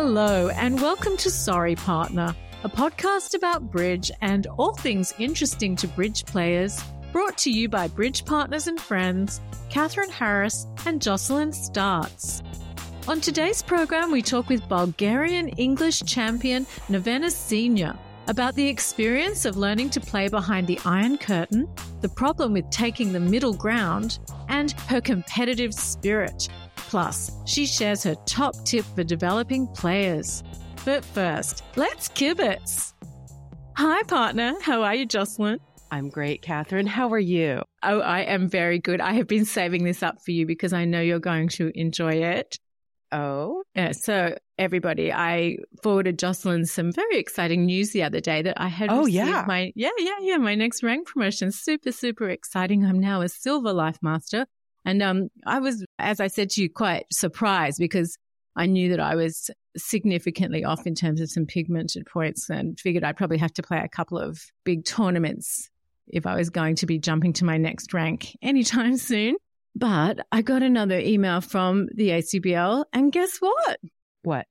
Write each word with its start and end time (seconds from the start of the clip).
Hello, 0.00 0.48
and 0.50 0.80
welcome 0.80 1.16
to 1.16 1.28
Sorry 1.28 1.74
Partner, 1.74 2.32
a 2.62 2.68
podcast 2.68 3.34
about 3.34 3.68
bridge 3.68 4.12
and 4.20 4.46
all 4.56 4.72
things 4.72 5.12
interesting 5.18 5.74
to 5.74 5.88
bridge 5.88 6.24
players, 6.24 6.80
brought 7.10 7.36
to 7.38 7.50
you 7.50 7.68
by 7.68 7.88
Bridge 7.88 8.24
Partners 8.24 8.68
and 8.68 8.80
Friends, 8.80 9.40
Catherine 9.70 10.08
Harris 10.08 10.68
and 10.86 11.02
Jocelyn 11.02 11.50
Startz. 11.50 12.44
On 13.08 13.20
today's 13.20 13.60
program, 13.60 14.12
we 14.12 14.22
talk 14.22 14.48
with 14.48 14.68
Bulgarian 14.68 15.48
English 15.48 16.04
champion 16.04 16.64
Nevena 16.88 17.28
Senior 17.28 17.98
about 18.28 18.54
the 18.54 18.68
experience 18.68 19.44
of 19.46 19.56
learning 19.56 19.90
to 19.90 20.00
play 20.00 20.28
behind 20.28 20.68
the 20.68 20.78
Iron 20.84 21.18
Curtain, 21.18 21.68
the 22.02 22.08
problem 22.08 22.52
with 22.52 22.70
taking 22.70 23.12
the 23.12 23.18
middle 23.18 23.54
ground, 23.54 24.20
and 24.48 24.72
her 24.82 25.00
competitive 25.00 25.74
spirit. 25.74 26.48
Plus, 26.88 27.30
she 27.44 27.66
shares 27.66 28.02
her 28.02 28.14
top 28.26 28.54
tip 28.64 28.84
for 28.94 29.04
developing 29.04 29.66
players. 29.68 30.42
But 30.84 31.04
first, 31.04 31.64
let's 31.76 32.08
kibitz. 32.08 32.92
Hi, 33.76 34.02
partner. 34.04 34.54
How 34.62 34.82
are 34.82 34.94
you, 34.94 35.06
Jocelyn? 35.06 35.58
I'm 35.90 36.08
great, 36.08 36.42
Catherine. 36.42 36.86
How 36.86 37.12
are 37.12 37.18
you? 37.18 37.62
Oh, 37.82 38.00
I 38.00 38.20
am 38.20 38.48
very 38.48 38.78
good. 38.78 39.00
I 39.00 39.12
have 39.14 39.26
been 39.26 39.44
saving 39.44 39.84
this 39.84 40.02
up 40.02 40.16
for 40.24 40.32
you 40.32 40.46
because 40.46 40.72
I 40.72 40.84
know 40.84 41.00
you're 41.00 41.18
going 41.18 41.48
to 41.50 41.70
enjoy 41.74 42.14
it. 42.14 42.58
Oh, 43.10 43.62
Yeah, 43.74 43.92
so 43.92 44.36
everybody, 44.58 45.12
I 45.12 45.58
forwarded 45.82 46.18
Jocelyn 46.18 46.66
some 46.66 46.92
very 46.92 47.18
exciting 47.18 47.64
news 47.64 47.92
the 47.92 48.02
other 48.02 48.20
day 48.20 48.42
that 48.42 48.60
I 48.60 48.68
had. 48.68 48.90
Oh, 48.90 49.04
received 49.04 49.14
yeah. 49.14 49.44
my 49.46 49.72
yeah, 49.74 49.90
yeah, 49.96 50.16
yeah, 50.20 50.36
my 50.36 50.54
next 50.54 50.82
rank 50.82 51.06
promotion. 51.06 51.52
Super, 51.52 51.92
super 51.92 52.28
exciting. 52.28 52.84
I'm 52.84 52.98
now 52.98 53.22
a 53.22 53.28
silver 53.28 53.72
life 53.72 53.98
master, 54.02 54.46
and 54.88 55.02
um, 55.02 55.28
I 55.44 55.58
was, 55.58 55.84
as 55.98 56.18
I 56.18 56.28
said 56.28 56.48
to 56.50 56.62
you, 56.62 56.70
quite 56.70 57.04
surprised 57.12 57.76
because 57.78 58.16
I 58.56 58.64
knew 58.64 58.88
that 58.88 59.00
I 59.00 59.16
was 59.16 59.50
significantly 59.76 60.64
off 60.64 60.86
in 60.86 60.94
terms 60.94 61.20
of 61.20 61.30
some 61.30 61.44
pigmented 61.44 62.06
points, 62.06 62.48
and 62.48 62.80
figured 62.80 63.04
I'd 63.04 63.18
probably 63.18 63.36
have 63.36 63.52
to 63.54 63.62
play 63.62 63.82
a 63.84 63.88
couple 63.88 64.18
of 64.18 64.40
big 64.64 64.86
tournaments 64.86 65.68
if 66.06 66.24
I 66.24 66.36
was 66.36 66.48
going 66.48 66.76
to 66.76 66.86
be 66.86 66.98
jumping 66.98 67.34
to 67.34 67.44
my 67.44 67.58
next 67.58 67.92
rank 67.92 68.34
anytime 68.40 68.96
soon. 69.10 69.36
But 69.76 70.26
I 70.32 70.40
got 70.40 70.62
another 70.62 70.98
email 70.98 71.42
from 71.42 71.88
the 71.94 72.08
ACBL, 72.08 72.86
and 72.94 73.12
guess 73.12 73.36
what? 73.40 73.80
what? 74.22 74.46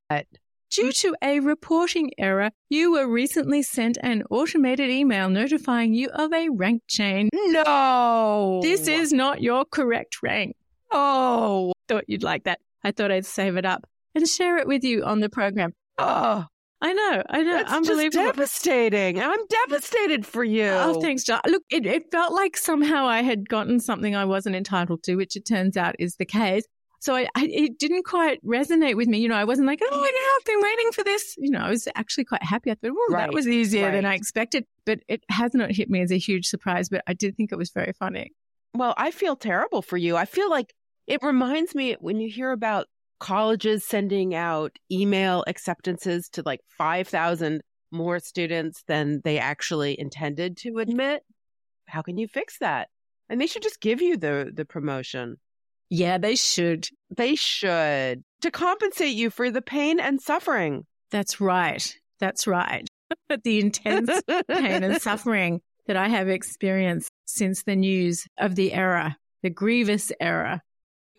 Due 0.70 0.92
to 0.92 1.16
a 1.24 1.40
reporting 1.40 2.12
error, 2.18 2.52
you 2.70 2.92
were 2.92 3.08
recently 3.08 3.62
sent 3.64 3.98
an 4.04 4.24
automated 4.30 4.90
email 4.90 5.30
notifying 5.30 5.94
you 5.94 6.10
of 6.10 6.34
a 6.34 6.50
rank 6.50 6.84
change. 6.88 7.30
No. 7.34 8.60
This 8.62 8.88
is 8.88 9.14
not 9.14 9.42
your 9.42 9.66
correct 9.66 10.22
rank. 10.22 10.56
Oh. 10.92 11.74
Thought 11.88 12.06
you'd 12.08 12.24
like 12.24 12.44
that. 12.44 12.60
I 12.84 12.92
thought 12.92 13.12
I'd 13.12 13.26
save 13.26 13.56
it 13.56 13.66
up 13.66 13.88
and 14.14 14.28
share 14.28 14.58
it 14.58 14.68
with 14.68 14.84
you 14.84 15.04
on 15.04 15.20
the 15.20 15.30
program. 15.30 15.74
Oh. 15.98 16.46
I 16.80 16.94
know, 16.94 17.24
I 17.28 17.42
know, 17.42 17.54
That's 17.54 17.72
just 17.72 17.90
unbelievable. 17.90 18.26
devastating. 18.26 19.20
I'm 19.20 19.40
devastated 19.68 20.28
for 20.28 20.44
you. 20.44 20.68
Oh, 20.68 21.02
thanks, 21.02 21.24
John. 21.24 21.42
Look, 21.48 21.64
it, 21.72 21.88
it 21.88 22.12
felt 22.12 22.34
like 22.34 22.56
somehow 22.56 23.08
I 23.08 23.24
had 23.24 23.50
gotten 23.50 23.80
something 23.80 24.16
I 24.16 24.26
wasn't 24.26 24.56
entitled 24.56 25.02
to, 25.04 25.16
which 25.16 25.36
it 25.36 25.48
turns 25.48 25.76
out 25.76 25.96
is 25.98 26.18
the 26.18 26.26
case. 26.26 26.66
So 27.00 27.16
I, 27.16 27.28
I, 27.36 27.46
it 27.46 27.78
didn't 27.78 28.04
quite 28.04 28.44
resonate 28.46 28.96
with 28.96 29.08
me. 29.08 29.20
You 29.20 29.30
know, 29.30 29.36
I 29.36 29.44
wasn't 29.44 29.68
like, 29.68 29.82
oh, 29.84 30.04
yeah, 30.04 30.38
I've 30.38 30.46
been 30.46 30.62
waiting 30.62 30.92
for 30.92 31.04
this. 31.04 31.36
You 31.38 31.52
know, 31.52 31.60
I 31.60 31.70
was 31.70 31.88
actually 31.96 32.26
quite 32.26 32.44
happy. 32.44 32.72
I 32.72 32.76
thought, 32.76 32.92
well, 32.92 33.06
Right, 33.10 33.28
that 33.28 33.34
was 33.34 33.48
easier 33.48 33.92
than. 33.92 34.06
I 34.06 34.16
expected. 34.16 34.66
But 34.86 35.00
it 35.08 35.24
has 35.30 35.54
not 35.54 35.72
hit 35.72 35.90
me 35.90 36.02
as 36.02 36.12
a 36.12 36.18
huge 36.18 36.48
surprise. 36.48 36.90
But 36.90 37.04
I 37.08 37.14
did 37.14 37.38
think 37.38 37.52
it 37.52 37.58
was 37.58 37.70
very 37.70 37.94
funny. 37.94 38.32
Well, 38.74 38.94
I 38.98 39.12
feel 39.12 39.36
terrible 39.36 39.82
for 39.82 39.98
you. 39.98 40.18
I 40.18 40.26
feel 40.26 40.50
like 40.50 40.74
it 41.06 41.22
reminds 41.24 41.74
me 41.76 41.96
when 42.00 42.20
you 42.20 42.30
hear 42.30 42.52
about 42.52 42.88
colleges 43.20 43.84
sending 43.86 44.36
out 44.36 44.78
email 44.92 45.44
acceptances 45.48 46.30
to 46.30 46.44
like 46.46 46.62
5,000 46.78 47.62
more 47.92 48.20
students 48.20 48.84
than 48.88 49.22
they 49.24 49.40
actually 49.40 50.00
intended 50.00 50.58
to 50.58 50.80
admit. 50.80 51.24
How 51.88 52.02
can 52.02 52.18
you 52.18 52.28
fix 52.28 52.58
that? 52.60 52.90
And 53.30 53.40
they 53.40 53.48
should 53.48 53.64
just 53.64 53.82
give 53.82 54.02
you 54.02 54.18
the 54.18 54.52
the 54.54 54.66
promotion. 54.66 55.38
Yeah, 55.90 56.18
they 56.18 56.36
should. 56.36 56.88
They 57.16 57.36
should 57.36 58.24
to 58.42 58.52
compensate 58.52 59.16
you 59.16 59.30
for 59.30 59.50
the 59.52 59.62
pain 59.62 60.00
and 60.00 60.22
suffering. 60.22 60.86
That's 61.12 61.40
right. 61.40 61.96
That's 62.20 62.48
right. 62.48 62.88
the 63.44 63.60
intense 63.60 64.10
pain 64.28 64.84
and 64.84 65.02
suffering 65.02 65.62
that 65.88 65.96
I 65.96 66.10
have 66.10 66.28
experienced 66.28 67.10
since 67.26 67.64
the 67.64 67.76
news 67.76 68.26
of 68.38 68.56
the 68.56 68.74
error, 68.74 69.16
the 69.44 69.50
grievous 69.50 70.12
error. 70.20 70.62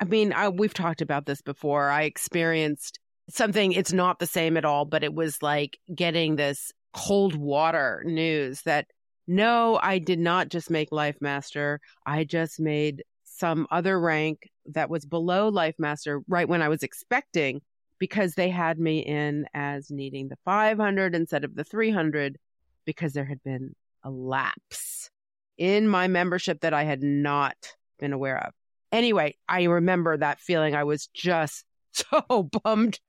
I 0.00 0.04
mean, 0.04 0.32
I, 0.32 0.50
we've 0.50 0.74
talked 0.74 1.00
about 1.00 1.26
this 1.26 1.40
before. 1.42 1.88
I 1.88 2.02
experienced 2.02 2.98
something, 3.30 3.72
it's 3.72 3.92
not 3.92 4.18
the 4.18 4.26
same 4.26 4.56
at 4.56 4.64
all, 4.64 4.84
but 4.84 5.02
it 5.02 5.14
was 5.14 5.42
like 5.42 5.78
getting 5.94 6.36
this 6.36 6.72
cold 6.92 7.34
water 7.34 8.02
news 8.06 8.62
that 8.62 8.86
no, 9.30 9.78
I 9.82 9.98
did 9.98 10.18
not 10.18 10.48
just 10.48 10.70
make 10.70 10.90
Life 10.90 11.16
Master. 11.20 11.80
I 12.06 12.24
just 12.24 12.58
made 12.58 13.04
some 13.24 13.66
other 13.70 14.00
rank 14.00 14.48
that 14.74 14.90
was 14.90 15.04
below 15.06 15.48
Life 15.48 15.74
Master 15.78 16.22
right 16.28 16.48
when 16.48 16.62
I 16.62 16.68
was 16.68 16.82
expecting 16.82 17.60
because 17.98 18.34
they 18.34 18.48
had 18.48 18.78
me 18.78 19.00
in 19.00 19.46
as 19.54 19.90
needing 19.90 20.28
the 20.28 20.38
500 20.44 21.14
instead 21.14 21.44
of 21.44 21.54
the 21.54 21.64
300 21.64 22.38
because 22.84 23.12
there 23.12 23.24
had 23.24 23.42
been 23.42 23.74
a 24.04 24.10
lapse 24.10 25.10
in 25.56 25.88
my 25.88 26.06
membership 26.06 26.60
that 26.60 26.72
I 26.74 26.84
had 26.84 27.02
not 27.02 27.56
been 27.98 28.12
aware 28.12 28.38
of. 28.38 28.52
Anyway, 28.92 29.36
I 29.48 29.64
remember 29.64 30.16
that 30.16 30.40
feeling. 30.40 30.74
I 30.74 30.84
was 30.84 31.08
just 31.08 31.64
so 31.92 32.48
bummed. 32.62 33.00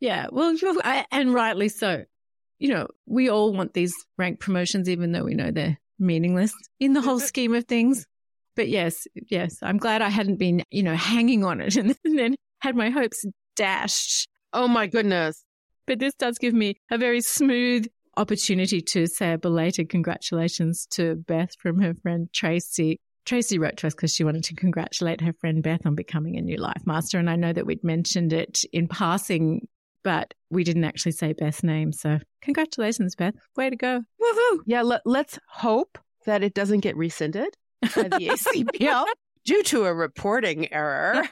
Yeah, 0.00 0.26
well, 0.32 0.56
I- 0.82 1.06
and 1.12 1.32
rightly 1.32 1.68
so. 1.68 2.04
you 2.58 2.68
know, 2.68 2.88
we 3.06 3.28
all 3.30 3.52
want 3.52 3.72
these 3.74 3.94
rank 4.18 4.40
promotions, 4.40 4.88
even 4.88 5.12
though 5.12 5.24
we 5.24 5.34
know 5.34 5.50
they're 5.50 5.78
meaningless 5.98 6.52
in 6.80 6.92
the 6.92 7.00
whole 7.00 7.20
scheme 7.30 7.54
of 7.54 7.64
things. 7.66 8.06
But 8.56 8.68
yes, 8.68 9.06
yes, 9.28 9.58
I'm 9.62 9.78
glad 9.78 10.02
I 10.02 10.08
hadn't 10.08 10.36
been, 10.36 10.62
you 10.70 10.82
know, 10.82 10.94
hanging 10.94 11.44
on 11.44 11.60
it 11.60 11.76
and, 11.76 11.96
then 12.04 12.36
had 12.60 12.76
my 12.76 12.90
hopes 12.90 13.24
dashed. 13.56 14.28
Oh 14.52 14.68
my 14.68 14.86
goodness. 14.86 15.44
But 15.86 15.98
this 15.98 16.14
does 16.14 16.38
give 16.38 16.54
me 16.54 16.76
a 16.90 16.96
very 16.96 17.20
smooth 17.20 17.86
opportunity 18.16 18.80
to 18.80 19.06
say 19.06 19.32
a 19.32 19.38
belated 19.38 19.88
congratulations 19.88 20.86
to 20.92 21.16
Beth 21.16 21.50
from 21.58 21.80
her 21.80 21.94
friend 21.94 22.28
Tracy. 22.32 23.00
Tracy 23.26 23.58
wrote 23.58 23.76
to 23.78 23.86
us 23.86 23.94
because 23.94 24.14
she 24.14 24.24
wanted 24.24 24.44
to 24.44 24.54
congratulate 24.54 25.20
her 25.20 25.32
friend 25.32 25.62
Beth 25.62 25.84
on 25.84 25.94
becoming 25.94 26.36
a 26.36 26.42
new 26.42 26.56
life 26.56 26.82
master. 26.86 27.18
And 27.18 27.28
I 27.28 27.36
know 27.36 27.52
that 27.52 27.66
we'd 27.66 27.84
mentioned 27.84 28.32
it 28.32 28.60
in 28.72 28.86
passing, 28.86 29.66
but 30.02 30.32
we 30.50 30.64
didn't 30.64 30.84
actually 30.84 31.12
say 31.12 31.32
Beth's 31.32 31.62
name. 31.62 31.92
So 31.92 32.18
congratulations, 32.40 33.16
Beth. 33.16 33.34
Way 33.56 33.70
to 33.70 33.76
go. 33.76 34.02
Woohoo. 34.22 34.58
Yeah, 34.66 34.82
let, 34.82 35.02
let's 35.04 35.38
hope 35.48 35.98
that 36.26 36.42
it 36.42 36.54
doesn't 36.54 36.80
get 36.80 36.96
rescinded 36.96 37.56
the 37.84 38.10
ACBL 38.76 39.06
due 39.44 39.62
to 39.64 39.84
a 39.84 39.94
reporting 39.94 40.72
error. 40.72 41.22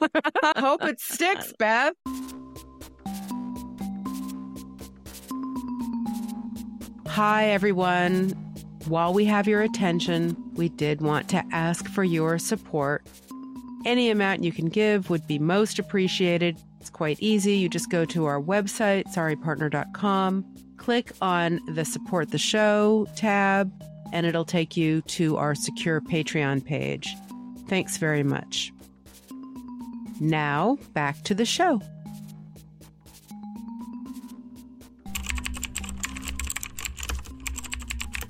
hope 0.56 0.84
it 0.84 1.00
sticks, 1.00 1.52
Beth. 1.58 1.94
Hi, 7.06 7.46
everyone. 7.50 8.30
While 8.88 9.12
we 9.12 9.24
have 9.26 9.46
your 9.46 9.62
attention, 9.62 10.36
we 10.54 10.68
did 10.68 11.00
want 11.00 11.28
to 11.30 11.44
ask 11.52 11.86
for 11.88 12.04
your 12.04 12.38
support. 12.38 13.06
Any 13.84 14.10
amount 14.10 14.44
you 14.44 14.52
can 14.52 14.68
give 14.68 15.10
would 15.10 15.26
be 15.26 15.38
most 15.38 15.78
appreciated. 15.78 16.58
It's 16.80 16.90
quite 16.90 17.18
easy. 17.20 17.54
You 17.56 17.68
just 17.68 17.90
go 17.90 18.04
to 18.06 18.24
our 18.24 18.40
website, 18.40 19.04
sorrypartner.com, 19.14 20.44
click 20.78 21.12
on 21.20 21.60
the 21.68 21.84
support 21.84 22.30
the 22.30 22.38
show 22.38 23.06
tab, 23.14 23.72
and 24.12 24.26
it'll 24.26 24.44
take 24.44 24.76
you 24.76 25.00
to 25.02 25.36
our 25.36 25.54
secure 25.54 26.00
Patreon 26.00 26.64
page. 26.64 27.16
Thanks 27.68 27.96
very 27.96 28.22
much. 28.22 28.72
Now, 30.20 30.78
back 30.92 31.22
to 31.24 31.34
the 31.34 31.44
show. 31.44 31.80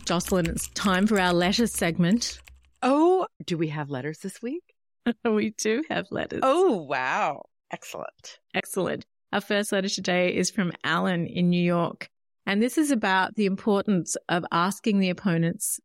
Jocelyn, 0.05 0.47
it's 0.47 0.69
time 0.69 1.07
for 1.07 1.21
our 1.21 1.33
letters 1.33 1.73
segment. 1.73 2.41
Oh, 2.83 3.27
do 3.47 3.57
we 3.57 3.69
have 3.69 3.91
letters 3.91 4.19
this 4.19 4.43
week? 4.43 4.63
we 5.25 5.51
do 5.59 5.83
have 5.89 6.07
letters. 6.11 6.41
Oh, 6.43 6.83
wow. 6.83 7.43
Excellent. 7.71 8.39
Excellent. 8.55 9.07
Our 9.33 9.41
first 9.41 9.73
letter 9.73 9.89
today 9.89 10.35
is 10.35 10.51
from 10.51 10.73
Alan 10.85 11.27
in 11.27 11.49
New 11.49 11.63
York. 11.63 12.11
And 12.47 12.63
this 12.63 12.77
is 12.77 12.91
about 12.91 13.37
the 13.37 13.47
importance 13.47 14.17
of 14.29 14.45
asking 14.51 14.99
the 14.99 15.11
opponents 15.11 15.81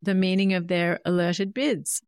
the 0.00 0.14
meaning 0.14 0.54
of 0.54 0.68
their 0.68 1.00
alerted 1.04 1.52
bids. 1.52 2.00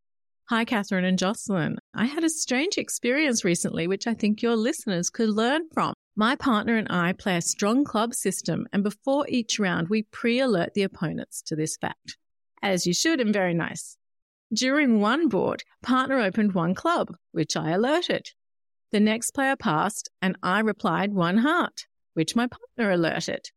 Hi, 0.48 0.64
Catherine 0.64 1.04
and 1.04 1.18
Jocelyn. 1.18 1.78
I 1.94 2.06
had 2.06 2.24
a 2.24 2.28
strange 2.28 2.76
experience 2.76 3.44
recently, 3.44 3.86
which 3.86 4.06
I 4.06 4.14
think 4.14 4.42
your 4.42 4.56
listeners 4.56 5.10
could 5.10 5.28
learn 5.28 5.68
from. 5.72 5.94
My 6.16 6.34
partner 6.34 6.76
and 6.76 6.88
I 6.90 7.12
play 7.12 7.36
a 7.36 7.42
strong 7.42 7.84
club 7.84 8.14
system, 8.14 8.66
and 8.72 8.82
before 8.82 9.26
each 9.28 9.60
round, 9.60 9.88
we 9.88 10.02
pre 10.10 10.40
alert 10.40 10.74
the 10.74 10.82
opponents 10.82 11.40
to 11.42 11.56
this 11.56 11.76
fact. 11.76 12.16
As 12.62 12.86
you 12.86 12.92
should, 12.92 13.20
and 13.20 13.32
very 13.32 13.54
nice. 13.54 13.96
During 14.52 15.00
one 15.00 15.28
board, 15.28 15.62
partner 15.82 16.18
opened 16.18 16.52
one 16.52 16.74
club, 16.74 17.14
which 17.30 17.56
I 17.56 17.70
alerted. 17.70 18.30
The 18.90 18.98
next 18.98 19.30
player 19.30 19.54
passed, 19.54 20.10
and 20.20 20.36
I 20.42 20.60
replied 20.60 21.14
one 21.14 21.38
heart, 21.38 21.86
which 22.14 22.34
my 22.34 22.48
partner 22.48 22.90
alerted. 22.90 23.50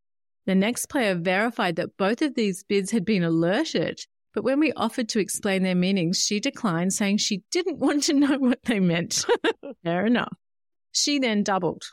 The 0.45 0.55
next 0.55 0.87
player 0.87 1.15
verified 1.15 1.77
that 1.77 1.97
both 1.97 2.21
of 2.21 2.35
these 2.35 2.63
bids 2.63 2.91
had 2.91 3.05
been 3.05 3.23
alerted, 3.23 3.99
but 4.33 4.43
when 4.43 4.59
we 4.59 4.73
offered 4.73 5.09
to 5.09 5.19
explain 5.19 5.63
their 5.63 5.75
meanings, 5.75 6.19
she 6.19 6.39
declined, 6.39 6.93
saying 6.93 7.17
she 7.17 7.43
didn't 7.51 7.77
want 7.79 8.03
to 8.03 8.13
know 8.13 8.37
what 8.37 8.59
they 8.63 8.79
meant. 8.79 9.25
Fair 9.83 10.05
enough. 10.05 10.35
She 10.91 11.19
then 11.19 11.43
doubled. 11.43 11.83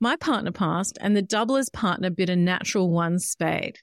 My 0.00 0.16
partner 0.16 0.52
passed, 0.52 0.96
and 1.00 1.16
the 1.16 1.22
doubler's 1.22 1.70
partner 1.70 2.10
bid 2.10 2.30
a 2.30 2.36
natural 2.36 2.88
one 2.88 3.18
spade. 3.18 3.78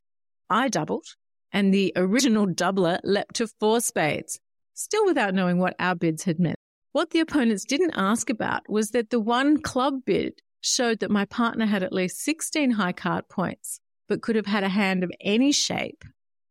I 0.50 0.70
doubled, 0.70 1.06
and 1.52 1.74
the 1.74 1.92
original 1.96 2.48
doubler 2.48 3.00
leapt 3.04 3.36
to 3.36 3.48
four 3.60 3.82
spades, 3.82 4.40
still 4.74 5.06
without 5.06 5.34
knowing 5.34 5.58
what 5.58 5.76
our 5.78 5.96
bids 5.96 6.24
had 6.24 6.40
meant. 6.40 6.58
What 6.94 7.10
the 7.10 7.20
opponents 7.20 7.66
didn't 7.66 7.96
ask 7.96 8.30
about 8.30 8.70
was 8.70 8.92
that 8.92 9.10
the 9.10 9.20
one 9.20 9.62
club 9.62 10.06
bid 10.06 10.42
showed 10.62 11.00
that 11.02 11.12
my 11.12 11.26
partner 11.26 11.66
had 11.66 11.84
at 11.84 11.92
least 11.92 12.22
16 12.22 12.72
high 12.72 12.94
card 12.94 13.28
points, 13.28 13.82
but 14.08 14.22
could 14.22 14.36
have 14.36 14.46
had 14.46 14.64
a 14.64 14.70
hand 14.70 15.04
of 15.04 15.12
any 15.22 15.52
shape. 15.52 16.04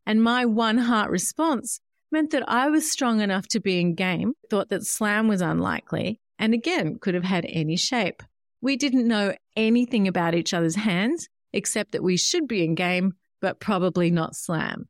And 0.06 0.22
my 0.22 0.44
one 0.44 0.78
heart 0.78 1.10
response 1.10 1.80
meant 2.10 2.30
that 2.30 2.48
I 2.48 2.68
was 2.68 2.90
strong 2.90 3.20
enough 3.20 3.48
to 3.48 3.60
be 3.60 3.80
in 3.80 3.94
game, 3.94 4.34
thought 4.50 4.68
that 4.68 4.86
slam 4.86 5.28
was 5.28 5.40
unlikely, 5.40 6.20
and 6.38 6.54
again 6.54 6.98
could 7.00 7.14
have 7.14 7.24
had 7.24 7.46
any 7.48 7.76
shape. 7.76 8.22
We 8.60 8.76
didn't 8.76 9.08
know 9.08 9.34
anything 9.56 10.08
about 10.08 10.34
each 10.34 10.54
other's 10.54 10.76
hands, 10.76 11.28
except 11.52 11.92
that 11.92 12.02
we 12.02 12.16
should 12.16 12.46
be 12.48 12.64
in 12.64 12.74
game, 12.74 13.12
but 13.40 13.60
probably 13.60 14.10
not 14.10 14.36
slam. 14.36 14.88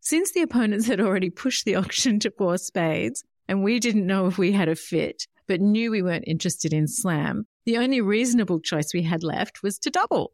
Since 0.00 0.32
the 0.32 0.42
opponents 0.42 0.86
had 0.86 1.00
already 1.00 1.30
pushed 1.30 1.64
the 1.64 1.74
auction 1.76 2.18
to 2.20 2.30
four 2.30 2.56
spades, 2.56 3.22
and 3.48 3.62
we 3.62 3.80
didn't 3.80 4.06
know 4.06 4.26
if 4.26 4.38
we 4.38 4.52
had 4.52 4.68
a 4.68 4.76
fit, 4.76 5.26
but 5.46 5.60
knew 5.60 5.90
we 5.90 6.02
weren't 6.02 6.24
interested 6.26 6.72
in 6.72 6.86
slam, 6.86 7.46
the 7.66 7.76
only 7.76 8.00
reasonable 8.00 8.60
choice 8.60 8.94
we 8.94 9.02
had 9.02 9.22
left 9.22 9.62
was 9.62 9.78
to 9.80 9.90
double. 9.90 10.32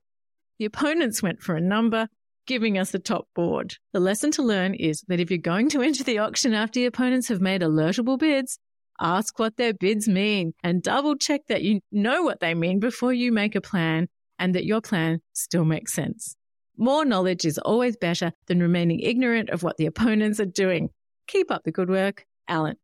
The 0.58 0.64
opponents 0.64 1.22
went 1.22 1.42
for 1.42 1.54
a 1.54 1.60
number, 1.60 2.08
giving 2.46 2.78
us 2.78 2.94
a 2.94 2.98
top 2.98 3.28
board. 3.34 3.74
The 3.92 4.00
lesson 4.00 4.30
to 4.32 4.42
learn 4.42 4.74
is 4.74 5.02
that 5.08 5.20
if 5.20 5.30
you're 5.30 5.38
going 5.38 5.68
to 5.70 5.82
enter 5.82 6.04
the 6.04 6.18
auction 6.18 6.54
after 6.54 6.80
the 6.80 6.86
opponents 6.86 7.28
have 7.28 7.40
made 7.40 7.60
alertable 7.60 8.18
bids, 8.18 8.58
Ask 9.00 9.38
what 9.38 9.56
their 9.56 9.74
bids 9.74 10.08
mean 10.08 10.54
and 10.62 10.82
double 10.82 11.16
check 11.16 11.42
that 11.48 11.62
you 11.62 11.80
know 11.92 12.22
what 12.22 12.40
they 12.40 12.54
mean 12.54 12.80
before 12.80 13.12
you 13.12 13.30
make 13.30 13.54
a 13.54 13.60
plan 13.60 14.08
and 14.38 14.54
that 14.54 14.64
your 14.64 14.80
plan 14.80 15.20
still 15.32 15.64
makes 15.64 15.92
sense. 15.92 16.36
More 16.78 17.04
knowledge 17.04 17.44
is 17.44 17.58
always 17.58 17.96
better 17.96 18.32
than 18.46 18.60
remaining 18.60 19.00
ignorant 19.00 19.50
of 19.50 19.62
what 19.62 19.76
the 19.76 19.86
opponents 19.86 20.40
are 20.40 20.46
doing. 20.46 20.90
Keep 21.26 21.50
up 21.50 21.62
the 21.64 21.72
good 21.72 21.90
work, 21.90 22.24
Alan. 22.48 22.76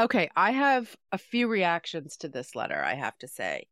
Okay, 0.00 0.28
I 0.36 0.52
have 0.52 0.94
a 1.12 1.18
few 1.18 1.48
reactions 1.48 2.16
to 2.18 2.28
this 2.28 2.54
letter, 2.54 2.80
I 2.82 2.94
have 2.94 3.16
to 3.18 3.28
say. 3.28 3.66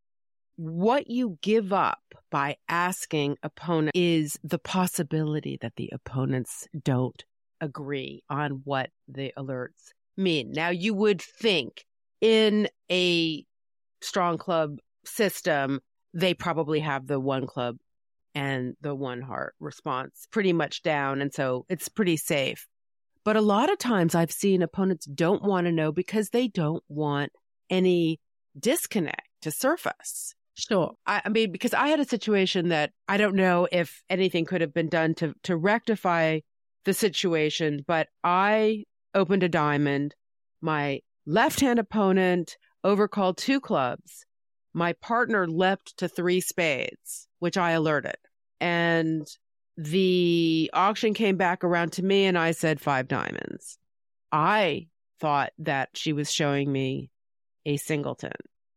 What 0.56 1.10
you 1.10 1.38
give 1.42 1.72
up 1.72 2.00
by 2.30 2.56
asking 2.68 3.36
opponent 3.42 3.94
is 3.94 4.38
the 4.42 4.58
possibility 4.58 5.58
that 5.60 5.76
the 5.76 5.90
opponents 5.92 6.66
don't 6.82 7.22
agree 7.60 8.22
on 8.30 8.62
what 8.64 8.90
the 9.06 9.32
alerts 9.36 9.92
mean. 10.16 10.52
Now, 10.52 10.70
you 10.70 10.94
would 10.94 11.20
think 11.20 11.84
in 12.20 12.68
a 12.90 13.44
strong 14.00 14.38
club 14.38 14.78
system, 15.04 15.80
they 16.14 16.32
probably 16.32 16.80
have 16.80 17.06
the 17.06 17.20
one 17.20 17.46
club 17.46 17.76
and 18.34 18.76
the 18.80 18.94
one 18.94 19.20
heart 19.20 19.54
response 19.60 20.26
pretty 20.30 20.52
much 20.52 20.82
down. 20.82 21.20
And 21.20 21.32
so 21.32 21.66
it's 21.68 21.88
pretty 21.88 22.16
safe. 22.16 22.66
But 23.24 23.36
a 23.36 23.42
lot 23.42 23.70
of 23.70 23.78
times 23.78 24.14
I've 24.14 24.32
seen 24.32 24.62
opponents 24.62 25.04
don't 25.06 25.42
want 25.42 25.66
to 25.66 25.72
know 25.72 25.92
because 25.92 26.30
they 26.30 26.48
don't 26.48 26.84
want 26.88 27.32
any 27.68 28.20
disconnect 28.58 29.28
to 29.42 29.50
surface. 29.50 30.34
Sure. 30.56 30.94
I, 31.06 31.22
I, 31.24 31.28
mean, 31.28 31.52
because 31.52 31.74
I 31.74 31.88
had 31.88 32.00
a 32.00 32.04
situation 32.04 32.68
that 32.70 32.90
I 33.08 33.18
don't 33.18 33.36
know 33.36 33.68
if 33.70 34.02
anything 34.08 34.46
could 34.46 34.62
have 34.62 34.72
been 34.72 34.88
done 34.88 35.14
to, 35.16 35.34
to 35.44 35.56
rectify 35.56 36.40
the 36.86 36.94
situation, 36.94 37.84
but 37.86 38.08
I 38.24 38.84
opened 39.14 39.42
a 39.42 39.50
diamond. 39.50 40.14
My 40.62 41.00
left 41.26 41.60
hand 41.60 41.78
opponent 41.78 42.56
overcalled 42.84 43.36
two 43.36 43.60
clubs. 43.60 44.24
My 44.72 44.94
partner 44.94 45.46
leapt 45.46 45.98
to 45.98 46.08
three 46.08 46.40
spades, 46.40 47.28
which 47.38 47.58
I 47.58 47.72
alerted. 47.72 48.16
And 48.58 49.26
the 49.76 50.70
auction 50.72 51.12
came 51.12 51.36
back 51.36 51.64
around 51.64 51.92
to 51.92 52.02
me 52.02 52.24
and 52.24 52.38
I 52.38 52.52
said 52.52 52.80
five 52.80 53.08
diamonds. 53.08 53.78
I 54.32 54.88
thought 55.20 55.52
that 55.58 55.90
she 55.94 56.12
was 56.12 56.32
showing 56.32 56.72
me 56.72 57.10
a 57.66 57.76
singleton, 57.76 58.32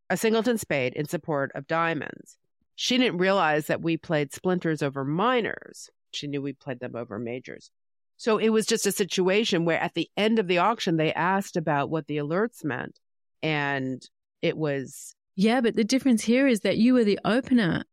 a 0.10 0.18
singleton 0.18 0.58
spade 0.58 0.94
in 0.94 1.06
support 1.06 1.52
of 1.56 1.68
diamonds. 1.68 2.38
She 2.76 2.98
didn't 2.98 3.18
realize 3.18 3.68
that 3.68 3.82
we 3.82 3.98
played 3.98 4.34
splinters 4.34 4.82
over 4.82 5.04
minors. 5.04 5.90
She 6.12 6.28
knew 6.28 6.42
we 6.42 6.54
played 6.54 6.80
them 6.80 6.96
over 6.96 7.20
majors. 7.20 7.72
So 8.18 8.38
it 8.38 8.50
was 8.50 8.66
just 8.66 8.86
a 8.86 8.92
situation 8.92 9.66
where 9.66 9.80
at 9.80 9.94
the 9.94 10.10
end 10.18 10.40
of 10.40 10.48
the 10.48 10.58
auction, 10.58 10.98
they 10.98 11.14
asked 11.14 11.56
about 11.56 11.90
what 11.90 12.08
the 12.08 12.18
alerts 12.18 12.64
meant. 12.64 13.00
And 13.42 14.02
it 14.42 14.58
was. 14.58 15.16
Yeah, 15.36 15.62
but 15.62 15.76
the 15.76 15.84
difference 15.84 16.24
here 16.24 16.48
is 16.48 16.62
that 16.62 16.78
you 16.78 16.94
were 16.94 17.04
the 17.04 17.20
opener. 17.24 17.84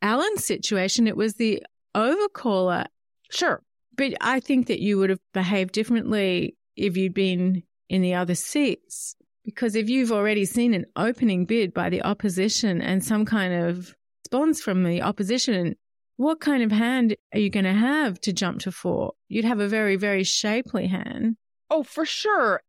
Alan's 0.00 0.46
situation, 0.46 1.06
it 1.06 1.16
was 1.16 1.34
the 1.34 1.62
overcaller. 1.94 2.86
Sure. 3.30 3.62
But 3.96 4.14
I 4.20 4.40
think 4.40 4.66
that 4.66 4.80
you 4.80 4.98
would 4.98 5.10
have 5.10 5.20
behaved 5.32 5.72
differently 5.72 6.56
if 6.76 6.96
you'd 6.96 7.14
been 7.14 7.62
in 7.88 8.02
the 8.02 8.14
other 8.14 8.34
seats. 8.34 9.16
Because 9.44 9.74
if 9.74 9.88
you've 9.90 10.12
already 10.12 10.44
seen 10.44 10.72
an 10.74 10.86
opening 10.96 11.44
bid 11.44 11.74
by 11.74 11.90
the 11.90 12.02
opposition 12.02 12.80
and 12.80 13.04
some 13.04 13.24
kind 13.24 13.52
of 13.52 13.94
response 14.24 14.62
from 14.62 14.84
the 14.84 15.02
opposition, 15.02 15.76
what 16.16 16.40
kind 16.40 16.62
of 16.62 16.72
hand 16.72 17.14
are 17.32 17.38
you 17.40 17.50
going 17.50 17.64
to 17.64 17.72
have 17.72 18.20
to 18.22 18.32
jump 18.32 18.60
to 18.60 18.72
four? 18.72 19.12
You'd 19.28 19.44
have 19.44 19.60
a 19.60 19.68
very, 19.68 19.96
very 19.96 20.24
shapely 20.24 20.86
hand. 20.86 21.36
Oh, 21.70 21.82
for 21.82 22.06
sure. 22.06 22.62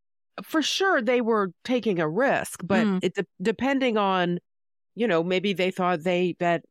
For 0.44 0.62
sure, 0.62 1.01
they 1.01 1.22
were 1.22 1.51
taking 1.63 2.00
a 2.00 2.10
risk, 2.10 2.62
but 2.65 2.86
Mm. 2.86 3.00
it 3.03 3.13
de- 3.15 3.25
depending 3.41 3.98
on, 3.98 4.39
you 4.96 5.08
know, 5.08 5.24
maybe 5.24 5.53
they 5.53 5.72
thought 5.72 6.03
they 6.03 6.36
that 6.39 6.63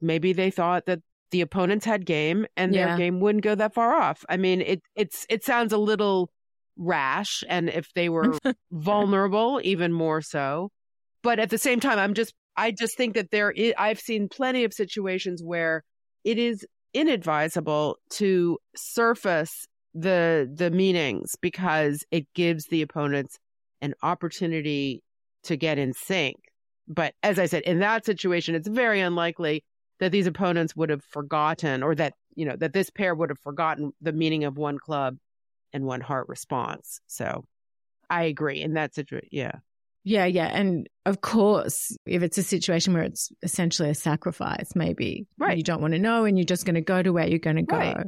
maybe 0.00 0.32
they 0.32 0.50
thought 0.50 0.86
that 0.86 1.00
the 1.30 1.42
opponents 1.42 1.84
had 1.84 2.06
game 2.06 2.46
and 2.56 2.74
Yeah. 2.74 2.88
their 2.88 2.96
game 2.96 3.20
wouldn't 3.20 3.44
go 3.44 3.54
that 3.54 3.74
far 3.74 3.94
off. 3.94 4.24
I 4.30 4.38
mean, 4.38 4.62
it 4.62 4.80
it's 4.96 5.26
it 5.28 5.44
sounds 5.44 5.72
a 5.74 5.78
little 5.78 6.30
rash, 6.76 7.44
and 7.48 7.68
if 7.68 7.92
they 7.94 8.08
were 8.08 8.38
vulnerable, 8.72 9.60
even 9.62 9.92
more 9.92 10.20
so. 10.20 10.70
But 11.22 11.38
at 11.38 11.50
the 11.50 11.58
same 11.58 11.80
time, 11.80 11.98
I'm 11.98 12.14
just 12.14 12.34
I 12.56 12.70
just 12.70 12.96
think 12.96 13.14
that 13.14 13.30
there 13.30 13.50
is, 13.50 13.72
I've 13.78 14.00
seen 14.00 14.28
plenty 14.28 14.64
of 14.64 14.72
situations 14.72 15.42
where 15.42 15.84
it 16.24 16.38
is 16.38 16.66
inadvisable 16.94 17.96
to 18.10 18.58
surface 18.76 19.66
the 19.94 20.50
the 20.52 20.70
meanings 20.70 21.36
because 21.40 22.04
it 22.10 22.26
gives 22.34 22.66
the 22.66 22.82
opponents 22.82 23.38
an 23.80 23.94
opportunity 24.02 25.02
to 25.44 25.56
get 25.56 25.78
in 25.78 25.92
sync. 25.92 26.36
But 26.88 27.14
as 27.22 27.38
I 27.38 27.46
said, 27.46 27.62
in 27.62 27.80
that 27.80 28.04
situation, 28.04 28.54
it's 28.54 28.68
very 28.68 29.00
unlikely 29.00 29.64
that 30.00 30.12
these 30.12 30.26
opponents 30.26 30.74
would 30.76 30.90
have 30.90 31.04
forgotten 31.04 31.82
or 31.82 31.94
that, 31.94 32.14
you 32.34 32.44
know, 32.44 32.56
that 32.56 32.72
this 32.72 32.90
pair 32.90 33.14
would 33.14 33.30
have 33.30 33.38
forgotten 33.38 33.92
the 34.00 34.12
meaning 34.12 34.44
of 34.44 34.56
one 34.56 34.78
club 34.78 35.16
and 35.72 35.84
one 35.84 36.00
heart 36.00 36.28
response. 36.28 37.00
So 37.06 37.44
I 38.10 38.24
agree 38.24 38.62
And 38.62 38.76
that's 38.76 38.98
a, 38.98 39.04
Yeah. 39.30 39.52
Yeah, 40.04 40.24
yeah. 40.26 40.46
And 40.48 40.88
of 41.06 41.20
course, 41.20 41.96
if 42.06 42.22
it's 42.22 42.36
a 42.36 42.42
situation 42.42 42.92
where 42.92 43.04
it's 43.04 43.30
essentially 43.42 43.88
a 43.88 43.94
sacrifice, 43.94 44.74
maybe 44.74 45.26
Right. 45.38 45.56
you 45.56 45.62
don't 45.62 45.80
want 45.80 45.92
to 45.94 45.98
know 46.00 46.24
and 46.24 46.36
you're 46.36 46.44
just 46.44 46.64
going 46.66 46.74
to 46.74 46.80
go 46.80 47.02
to 47.02 47.12
where 47.12 47.26
you're 47.28 47.38
going 47.38 47.56
to 47.56 47.62
go. 47.62 47.76
Right. 47.76 48.06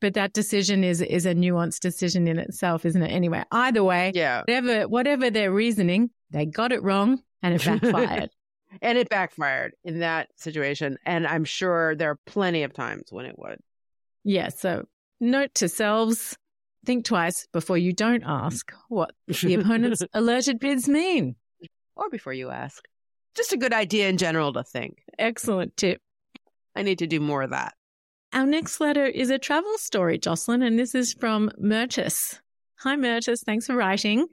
But 0.00 0.14
that 0.14 0.32
decision 0.32 0.82
is 0.84 1.00
is 1.00 1.24
a 1.26 1.34
nuanced 1.34 1.80
decision 1.80 2.26
in 2.28 2.38
itself, 2.38 2.84
isn't 2.84 3.02
it? 3.02 3.08
Anyway, 3.12 3.42
either 3.52 3.84
way, 3.84 4.12
Yeah. 4.14 4.40
whatever 4.40 4.88
whatever 4.88 5.30
their 5.30 5.52
reasoning, 5.52 6.10
they 6.30 6.46
got 6.46 6.72
it 6.72 6.82
wrong 6.82 7.22
and 7.42 7.54
it 7.54 7.64
backfired. 7.64 8.30
And 8.82 8.98
it 8.98 9.08
backfired 9.08 9.74
in 9.84 10.00
that 10.00 10.30
situation. 10.36 10.98
And 11.06 11.28
I'm 11.28 11.44
sure 11.44 11.94
there 11.94 12.10
are 12.10 12.18
plenty 12.26 12.64
of 12.64 12.72
times 12.72 13.04
when 13.10 13.24
it 13.24 13.38
would. 13.38 13.60
yeah. 14.24 14.48
So 14.48 14.86
note 15.20 15.54
to 15.54 15.68
selves: 15.68 16.36
think 16.84 17.04
twice 17.04 17.46
before 17.52 17.78
you 17.78 17.92
don't 17.92 18.22
ask 18.24 18.72
what 18.88 19.12
the 19.26 19.54
opponent's 19.60 20.02
alerted 20.12 20.58
bids 20.58 20.88
mean. 20.88 21.36
or 21.96 22.08
before 22.10 22.32
you 22.32 22.50
ask. 22.50 22.84
Just 23.34 23.52
a 23.52 23.56
good 23.56 23.72
idea 23.72 24.08
in 24.08 24.16
general 24.16 24.52
to 24.52 24.62
think. 24.62 25.02
Excellent 25.18 25.76
tip. 25.76 26.00
I 26.76 26.82
need 26.82 26.98
to 27.00 27.06
do 27.06 27.20
more 27.20 27.42
of 27.42 27.50
that. 27.50 27.74
Our 28.32 28.46
next 28.46 28.80
letter 28.80 29.04
is 29.06 29.30
a 29.30 29.38
travel 29.38 29.76
story, 29.78 30.18
Jocelyn, 30.18 30.62
and 30.62 30.78
this 30.78 30.94
is 30.94 31.12
from 31.12 31.50
Mertis. 31.60 32.40
Hi, 32.78 32.96
Mertis. 32.96 33.44
Thanks 33.44 33.66
for 33.66 33.76
writing. 33.76 34.26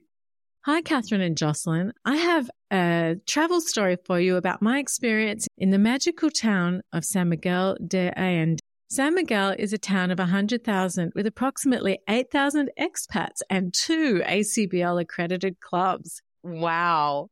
Hi, 0.65 0.81
Catherine 0.81 1.21
and 1.21 1.37
Jocelyn. 1.37 1.93
I 2.05 2.15
have 2.15 2.49
a 2.71 3.15
travel 3.25 3.61
story 3.61 3.97
for 4.05 4.19
you 4.19 4.35
about 4.37 4.61
my 4.61 4.77
experience 4.79 5.47
in 5.57 5.71
the 5.71 5.79
magical 5.79 6.29
town 6.29 6.81
of 6.93 7.03
San 7.03 7.29
Miguel 7.29 7.77
de 7.87 8.11
Allende. 8.15 8.60
San 8.91 9.15
Miguel 9.15 9.55
is 9.57 9.71
a 9.71 9.77
town 9.77 10.11
of 10.11 10.19
100,000 10.19 11.13
with 11.15 11.25
approximately 11.25 11.99
8,000 12.09 12.71
expats 12.77 13.37
and 13.49 13.73
two 13.73 14.21
ACBL 14.25 14.99
accredited 14.99 15.61
clubs. 15.61 16.21
Wow. 16.43 17.29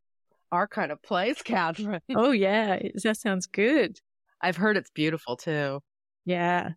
Our 0.53 0.69
kind 0.69 0.89
of 0.89 1.01
place, 1.01 1.41
Catherine. 1.43 1.99
Oh, 2.15 2.31
yeah. 2.31 2.79
That 3.03 3.17
sounds 3.17 3.45
good. 3.45 3.99
I've 4.41 4.55
heard 4.55 4.77
it's 4.77 4.89
beautiful 4.91 5.35
too. 5.35 5.81
Yeah. 6.23 6.69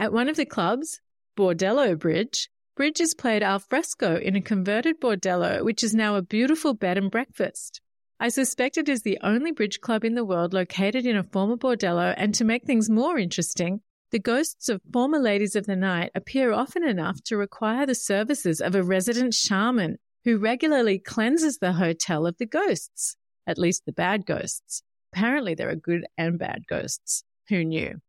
At 0.00 0.12
one 0.12 0.28
of 0.28 0.34
the 0.34 0.46
clubs, 0.46 1.00
Bordello 1.36 1.96
Bridge, 1.96 2.50
bridge 2.74 3.00
is 3.00 3.14
played 3.14 3.44
al 3.44 3.60
fresco 3.60 4.16
in 4.16 4.34
a 4.34 4.42
converted 4.42 5.00
bordello, 5.00 5.64
which 5.64 5.84
is 5.84 5.94
now 5.94 6.16
a 6.16 6.22
beautiful 6.22 6.74
bed 6.74 6.98
and 6.98 7.08
breakfast. 7.08 7.80
I 8.18 8.30
suspect 8.30 8.78
it 8.78 8.88
is 8.88 9.02
the 9.02 9.20
only 9.22 9.52
bridge 9.52 9.80
club 9.80 10.04
in 10.04 10.16
the 10.16 10.24
world 10.24 10.52
located 10.52 11.06
in 11.06 11.16
a 11.16 11.22
former 11.22 11.56
bordello, 11.56 12.12
and 12.16 12.34
to 12.34 12.44
make 12.44 12.64
things 12.64 12.90
more 12.90 13.16
interesting, 13.16 13.80
the 14.10 14.18
ghosts 14.18 14.68
of 14.68 14.80
former 14.92 15.18
ladies 15.18 15.54
of 15.54 15.66
the 15.66 15.76
night 15.76 16.10
appear 16.14 16.52
often 16.52 16.82
enough 16.82 17.22
to 17.24 17.36
require 17.36 17.84
the 17.84 17.94
services 17.94 18.60
of 18.60 18.74
a 18.74 18.82
resident 18.82 19.34
shaman 19.34 19.98
who 20.24 20.38
regularly 20.38 20.98
cleanses 20.98 21.58
the 21.58 21.72
hotel 21.72 22.26
of 22.26 22.36
the 22.38 22.46
ghosts, 22.46 23.16
at 23.46 23.58
least 23.58 23.84
the 23.84 23.92
bad 23.92 24.24
ghosts. 24.24 24.82
Apparently, 25.12 25.54
there 25.54 25.68
are 25.68 25.76
good 25.76 26.06
and 26.16 26.38
bad 26.38 26.66
ghosts. 26.68 27.22
Who 27.48 27.64
knew? 27.64 28.00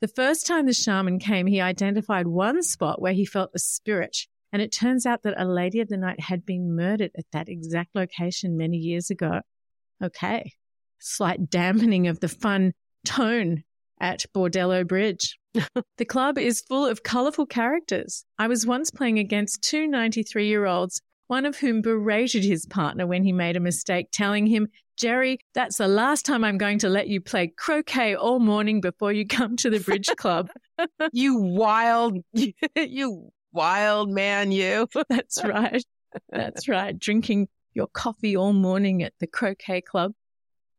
The 0.00 0.08
first 0.08 0.46
time 0.46 0.66
the 0.66 0.72
shaman 0.72 1.18
came, 1.18 1.46
he 1.46 1.60
identified 1.60 2.26
one 2.26 2.62
spot 2.62 3.00
where 3.00 3.12
he 3.12 3.24
felt 3.24 3.50
a 3.54 3.58
spirit, 3.58 4.16
and 4.52 4.62
it 4.62 4.70
turns 4.72 5.06
out 5.06 5.22
that 5.22 5.40
a 5.40 5.44
lady 5.44 5.80
of 5.80 5.88
the 5.88 5.96
night 5.96 6.20
had 6.20 6.46
been 6.46 6.76
murdered 6.76 7.10
at 7.18 7.24
that 7.32 7.48
exact 7.48 7.94
location 7.94 8.56
many 8.56 8.76
years 8.76 9.10
ago. 9.10 9.40
Okay. 10.02 10.52
Slight 11.00 11.50
dampening 11.50 12.06
of 12.06 12.20
the 12.20 12.28
fun 12.28 12.74
tone 13.04 13.64
at 14.00 14.24
Bordello 14.34 14.86
Bridge. 14.86 15.38
the 15.98 16.04
club 16.04 16.38
is 16.38 16.60
full 16.60 16.86
of 16.86 17.02
colorful 17.02 17.46
characters. 17.46 18.24
I 18.38 18.48
was 18.48 18.66
once 18.66 18.90
playing 18.90 19.18
against 19.18 19.62
two 19.62 19.86
93 19.86 20.46
year 20.46 20.66
olds, 20.66 21.00
one 21.26 21.46
of 21.46 21.58
whom 21.58 21.82
berated 21.82 22.44
his 22.44 22.66
partner 22.66 23.06
when 23.06 23.24
he 23.24 23.32
made 23.32 23.56
a 23.56 23.60
mistake, 23.60 24.08
telling 24.12 24.46
him, 24.46 24.68
Jerry, 24.96 25.38
that's 25.54 25.78
the 25.78 25.86
last 25.86 26.26
time 26.26 26.42
I'm 26.42 26.58
going 26.58 26.80
to 26.80 26.88
let 26.88 27.06
you 27.06 27.20
play 27.20 27.52
croquet 27.56 28.16
all 28.16 28.40
morning 28.40 28.80
before 28.80 29.12
you 29.12 29.26
come 29.26 29.56
to 29.58 29.70
the 29.70 29.80
bridge 29.80 30.08
club. 30.16 30.50
You 31.12 31.36
wild, 31.36 32.18
you 32.76 33.32
wild 33.52 34.10
man, 34.10 34.52
you. 34.52 34.86
That's 35.08 35.42
right. 35.42 35.84
That's 36.30 36.68
right. 36.68 36.96
Drinking 36.96 37.48
your 37.74 37.88
coffee 37.88 38.36
all 38.36 38.52
morning 38.52 39.02
at 39.02 39.12
the 39.18 39.26
croquet 39.26 39.80
club. 39.80 40.12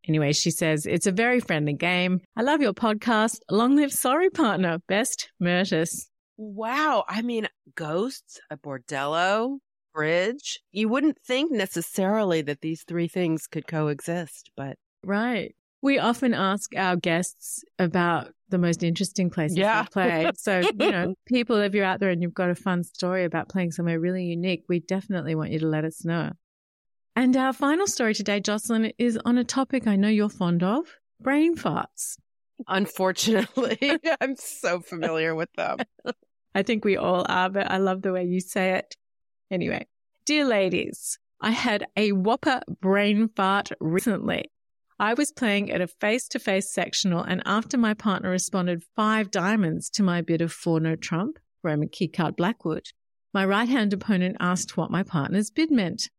Anyway, 0.10 0.34
she 0.34 0.50
says, 0.50 0.88
it's 0.88 1.06
a 1.06 1.12
very 1.12 1.40
friendly 1.40 1.74
game. 1.74 2.20
I 2.36 2.42
love 2.42 2.62
your 2.62 2.74
podcast. 2.74 3.42
Long 3.52 3.76
live 3.76 3.92
Sorry 3.94 4.32
Partner. 4.32 4.80
Best 4.88 5.32
Murtis. 5.40 6.08
Wow. 6.36 7.06
I 7.08 7.22
mean, 7.22 7.48
ghosts, 7.76 8.40
a 8.50 8.58
bordello, 8.58 9.60
bridge. 9.94 10.62
You 10.72 10.90
wouldn't 10.90 11.20
think 11.20 11.52
necessarily 11.52 12.42
that 12.42 12.62
these 12.62 12.82
three 12.88 13.08
things 13.08 13.46
could 13.46 13.68
coexist, 13.68 14.50
but 14.58 14.78
Right. 15.04 15.56
We 15.84 16.00
often 16.00 16.34
ask 16.34 16.76
our 16.76 16.96
guests 16.96 17.64
about 17.78 18.34
the 18.50 18.58
most 18.58 18.82
interesting 18.82 19.30
places 19.30 19.58
Yeah. 19.60 19.84
they 19.84 19.88
play. 19.90 20.32
So, 20.38 20.60
you 20.62 20.92
know, 20.92 21.14
people, 21.28 21.58
if 21.58 21.76
you're 21.76 21.86
out 21.86 22.00
there 22.00 22.10
and 22.10 22.22
you've 22.24 22.34
got 22.34 22.50
a 22.50 22.56
fun 22.56 22.84
story 22.84 23.26
about 23.26 23.48
playing 23.48 23.74
somewhere 23.74 24.00
really 24.00 24.24
unique, 24.26 24.64
we 24.68 24.80
definitely 24.80 25.36
want 25.36 25.52
you 25.52 25.60
to 25.60 25.68
let 25.68 25.86
us 25.86 26.04
know. 26.04 26.32
And 27.20 27.36
our 27.36 27.52
final 27.52 27.86
story 27.86 28.14
today, 28.14 28.40
Jocelyn, 28.40 28.94
is 28.98 29.20
on 29.26 29.38
a 29.38 29.44
topic 29.44 29.88
I 29.88 29.98
know 29.98 30.08
you're 30.08 30.30
fond 30.30 30.64
of 30.64 30.86
brain 31.20 31.58
farts. 31.58 32.16
unfortunately, 32.66 33.78
I'm 34.22 34.38
so 34.38 34.80
familiar 34.80 35.36
with 35.36 35.52
them. 35.58 35.80
I 36.56 36.64
think 36.64 36.86
we 36.86 36.96
all 36.96 37.26
are, 37.28 37.50
but 37.50 37.70
I 37.70 37.76
love 37.76 38.04
the 38.04 38.14
way 38.14 38.24
you 38.24 38.40
say 38.40 38.76
it. 38.76 38.96
Anyway, 39.52 39.86
dear 40.24 40.46
ladies, 40.46 41.20
I 41.42 41.52
had 41.52 41.88
a 41.98 42.14
whopper 42.14 42.62
brain 42.80 43.28
fart 43.36 43.74
recently. 43.82 44.50
I 44.98 45.14
was 45.14 45.34
playing 45.34 45.72
at 45.72 45.82
a 45.82 45.88
face 45.88 46.26
to 46.30 46.40
face 46.40 46.72
sectional, 46.74 47.22
and 47.22 47.44
after 47.46 47.78
my 47.78 47.96
partner 47.96 48.30
responded 48.30 48.82
five 48.96 49.30
diamonds 49.30 49.90
to 49.90 50.04
my 50.04 50.22
bid 50.22 50.40
of 50.42 50.54
four 50.54 50.80
no 50.80 50.96
trump, 50.96 51.38
Roman 51.64 51.90
keycard 51.90 52.38
Blackwood, 52.38 52.86
my 53.34 53.46
right 53.46 53.68
hand 53.68 53.92
opponent 53.92 54.38
asked 54.40 54.78
what 54.78 54.90
my 54.90 55.04
partner's 55.04 55.50
bid 55.50 55.70
meant. 55.70 56.10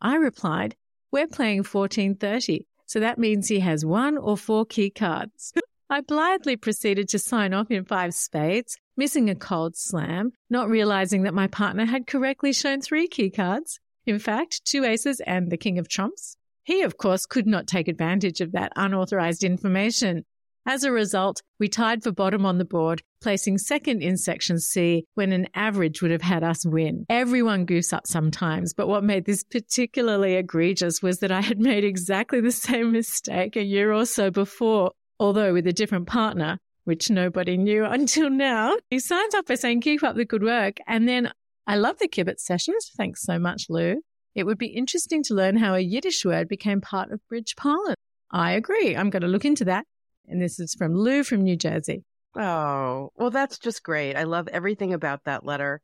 I 0.00 0.16
replied, 0.16 0.76
We're 1.10 1.26
playing 1.26 1.58
1430, 1.58 2.66
so 2.86 3.00
that 3.00 3.18
means 3.18 3.48
he 3.48 3.60
has 3.60 3.84
one 3.84 4.16
or 4.16 4.36
four 4.36 4.64
key 4.64 4.90
cards. 4.90 5.52
I 5.90 6.02
blithely 6.02 6.56
proceeded 6.56 7.08
to 7.10 7.18
sign 7.18 7.54
off 7.54 7.70
in 7.70 7.84
five 7.84 8.14
spades, 8.14 8.76
missing 8.96 9.30
a 9.30 9.34
cold 9.34 9.76
slam, 9.76 10.32
not 10.50 10.68
realizing 10.68 11.22
that 11.22 11.34
my 11.34 11.46
partner 11.46 11.86
had 11.86 12.06
correctly 12.06 12.52
shown 12.52 12.80
three 12.80 13.08
key 13.08 13.30
cards. 13.30 13.80
In 14.06 14.18
fact, 14.18 14.64
two 14.64 14.84
aces 14.84 15.20
and 15.20 15.50
the 15.50 15.56
king 15.56 15.78
of 15.78 15.88
trumps. 15.88 16.36
He, 16.62 16.82
of 16.82 16.98
course, 16.98 17.24
could 17.24 17.46
not 17.46 17.66
take 17.66 17.88
advantage 17.88 18.40
of 18.40 18.52
that 18.52 18.72
unauthorized 18.76 19.42
information. 19.42 20.26
As 20.66 20.84
a 20.84 20.92
result, 20.92 21.40
we 21.58 21.68
tied 21.68 22.02
for 22.02 22.12
bottom 22.12 22.44
on 22.44 22.58
the 22.58 22.64
board, 22.64 23.02
placing 23.22 23.58
second 23.58 24.02
in 24.02 24.16
section 24.16 24.58
C 24.58 25.06
when 25.14 25.32
an 25.32 25.48
average 25.54 26.02
would 26.02 26.10
have 26.10 26.22
had 26.22 26.42
us 26.44 26.66
win. 26.66 27.06
Everyone 27.08 27.64
goose 27.64 27.92
up 27.92 28.06
sometimes, 28.06 28.74
but 28.74 28.88
what 28.88 29.02
made 29.02 29.24
this 29.24 29.44
particularly 29.44 30.34
egregious 30.34 31.02
was 31.02 31.20
that 31.20 31.32
I 31.32 31.40
had 31.40 31.58
made 31.58 31.84
exactly 31.84 32.40
the 32.40 32.52
same 32.52 32.92
mistake 32.92 33.56
a 33.56 33.62
year 33.62 33.92
or 33.92 34.04
so 34.04 34.30
before, 34.30 34.92
although 35.18 35.54
with 35.54 35.66
a 35.66 35.72
different 35.72 36.06
partner, 36.06 36.58
which 36.84 37.10
nobody 37.10 37.56
knew 37.56 37.84
until 37.84 38.30
now. 38.30 38.76
He 38.90 38.98
signs 38.98 39.34
off 39.34 39.46
by 39.46 39.56
saying, 39.56 39.82
keep 39.82 40.02
up 40.02 40.16
the 40.16 40.24
good 40.24 40.42
work. 40.42 40.78
And 40.86 41.08
then 41.08 41.30
I 41.66 41.76
love 41.76 41.98
the 41.98 42.08
Kibitz 42.08 42.40
sessions. 42.40 42.90
Thanks 42.96 43.22
so 43.22 43.38
much, 43.38 43.66
Lou. 43.68 44.02
It 44.34 44.44
would 44.44 44.56
be 44.56 44.68
interesting 44.68 45.22
to 45.24 45.34
learn 45.34 45.56
how 45.56 45.74
a 45.74 45.80
Yiddish 45.80 46.24
word 46.24 46.48
became 46.48 46.80
part 46.80 47.10
of 47.10 47.26
bridge 47.28 47.56
parlance. 47.56 47.96
I 48.30 48.52
agree. 48.52 48.96
I'm 48.96 49.10
going 49.10 49.22
to 49.22 49.28
look 49.28 49.44
into 49.44 49.64
that. 49.66 49.84
And 50.28 50.40
this 50.40 50.60
is 50.60 50.74
from 50.74 50.94
Lou 50.94 51.24
from 51.24 51.42
New 51.42 51.56
Jersey. 51.56 52.04
Oh, 52.36 53.10
well, 53.16 53.30
that's 53.30 53.58
just 53.58 53.82
great. 53.82 54.14
I 54.14 54.24
love 54.24 54.48
everything 54.48 54.92
about 54.92 55.24
that 55.24 55.44
letter. 55.44 55.80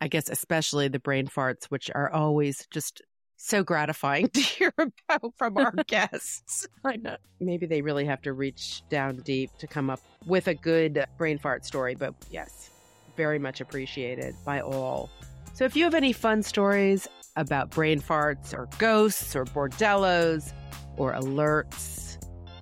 I 0.00 0.08
guess, 0.08 0.30
especially 0.30 0.88
the 0.88 0.98
brain 0.98 1.26
farts, 1.26 1.66
which 1.66 1.90
are 1.94 2.10
always 2.10 2.66
just 2.70 3.02
so 3.36 3.62
gratifying 3.62 4.28
to 4.34 4.40
hear 4.40 4.72
about 4.78 5.34
from 5.36 5.56
our 5.56 5.72
guests. 5.86 6.66
I 6.84 6.96
know. 6.96 7.16
Maybe 7.40 7.66
they 7.66 7.82
really 7.82 8.04
have 8.06 8.22
to 8.22 8.32
reach 8.32 8.82
down 8.88 9.16
deep 9.18 9.50
to 9.58 9.66
come 9.66 9.90
up 9.90 10.00
with 10.26 10.48
a 10.48 10.54
good 10.54 11.04
brain 11.18 11.38
fart 11.38 11.66
story, 11.66 11.94
but 11.94 12.14
yes, 12.30 12.70
very 13.16 13.38
much 13.38 13.60
appreciated 13.60 14.34
by 14.44 14.60
all. 14.60 15.10
So 15.54 15.64
if 15.64 15.76
you 15.76 15.84
have 15.84 15.94
any 15.94 16.12
fun 16.12 16.42
stories 16.42 17.08
about 17.36 17.70
brain 17.70 18.00
farts 18.00 18.54
or 18.54 18.68
ghosts 18.78 19.36
or 19.36 19.44
bordellos 19.44 20.52
or 20.96 21.12
alerts, 21.12 22.09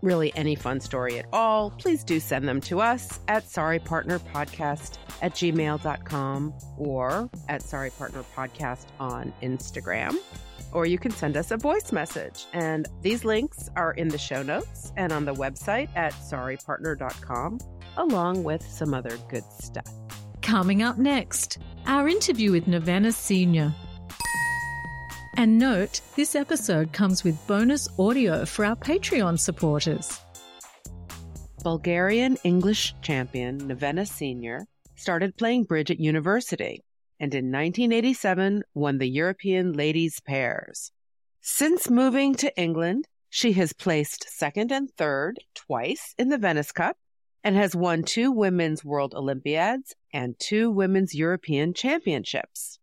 really 0.02 0.34
any 0.36 0.54
fun 0.54 0.80
story 0.80 1.18
at 1.18 1.26
all, 1.32 1.70
please 1.72 2.04
do 2.04 2.20
send 2.20 2.48
them 2.48 2.60
to 2.62 2.80
us 2.80 3.20
at 3.28 3.44
sorrypartnerpodcast 3.44 4.98
at 5.22 5.32
gmail.com 5.32 6.54
or 6.76 7.30
at 7.48 7.62
sorrypartnerpodcast 7.62 8.86
on 9.00 9.32
Instagram. 9.42 10.16
Or 10.72 10.86
you 10.86 10.98
can 10.98 11.12
send 11.12 11.36
us 11.36 11.50
a 11.50 11.56
voice 11.56 11.92
message. 11.92 12.46
And 12.52 12.86
these 13.02 13.24
links 13.24 13.70
are 13.74 13.92
in 13.92 14.08
the 14.08 14.18
show 14.18 14.42
notes 14.42 14.92
and 14.96 15.12
on 15.12 15.24
the 15.24 15.34
website 15.34 15.88
at 15.96 16.12
sorrypartner.com, 16.12 17.58
along 17.96 18.44
with 18.44 18.62
some 18.62 18.92
other 18.92 19.16
good 19.28 19.44
stuff. 19.60 19.90
Coming 20.42 20.82
up 20.82 20.98
next, 20.98 21.58
our 21.86 22.08
interview 22.08 22.52
with 22.52 22.66
Nevena 22.66 23.12
Senior. 23.12 23.74
And 25.38 25.56
note, 25.56 26.00
this 26.16 26.34
episode 26.34 26.92
comes 26.92 27.22
with 27.22 27.46
bonus 27.46 27.86
audio 27.96 28.44
for 28.44 28.64
our 28.64 28.74
Patreon 28.74 29.38
supporters. 29.38 30.18
Bulgarian 31.62 32.36
English 32.42 32.92
champion 33.02 33.60
Nevena 33.60 34.04
Senior 34.04 34.66
started 34.96 35.36
playing 35.36 35.62
bridge 35.62 35.92
at 35.92 36.00
university 36.00 36.82
and 37.20 37.32
in 37.32 37.52
1987 37.52 38.64
won 38.74 38.98
the 38.98 39.08
European 39.08 39.74
Ladies 39.74 40.18
Pairs. 40.18 40.90
Since 41.40 41.88
moving 41.88 42.34
to 42.34 42.52
England, 42.60 43.06
she 43.30 43.52
has 43.52 43.72
placed 43.72 44.28
second 44.28 44.72
and 44.72 44.90
third 44.98 45.38
twice 45.54 46.16
in 46.18 46.30
the 46.30 46.38
Venice 46.38 46.72
Cup 46.72 46.96
and 47.44 47.54
has 47.54 47.76
won 47.76 48.02
two 48.02 48.32
Women's 48.32 48.84
World 48.84 49.14
Olympiads 49.14 49.94
and 50.12 50.34
two 50.40 50.68
Women's 50.68 51.14
European 51.14 51.74
Championships. 51.74 52.77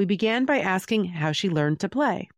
We 0.00 0.06
began 0.06 0.46
by 0.46 0.60
asking 0.60 1.04
how 1.20 1.32
she 1.32 1.50
learned 1.50 1.80
to 1.80 1.88
play. 1.90 2.30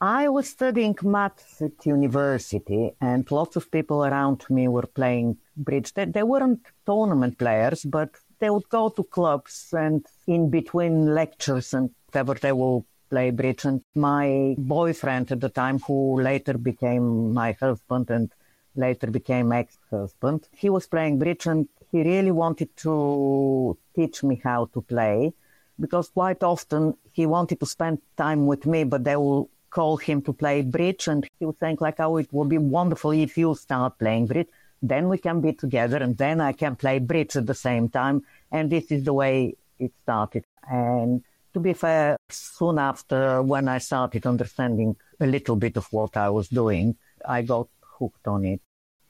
I 0.00 0.28
was 0.28 0.48
studying 0.48 0.96
maths 1.04 1.62
at 1.62 1.86
university, 1.86 2.90
and 3.00 3.30
lots 3.30 3.54
of 3.54 3.70
people 3.70 4.04
around 4.04 4.44
me 4.50 4.66
were 4.66 4.88
playing 5.00 5.36
bridge. 5.56 5.94
They, 5.94 6.06
they 6.06 6.24
weren't 6.24 6.66
tournament 6.84 7.38
players, 7.38 7.84
but 7.84 8.10
they 8.40 8.50
would 8.50 8.68
go 8.68 8.88
to 8.88 9.04
clubs 9.04 9.72
and 9.72 10.04
in 10.26 10.50
between 10.50 11.14
lectures 11.14 11.72
and 11.72 11.90
whatever 12.06 12.34
they 12.34 12.50
will 12.50 12.84
play 13.10 13.30
bridge. 13.30 13.64
And 13.64 13.80
my 13.94 14.56
boyfriend 14.58 15.30
at 15.30 15.40
the 15.40 15.50
time, 15.50 15.78
who 15.78 16.20
later 16.20 16.58
became 16.58 17.32
my 17.32 17.52
husband 17.52 18.10
and 18.10 18.32
later 18.74 19.06
became 19.06 19.52
ex-husband, 19.52 20.48
he 20.50 20.68
was 20.68 20.88
playing 20.88 21.20
bridge 21.20 21.46
and 21.46 21.68
he 21.92 22.02
really 22.02 22.32
wanted 22.32 22.76
to 22.78 23.78
teach 23.94 24.24
me 24.24 24.40
how 24.42 24.64
to 24.74 24.82
play 24.82 25.32
because 25.80 26.08
quite 26.08 26.42
often 26.42 26.94
he 27.12 27.26
wanted 27.26 27.60
to 27.60 27.66
spend 27.66 27.98
time 28.16 28.46
with 28.46 28.66
me, 28.66 28.84
but 28.84 29.04
they 29.04 29.16
will 29.16 29.50
call 29.70 29.96
him 29.96 30.22
to 30.22 30.32
play 30.32 30.62
bridge 30.62 31.08
and 31.08 31.28
he 31.38 31.44
was 31.46 31.56
saying 31.60 31.78
like, 31.80 32.00
oh, 32.00 32.16
it 32.16 32.32
would 32.32 32.48
be 32.48 32.58
wonderful 32.58 33.10
if 33.10 33.36
you 33.36 33.54
start 33.54 33.98
playing 33.98 34.26
bridge. 34.26 34.48
Then 34.80 35.08
we 35.08 35.18
can 35.18 35.40
be 35.40 35.52
together 35.52 35.98
and 35.98 36.16
then 36.16 36.40
I 36.40 36.52
can 36.52 36.76
play 36.76 36.98
bridge 36.98 37.36
at 37.36 37.46
the 37.46 37.54
same 37.54 37.88
time. 37.88 38.22
And 38.50 38.70
this 38.70 38.90
is 38.90 39.04
the 39.04 39.12
way 39.12 39.56
it 39.78 39.92
started. 40.02 40.44
And 40.70 41.22
to 41.54 41.60
be 41.60 41.72
fair, 41.72 42.16
soon 42.30 42.78
after 42.78 43.42
when 43.42 43.68
I 43.68 43.78
started 43.78 44.26
understanding 44.26 44.96
a 45.20 45.26
little 45.26 45.56
bit 45.56 45.76
of 45.76 45.86
what 45.92 46.16
I 46.16 46.30
was 46.30 46.48
doing, 46.48 46.96
I 47.26 47.42
got 47.42 47.68
hooked 47.98 48.28
on 48.28 48.44
it. 48.44 48.60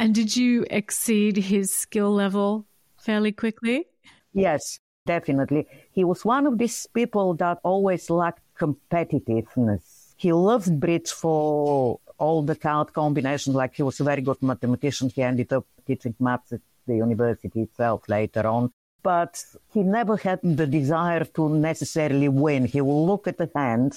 And 0.00 0.14
did 0.14 0.36
you 0.36 0.64
exceed 0.70 1.36
his 1.36 1.74
skill 1.74 2.12
level 2.12 2.66
fairly 2.98 3.32
quickly? 3.32 3.86
Yes, 4.32 4.78
definitely. 5.14 5.62
He 5.98 6.04
was 6.10 6.20
one 6.34 6.44
of 6.46 6.54
these 6.62 6.78
people 6.98 7.34
that 7.42 7.58
always 7.72 8.04
lacked 8.22 8.46
competitiveness. 8.64 9.84
He 10.24 10.30
loved 10.32 10.72
bridge 10.84 11.10
for 11.22 12.00
all 12.24 12.40
the 12.50 12.56
card 12.66 12.88
combinations, 12.92 13.54
like 13.62 13.74
he 13.80 13.84
was 13.88 14.00
a 14.00 14.04
very 14.04 14.22
good 14.28 14.42
mathematician. 14.42 15.10
He 15.16 15.22
ended 15.22 15.52
up 15.52 15.66
teaching 15.86 16.14
maths 16.18 16.52
at 16.52 16.60
the 16.86 16.96
university 17.06 17.60
itself 17.62 18.00
later 18.08 18.44
on. 18.46 18.70
But 19.02 19.34
he 19.72 19.82
never 19.98 20.16
had 20.16 20.40
the 20.42 20.66
desire 20.66 21.24
to 21.36 21.42
necessarily 21.48 22.28
win. 22.28 22.66
He 22.66 22.80
would 22.80 23.04
look 23.10 23.24
at 23.28 23.38
the 23.38 23.50
hand 23.54 23.92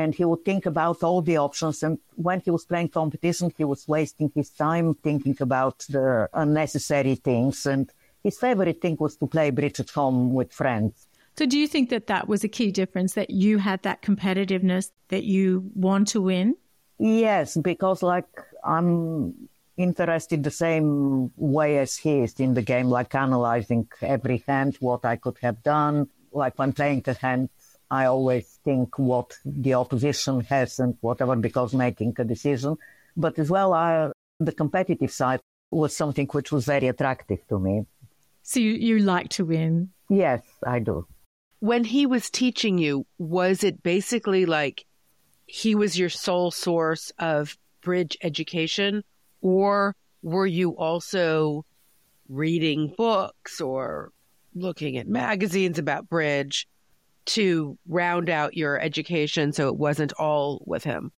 and 0.00 0.14
he 0.14 0.24
would 0.24 0.44
think 0.44 0.66
about 0.66 1.02
all 1.06 1.20
the 1.22 1.38
options. 1.38 1.82
And 1.82 1.98
when 2.16 2.40
he 2.40 2.50
was 2.50 2.64
playing 2.64 2.90
competition, 3.00 3.52
he 3.56 3.64
was 3.72 3.86
wasting 3.86 4.28
his 4.34 4.50
time 4.50 4.88
thinking 4.94 5.36
about 5.40 5.78
the 5.88 6.28
unnecessary 6.44 7.14
things. 7.14 7.66
And 7.66 7.84
his 8.22 8.38
favorite 8.38 8.80
thing 8.80 8.96
was 8.98 9.16
to 9.16 9.26
play 9.26 9.50
bridge 9.50 9.80
at 9.80 9.90
home 9.90 10.32
with 10.32 10.52
friends. 10.52 11.06
So, 11.36 11.46
do 11.46 11.58
you 11.58 11.66
think 11.66 11.90
that 11.90 12.08
that 12.08 12.28
was 12.28 12.44
a 12.44 12.48
key 12.48 12.70
difference 12.70 13.14
that 13.14 13.30
you 13.30 13.58
had 13.58 13.82
that 13.82 14.02
competitiveness 14.02 14.90
that 15.08 15.24
you 15.24 15.70
want 15.74 16.08
to 16.08 16.20
win? 16.20 16.56
Yes, 16.98 17.56
because 17.56 18.02
like 18.02 18.28
I'm 18.62 19.48
interested 19.76 20.44
the 20.44 20.50
same 20.50 21.32
way 21.36 21.78
as 21.78 21.96
he 21.96 22.20
is 22.20 22.38
in 22.38 22.54
the 22.54 22.62
game, 22.62 22.88
like 22.88 23.14
analyzing 23.14 23.88
every 24.02 24.44
hand, 24.46 24.76
what 24.80 25.04
I 25.04 25.16
could 25.16 25.38
have 25.42 25.62
done. 25.62 26.08
Like 26.32 26.58
when 26.58 26.72
playing 26.72 27.00
the 27.00 27.14
hand, 27.14 27.48
I 27.90 28.06
always 28.06 28.58
think 28.64 28.98
what 28.98 29.34
the 29.44 29.74
opposition 29.74 30.40
has 30.42 30.78
and 30.78 30.96
whatever, 31.00 31.36
because 31.36 31.74
making 31.74 32.14
a 32.18 32.24
decision. 32.24 32.76
But 33.16 33.38
as 33.38 33.50
well, 33.50 33.72
I, 33.74 34.12
the 34.38 34.52
competitive 34.52 35.10
side 35.10 35.40
was 35.70 35.96
something 35.96 36.26
which 36.28 36.52
was 36.52 36.66
very 36.66 36.88
attractive 36.88 37.46
to 37.48 37.58
me. 37.58 37.86
So 38.42 38.60
you, 38.60 38.72
you 38.72 38.98
like 38.98 39.28
to 39.30 39.44
win? 39.44 39.90
Yes, 40.08 40.42
I 40.66 40.80
do. 40.80 41.06
When 41.60 41.84
he 41.84 42.06
was 42.06 42.28
teaching 42.28 42.78
you, 42.78 43.06
was 43.18 43.62
it 43.62 43.82
basically 43.82 44.46
like 44.46 44.84
he 45.46 45.74
was 45.74 45.98
your 45.98 46.08
sole 46.08 46.50
source 46.50 47.12
of 47.18 47.56
bridge 47.82 48.16
education? 48.22 49.04
Or 49.40 49.94
were 50.22 50.46
you 50.46 50.76
also 50.76 51.64
reading 52.28 52.94
books 52.96 53.60
or 53.60 54.12
looking 54.54 54.96
at 54.96 55.08
magazines 55.08 55.78
about 55.78 56.08
bridge 56.08 56.66
to 57.24 57.78
round 57.86 58.28
out 58.28 58.56
your 58.56 58.80
education 58.80 59.52
so 59.52 59.68
it 59.68 59.76
wasn't 59.76 60.12
all 60.14 60.62
with 60.66 60.84
him? 60.84 61.12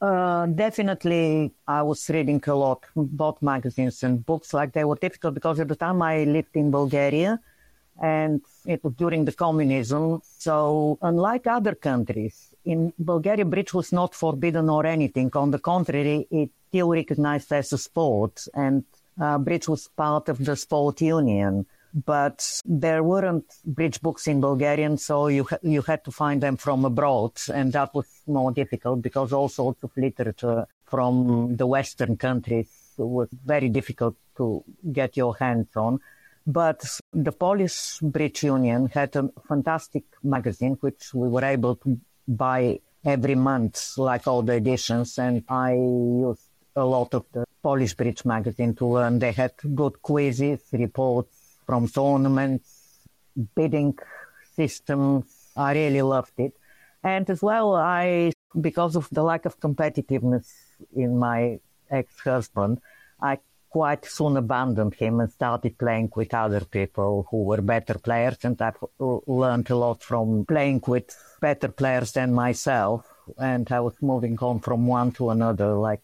Uh, 0.00 0.46
definitely, 0.46 1.50
I 1.66 1.82
was 1.82 2.08
reading 2.08 2.40
a 2.46 2.54
lot, 2.54 2.84
both 2.94 3.42
magazines 3.42 4.02
and 4.04 4.24
books. 4.24 4.54
Like 4.54 4.72
they 4.72 4.84
were 4.84 4.94
difficult 4.94 5.34
because 5.34 5.58
at 5.58 5.68
the 5.68 5.74
time 5.74 6.00
I 6.02 6.22
lived 6.24 6.54
in 6.54 6.70
Bulgaria, 6.70 7.40
and 8.00 8.40
it 8.64 8.82
was 8.84 8.94
during 8.94 9.24
the 9.24 9.32
communism. 9.32 10.22
So, 10.22 10.98
unlike 11.02 11.48
other 11.48 11.74
countries, 11.74 12.54
in 12.64 12.92
Bulgaria, 12.98 13.44
bridge 13.44 13.74
was 13.74 13.92
not 13.92 14.14
forbidden 14.14 14.70
or 14.70 14.86
anything. 14.86 15.30
On 15.34 15.50
the 15.50 15.58
contrary, 15.58 16.28
it 16.30 16.50
still 16.68 16.90
recognized 16.90 17.52
as 17.52 17.72
a 17.72 17.78
sport, 17.78 18.46
and 18.54 18.84
uh, 19.20 19.38
bridge 19.38 19.68
was 19.68 19.88
part 19.88 20.28
of 20.28 20.44
the 20.44 20.54
sport 20.54 21.00
union 21.00 21.66
but 22.04 22.60
there 22.64 23.02
weren't 23.02 23.44
bridge 23.64 24.00
books 24.00 24.26
in 24.26 24.40
Bulgarian, 24.40 24.98
so 24.98 25.28
you 25.28 25.44
ha- 25.44 25.58
you 25.62 25.82
had 25.82 26.04
to 26.04 26.10
find 26.10 26.40
them 26.40 26.56
from 26.56 26.84
abroad, 26.84 27.32
and 27.52 27.72
that 27.72 27.94
was 27.94 28.06
more 28.26 28.52
difficult 28.52 29.02
because 29.02 29.32
all 29.32 29.48
sorts 29.48 29.82
of 29.82 29.90
literature 29.96 30.66
from 30.86 31.56
the 31.56 31.66
Western 31.66 32.16
countries 32.16 32.70
was 32.98 33.28
very 33.44 33.68
difficult 33.68 34.16
to 34.36 34.64
get 34.92 35.16
your 35.16 35.36
hands 35.36 35.68
on. 35.76 35.98
But 36.46 36.84
the 37.12 37.32
Polish 37.32 37.98
Bridge 38.00 38.42
Union 38.42 38.86
had 38.86 39.14
a 39.16 39.28
fantastic 39.46 40.04
magazine 40.22 40.76
which 40.80 41.12
we 41.14 41.28
were 41.28 41.44
able 41.44 41.76
to 41.76 41.98
buy 42.26 42.80
every 43.04 43.34
month, 43.34 43.98
like 43.98 44.26
all 44.26 44.42
the 44.42 44.54
editions, 44.54 45.18
and 45.18 45.44
I 45.48 45.72
used 45.74 46.48
a 46.76 46.84
lot 46.84 47.12
of 47.14 47.24
the 47.32 47.44
Polish 47.62 47.94
Bridge 47.94 48.24
magazine 48.24 48.74
to 48.76 48.86
learn. 48.86 49.18
They 49.18 49.32
had 49.32 49.52
good 49.74 50.00
quizzes, 50.00 50.60
reports 50.72 51.37
from 51.68 51.86
tournaments, 51.86 52.66
bidding 53.54 53.94
systems. 54.56 55.24
I 55.54 55.74
really 55.74 56.00
loved 56.00 56.32
it. 56.38 56.54
And 57.04 57.28
as 57.28 57.42
well, 57.42 57.74
I, 57.74 58.32
because 58.58 58.96
of 58.96 59.06
the 59.12 59.22
lack 59.22 59.44
of 59.44 59.60
competitiveness 59.60 60.46
in 60.96 61.18
my 61.18 61.60
ex-husband, 61.90 62.80
I 63.20 63.40
quite 63.68 64.06
soon 64.06 64.38
abandoned 64.38 64.94
him 64.94 65.20
and 65.20 65.30
started 65.30 65.76
playing 65.76 66.10
with 66.16 66.32
other 66.32 66.64
people 66.64 67.26
who 67.30 67.44
were 67.44 67.60
better 67.60 67.98
players. 67.98 68.38
And 68.44 68.60
I've 68.62 68.82
learned 68.98 69.68
a 69.68 69.76
lot 69.76 70.02
from 70.02 70.46
playing 70.46 70.82
with 70.86 71.14
better 71.38 71.68
players 71.68 72.12
than 72.12 72.32
myself. 72.32 73.06
And 73.36 73.70
I 73.70 73.80
was 73.80 73.94
moving 74.00 74.38
on 74.38 74.60
from 74.60 74.86
one 74.86 75.12
to 75.12 75.28
another. 75.28 75.74
Like 75.74 76.00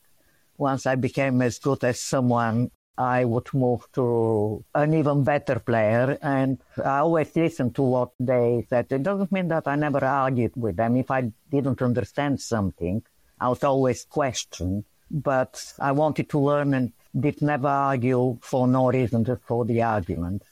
once 0.59 0.85
I 0.85 0.97
became 0.97 1.41
as 1.41 1.59
good 1.59 1.83
as 1.85 2.01
someone, 2.01 2.71
I 2.97 3.25
would 3.25 3.53
move 3.53 3.87
to 3.95 4.65
an 4.75 4.95
even 4.95 5.25
better 5.25 5.59
player. 5.59 6.19
And 6.23 6.59
I 6.83 6.99
always 6.99 7.35
listened 7.35 7.75
to 7.77 7.83
what 7.83 8.13
they 8.21 8.67
said. 8.69 8.87
It 8.91 9.03
doesn't 9.03 9.33
mean 9.33 9.49
that 9.49 9.67
I 9.67 9.77
never 9.77 10.05
argued 10.05 10.53
with 10.57 10.77
them. 10.77 10.97
If 10.97 11.11
I 11.11 11.33
didn't 11.51 11.83
understand 11.83 12.41
something, 12.41 13.03
I 13.41 13.49
was 13.49 13.65
always 13.65 14.05
questioned. 14.05 14.85
But 15.11 15.73
I 15.79 15.93
wanted 15.93 16.29
to 16.31 16.39
learn 16.39 16.75
and 16.75 16.93
did 17.19 17.43
never 17.43 17.69
argue 17.69 18.39
for 18.41 18.67
no 18.67 18.91
reason, 18.91 19.25
just 19.25 19.43
for 19.43 19.65
the 19.65 19.83
argument. 19.83 20.43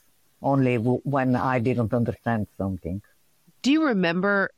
Only 0.40 0.76
w- 0.76 1.00
when 1.04 1.34
I 1.36 1.58
didn't 1.58 1.94
understand 1.94 2.48
something. 2.58 3.02
Do 3.62 3.72
you 3.72 3.84
remember 3.86 4.50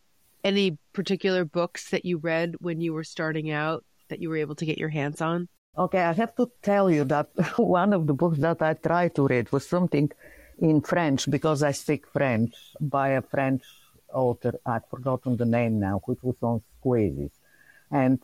any 0.42 0.78
particular 0.92 1.44
books 1.44 1.90
that 1.90 2.04
you 2.04 2.18
read 2.18 2.56
when 2.60 2.80
you 2.80 2.92
were 2.92 3.04
starting 3.04 3.50
out 3.50 3.84
that 4.08 4.20
you 4.20 4.28
were 4.28 4.36
able 4.36 4.54
to 4.56 4.66
get 4.66 4.78
your 4.78 4.90
hands 4.90 5.20
on? 5.20 5.48
Okay, 5.76 6.02
I 6.02 6.12
have 6.12 6.36
to 6.36 6.50
tell 6.62 6.88
you 6.88 7.02
that 7.04 7.30
one 7.58 7.92
of 7.92 8.06
the 8.06 8.14
books 8.14 8.38
that 8.38 8.62
I 8.62 8.74
tried 8.74 9.14
to 9.16 9.26
read 9.26 9.50
was 9.50 9.66
something 9.66 10.10
in 10.60 10.80
French 10.80 11.28
because 11.28 11.64
I 11.64 11.72
speak 11.72 12.06
French 12.06 12.54
by 12.80 13.08
a 13.10 13.22
French 13.22 13.64
author. 14.12 14.54
I've 14.64 14.88
forgotten 14.88 15.36
the 15.36 15.44
name 15.44 15.80
now, 15.80 16.00
which 16.04 16.22
was 16.22 16.36
on 16.42 16.62
squeezes. 16.78 17.32
And 17.90 18.22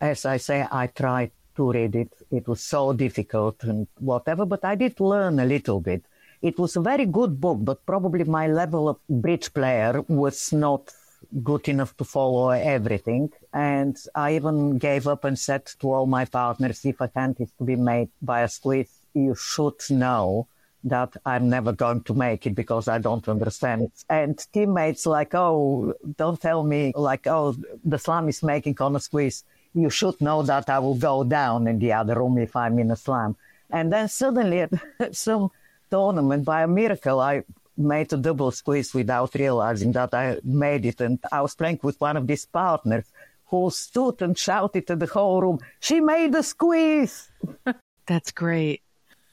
as 0.00 0.24
I 0.24 0.36
say, 0.36 0.64
I 0.70 0.86
tried 0.86 1.32
to 1.56 1.72
read 1.72 1.96
it. 1.96 2.12
It 2.30 2.46
was 2.46 2.60
so 2.60 2.92
difficult 2.92 3.64
and 3.64 3.88
whatever, 3.98 4.46
but 4.46 4.64
I 4.64 4.76
did 4.76 5.00
learn 5.00 5.40
a 5.40 5.44
little 5.44 5.80
bit. 5.80 6.04
It 6.40 6.56
was 6.56 6.76
a 6.76 6.80
very 6.80 7.06
good 7.06 7.40
book, 7.40 7.58
but 7.62 7.84
probably 7.84 8.22
my 8.24 8.46
level 8.46 8.88
of 8.88 8.98
bridge 9.08 9.52
player 9.52 10.02
was 10.06 10.52
not 10.52 10.92
good 11.42 11.68
enough 11.68 11.96
to 11.96 12.04
follow 12.04 12.50
everything. 12.50 13.30
And 13.52 13.96
I 14.14 14.36
even 14.36 14.78
gave 14.78 15.06
up 15.06 15.24
and 15.24 15.38
said 15.38 15.66
to 15.80 15.92
all 15.92 16.06
my 16.06 16.24
partners, 16.24 16.84
if 16.84 17.00
a 17.00 17.10
hand 17.14 17.36
is 17.40 17.50
to 17.58 17.64
be 17.64 17.76
made 17.76 18.10
by 18.20 18.42
a 18.42 18.48
squeeze, 18.48 18.92
you 19.14 19.34
should 19.34 19.80
know 19.90 20.48
that 20.84 21.16
I'm 21.24 21.48
never 21.48 21.72
going 21.72 22.02
to 22.04 22.14
make 22.14 22.46
it 22.46 22.54
because 22.54 22.88
I 22.88 22.98
don't 22.98 23.28
understand. 23.28 23.92
And 24.10 24.38
teammates 24.52 25.06
like, 25.06 25.34
oh, 25.34 25.94
don't 26.16 26.40
tell 26.40 26.64
me 26.64 26.92
like, 26.96 27.26
oh, 27.26 27.56
the 27.84 27.98
slam 27.98 28.28
is 28.28 28.42
making 28.42 28.76
on 28.80 28.96
a 28.96 29.00
squeeze. 29.00 29.44
You 29.74 29.90
should 29.90 30.20
know 30.20 30.42
that 30.42 30.68
I 30.68 30.80
will 30.80 30.96
go 30.96 31.24
down 31.24 31.66
in 31.66 31.78
the 31.78 31.92
other 31.92 32.16
room 32.16 32.36
if 32.38 32.56
I'm 32.56 32.78
in 32.78 32.90
a 32.90 32.96
slam. 32.96 33.36
And 33.70 33.92
then 33.92 34.08
suddenly 34.08 34.60
at 34.60 34.72
some 35.12 35.50
tournament, 35.90 36.44
by 36.44 36.62
a 36.62 36.68
miracle, 36.68 37.20
I 37.20 37.44
made 37.76 38.12
a 38.12 38.16
double 38.16 38.50
squeeze 38.50 38.94
without 38.94 39.34
realizing 39.34 39.92
that 39.92 40.14
I 40.14 40.38
made 40.44 40.86
it. 40.86 41.00
And 41.00 41.18
I 41.30 41.42
was 41.42 41.54
playing 41.54 41.80
with 41.82 42.00
one 42.00 42.16
of 42.16 42.26
these 42.26 42.46
partners 42.46 43.04
who 43.46 43.70
stood 43.70 44.22
and 44.22 44.36
shouted 44.36 44.86
to 44.86 44.96
the 44.96 45.06
whole 45.06 45.40
room, 45.42 45.58
she 45.80 46.00
made 46.00 46.34
a 46.34 46.42
squeeze. 46.42 47.30
That's 48.06 48.32
great. 48.32 48.82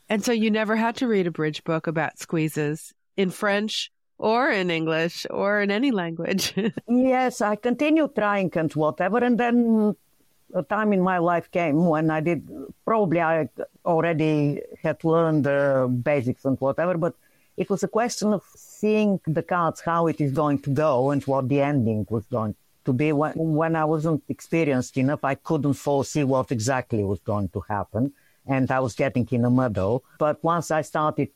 And 0.10 0.24
so 0.24 0.32
you 0.32 0.52
never 0.52 0.76
had 0.76 0.96
to 0.98 1.08
read 1.08 1.28
a 1.28 1.32
bridge 1.32 1.64
book 1.64 1.88
about 1.88 2.20
squeezes 2.20 2.94
in 3.16 3.30
French 3.30 3.92
or 4.18 4.50
in 4.50 4.70
English 4.70 5.26
or 5.30 5.62
in 5.62 5.72
any 5.72 5.92
language. 5.92 6.54
yes, 6.88 7.42
I 7.42 7.56
continued 7.56 8.16
trying 8.16 8.52
and 8.56 8.72
whatever. 8.74 9.20
And 9.20 9.40
then 9.40 9.96
a 10.54 10.64
time 10.64 10.94
in 10.94 11.02
my 11.02 11.20
life 11.20 11.50
came 11.52 11.86
when 11.86 12.10
I 12.10 12.20
did, 12.22 12.48
probably 12.86 13.22
I 13.22 13.50
already 13.86 14.62
had 14.82 15.04
learned 15.04 15.46
the 15.46 15.88
basics 16.04 16.44
and 16.46 16.60
whatever, 16.60 16.98
but 16.98 17.16
it 17.60 17.70
was 17.70 17.84
a 17.84 17.90
question 17.90 18.32
of 18.32 18.44
seeing 18.56 19.20
the 19.28 19.44
cards, 19.44 19.82
how 19.82 20.08
it 20.08 20.22
is 20.22 20.32
going 20.32 20.60
to 20.60 20.70
go 20.70 21.12
and 21.12 21.22
what 21.24 21.50
the 21.50 21.60
ending 21.60 22.08
was 22.10 22.26
going 22.28 22.56
to 22.86 22.94
be. 22.94 23.12
When, 23.12 23.34
when 23.36 23.76
I 23.76 23.84
wasn't 23.84 24.24
experienced 24.30 24.96
enough, 24.98 25.26
I 25.26 25.36
couldn't 25.36 25.74
foresee 25.74 26.24
what 26.24 26.54
exactly 26.54 27.04
was 27.04 27.20
going 27.20 27.50
to 27.50 27.62
happen. 27.68 28.14
And 28.48 28.72
I 28.72 28.80
was 28.80 28.96
getting 28.96 29.28
in 29.30 29.44
a 29.44 29.50
muddle. 29.50 30.06
But 30.18 30.42
once 30.42 30.72
I 30.72 30.84
started 30.84 31.32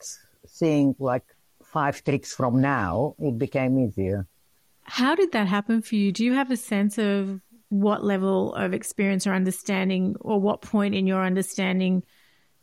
seeing 0.48 0.96
like 0.98 1.26
five 1.62 2.02
tricks 2.06 2.34
from 2.34 2.62
now, 2.62 3.16
it 3.20 3.38
became 3.38 3.78
easier. 3.78 4.26
How 4.84 5.16
did 5.16 5.34
that 5.34 5.48
happen 5.48 5.82
for 5.82 5.96
you? 5.96 6.14
Do 6.14 6.24
you 6.24 6.34
have 6.34 6.52
a 6.52 6.58
sense 6.58 6.98
of 6.98 7.42
what 7.68 8.02
level 8.02 8.54
of 8.56 8.74
experience 8.74 9.28
or 9.28 9.34
understanding, 9.34 10.16
or 10.22 10.40
what 10.40 10.62
point 10.62 10.96
in 10.96 11.06
your 11.06 11.26
understanding 11.26 12.04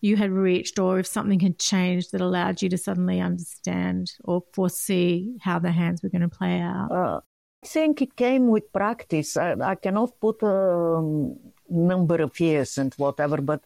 you 0.00 0.16
had 0.16 0.30
reached, 0.30 0.78
or 0.78 0.98
if 0.98 1.06
something 1.06 1.40
had 1.40 1.58
changed 1.58 2.12
that 2.12 2.20
allowed 2.20 2.62
you 2.62 2.68
to 2.70 2.78
suddenly 2.78 3.20
understand 3.20 4.12
or 4.24 4.42
foresee 4.52 5.36
how 5.40 5.58
the 5.58 5.72
hands 5.72 6.02
were 6.02 6.08
going 6.08 6.22
to 6.22 6.28
play 6.28 6.60
out? 6.60 6.90
Uh, 6.90 7.20
I 7.62 7.66
think 7.66 8.00
it 8.00 8.16
came 8.16 8.48
with 8.48 8.72
practice. 8.72 9.36
I, 9.36 9.54
I 9.60 9.74
cannot 9.74 10.18
put 10.20 10.42
a 10.42 10.96
um, 10.96 11.38
number 11.68 12.22
of 12.22 12.38
years 12.40 12.78
and 12.78 12.94
whatever, 12.94 13.40
but 13.40 13.62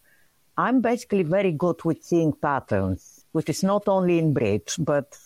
I'm 0.57 0.81
basically 0.81 1.23
very 1.23 1.53
good 1.53 1.85
with 1.85 2.03
seeing 2.03 2.33
patterns, 2.33 3.25
which 3.33 3.49
is 3.49 3.63
not 3.63 3.89
only 3.89 4.19
in 4.19 4.33
bridge, 4.33 4.75
but 4.79 5.17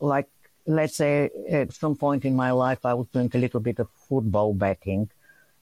like, 0.00 0.28
let's 0.66 0.96
say 0.96 1.30
at 1.48 1.72
some 1.72 1.96
point 1.96 2.24
in 2.24 2.34
my 2.34 2.50
life, 2.50 2.84
I 2.84 2.94
was 2.94 3.06
doing 3.08 3.30
a 3.32 3.38
little 3.38 3.60
bit 3.60 3.78
of 3.78 3.88
football 4.08 4.54
betting 4.54 5.10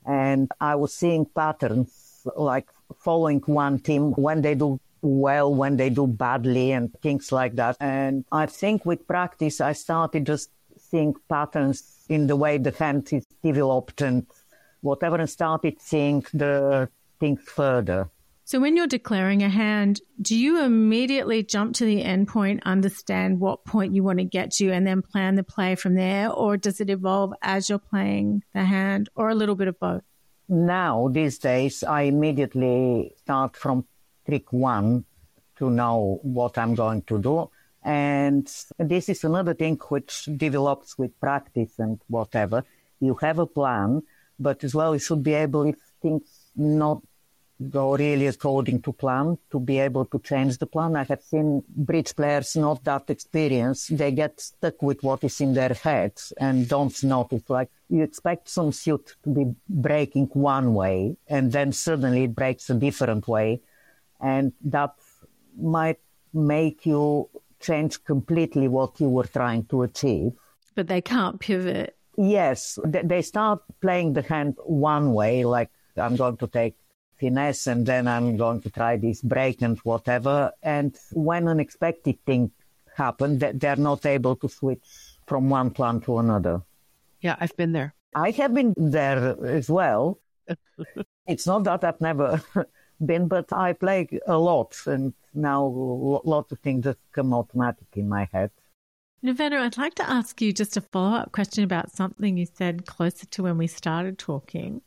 and 0.06 0.50
I 0.60 0.74
was 0.74 0.94
seeing 0.94 1.24
patterns 1.26 2.26
like 2.36 2.68
following 2.98 3.40
one 3.40 3.78
team 3.78 4.12
when 4.12 4.42
they 4.42 4.54
do 4.54 4.80
well, 5.04 5.54
when 5.54 5.76
they 5.76 5.90
do 5.90 6.06
badly 6.06 6.72
and 6.72 6.92
things 7.02 7.30
like 7.30 7.56
that. 7.56 7.76
And 7.78 8.24
I 8.32 8.46
think 8.46 8.86
with 8.86 9.06
practice, 9.06 9.60
I 9.60 9.74
started 9.74 10.26
just 10.26 10.50
seeing 10.78 11.14
patterns 11.28 12.04
in 12.08 12.26
the 12.26 12.36
way 12.36 12.56
the 12.56 12.70
hand 12.70 13.12
is 13.12 13.26
developed 13.42 14.00
and 14.00 14.26
whatever 14.80 15.16
and 15.16 15.28
started 15.28 15.80
seeing 15.80 16.24
the 16.32 16.88
things 17.20 17.40
further. 17.42 18.08
So 18.46 18.60
when 18.60 18.76
you're 18.76 18.86
declaring 18.86 19.42
a 19.42 19.48
hand, 19.48 20.00
do 20.20 20.36
you 20.36 20.62
immediately 20.62 21.42
jump 21.42 21.74
to 21.76 21.84
the 21.84 22.02
end 22.02 22.28
point, 22.28 22.62
understand 22.64 23.40
what 23.40 23.64
point 23.64 23.94
you 23.94 24.02
want 24.02 24.18
to 24.18 24.24
get 24.24 24.52
to, 24.52 24.70
and 24.70 24.86
then 24.86 25.00
plan 25.00 25.34
the 25.34 25.42
play 25.42 25.74
from 25.76 25.94
there? 25.94 26.30
Or 26.30 26.58
does 26.58 26.80
it 26.80 26.90
evolve 26.90 27.32
as 27.40 27.68
you're 27.70 27.78
playing 27.78 28.42
the 28.52 28.64
hand, 28.64 29.08
or 29.16 29.30
a 29.30 29.34
little 29.34 29.54
bit 29.54 29.68
of 29.68 29.78
both? 29.80 30.02
Now, 30.46 31.08
these 31.10 31.38
days, 31.38 31.82
I 31.82 32.02
immediately 32.02 33.14
start 33.16 33.56
from 33.56 33.86
trick 34.26 34.52
one 34.52 35.04
to 35.56 35.70
know 35.70 36.18
what 36.22 36.58
I'm 36.58 36.74
going 36.74 37.02
to 37.02 37.18
do. 37.20 37.50
And 37.82 38.50
this 38.78 39.08
is 39.08 39.24
another 39.24 39.54
thing 39.54 39.78
which 39.88 40.28
develops 40.37 40.96
with 40.96 41.18
practice 41.20 41.78
and 41.78 42.00
whatever. 42.08 42.64
You 43.00 43.14
have 43.20 43.38
a 43.38 43.46
plan, 43.46 44.02
but 44.38 44.64
as 44.64 44.74
well, 44.74 44.94
you 44.94 45.00
should 45.00 45.22
be 45.22 45.34
able, 45.34 45.64
if 45.64 45.76
things 46.00 46.50
not 46.56 47.02
go 47.70 47.96
really 47.96 48.26
according 48.26 48.82
to 48.82 48.92
plan, 48.92 49.38
to 49.50 49.60
be 49.60 49.78
able 49.78 50.04
to 50.06 50.18
change 50.18 50.58
the 50.58 50.66
plan. 50.66 50.96
I 50.96 51.04
have 51.04 51.22
seen 51.22 51.62
bridge 51.68 52.16
players 52.16 52.56
not 52.56 52.82
that 52.84 53.10
experienced. 53.10 53.96
They 53.96 54.12
get 54.12 54.40
stuck 54.40 54.82
with 54.82 55.02
what 55.02 55.22
is 55.22 55.40
in 55.40 55.54
their 55.54 55.74
heads 55.74 56.32
and 56.38 56.68
don't 56.68 57.02
notice. 57.04 57.48
Like 57.48 57.70
you 57.88 58.02
expect 58.02 58.48
some 58.48 58.72
suit 58.72 59.14
to 59.22 59.30
be 59.30 59.54
breaking 59.68 60.26
one 60.32 60.74
way 60.74 61.16
and 61.28 61.52
then 61.52 61.72
suddenly 61.72 62.24
it 62.24 62.34
breaks 62.34 62.70
a 62.70 62.74
different 62.74 63.28
way 63.28 63.60
and 64.24 64.52
that 64.64 64.94
might 65.56 66.00
make 66.32 66.87
you 66.87 67.28
change 67.60 68.02
completely 68.04 68.68
what 68.68 68.98
you 68.98 69.08
were 69.08 69.26
trying 69.26 69.64
to 69.66 69.82
achieve. 69.82 70.32
But 70.74 70.88
they 70.88 71.02
can't 71.02 71.38
pivot. 71.38 71.96
Yes, 72.16 72.78
they 72.84 73.22
start 73.22 73.60
playing 73.80 74.14
the 74.14 74.22
hand 74.22 74.56
one 74.64 75.12
way, 75.12 75.44
like 75.44 75.70
I'm 75.96 76.16
going 76.16 76.38
to 76.38 76.46
take 76.46 76.76
finesse 77.20 77.66
and 77.66 77.84
then 77.87 78.08
I'm 78.08 78.37
going 78.37 78.60
to 78.62 78.70
try 78.70 78.96
this 78.96 79.20
break 79.20 79.62
and 79.62 79.78
whatever. 79.80 80.52
And 80.62 80.96
when 81.12 81.46
unexpected 81.46 82.18
thing 82.24 82.50
happen, 82.96 83.38
they're 83.38 83.76
not 83.76 84.06
able 84.06 84.37
to 84.37 84.48
switch 84.48 84.84
from 85.26 85.50
one 85.50 85.70
plan 85.70 86.00
to 86.02 86.18
another. 86.18 86.62
Yeah, 87.20 87.37
I've 87.38 87.56
been 87.56 87.72
there. 87.72 87.94
I 88.14 88.30
have 88.30 88.54
been 88.54 88.74
there 88.76 89.37
as 89.44 89.68
well. 89.68 90.20
it's 91.26 91.46
not 91.46 91.64
that 91.64 91.84
I've 91.84 92.00
never 92.00 92.42
been, 93.04 93.28
but 93.28 93.52
I 93.52 93.72
play 93.72 94.09
a 94.26 94.38
lot, 94.38 94.76
and 94.87 95.12
now 95.33 95.64
lots 96.24 96.52
of 96.52 96.59
things 96.61 96.85
just 96.85 96.98
come 97.12 97.33
automatic 97.35 97.87
in 97.94 98.09
my 98.09 98.28
head. 98.33 98.50
Nevena, 99.24 99.61
I'd 99.61 99.78
like 99.78 99.94
to 99.94 100.09
ask 100.09 100.42
you 100.42 100.52
just 100.52 100.76
a 100.76 100.83
follow 100.83 101.16
up 101.16 101.33
question 101.33 101.64
about 101.64 101.90
something 101.90 102.37
you 102.37 102.46
said 102.46 102.87
closer 102.87 103.24
to 103.26 103.42
when 103.44 103.57
we 103.57 103.66
started 103.66 104.18
talking. 104.18 104.83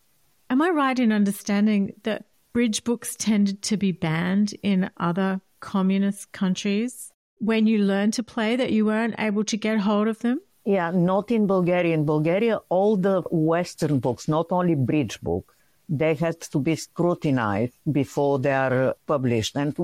Am 0.49 0.61
I 0.61 0.69
right 0.69 0.97
in 0.97 1.11
understanding 1.11 1.93
that 2.03 2.25
bridge 2.53 2.83
books 2.83 3.15
tended 3.15 3.61
to 3.63 3.77
be 3.77 3.91
banned 3.91 4.53
in 4.61 4.89
other 4.97 5.41
communist 5.59 6.31
countries? 6.31 7.11
When 7.39 7.67
you 7.67 7.79
learned 7.79 8.13
to 8.13 8.23
play, 8.23 8.55
that 8.55 8.71
you 8.71 8.85
weren't 8.85 9.15
able 9.17 9.43
to 9.45 9.57
get 9.57 9.79
hold 9.79 10.07
of 10.07 10.19
them? 10.19 10.39
Yeah, 10.65 10.91
not 10.91 11.31
in 11.31 11.47
Bulgaria. 11.47 11.93
In 11.93 12.05
Bulgaria, 12.05 12.57
all 12.69 12.95
the 12.95 13.21
Western 13.31 13.99
books, 13.99 14.27
not 14.27 14.47
only 14.51 14.75
bridge 14.75 15.19
books, 15.21 15.53
they 15.89 16.13
had 16.15 16.39
to 16.41 16.59
be 16.59 16.75
scrutinized 16.75 17.73
before 17.91 18.39
they 18.39 18.53
are 18.53 18.95
published. 19.05 19.55
And 19.55 19.75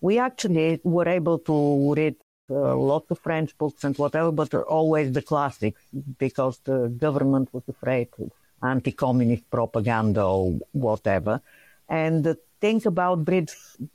we 0.00 0.18
actually 0.18 0.80
were 0.82 1.08
able 1.08 1.38
to 1.40 1.94
read 1.94 2.16
uh, 2.50 2.76
lots 2.76 3.10
of 3.10 3.18
French 3.18 3.56
books 3.56 3.84
and 3.84 3.96
whatever, 3.96 4.32
but 4.32 4.52
always 4.54 5.12
the 5.12 5.22
classics 5.22 5.80
because 6.18 6.58
the 6.64 6.88
government 6.88 7.48
was 7.52 7.62
afraid 7.68 8.08
of 8.18 8.30
anti-communist 8.62 9.50
propaganda 9.50 10.24
or 10.24 10.58
whatever. 10.72 11.40
And 11.88 12.24
the 12.24 12.38
think 12.60 12.86
about 12.86 13.24
bridge 13.24 13.52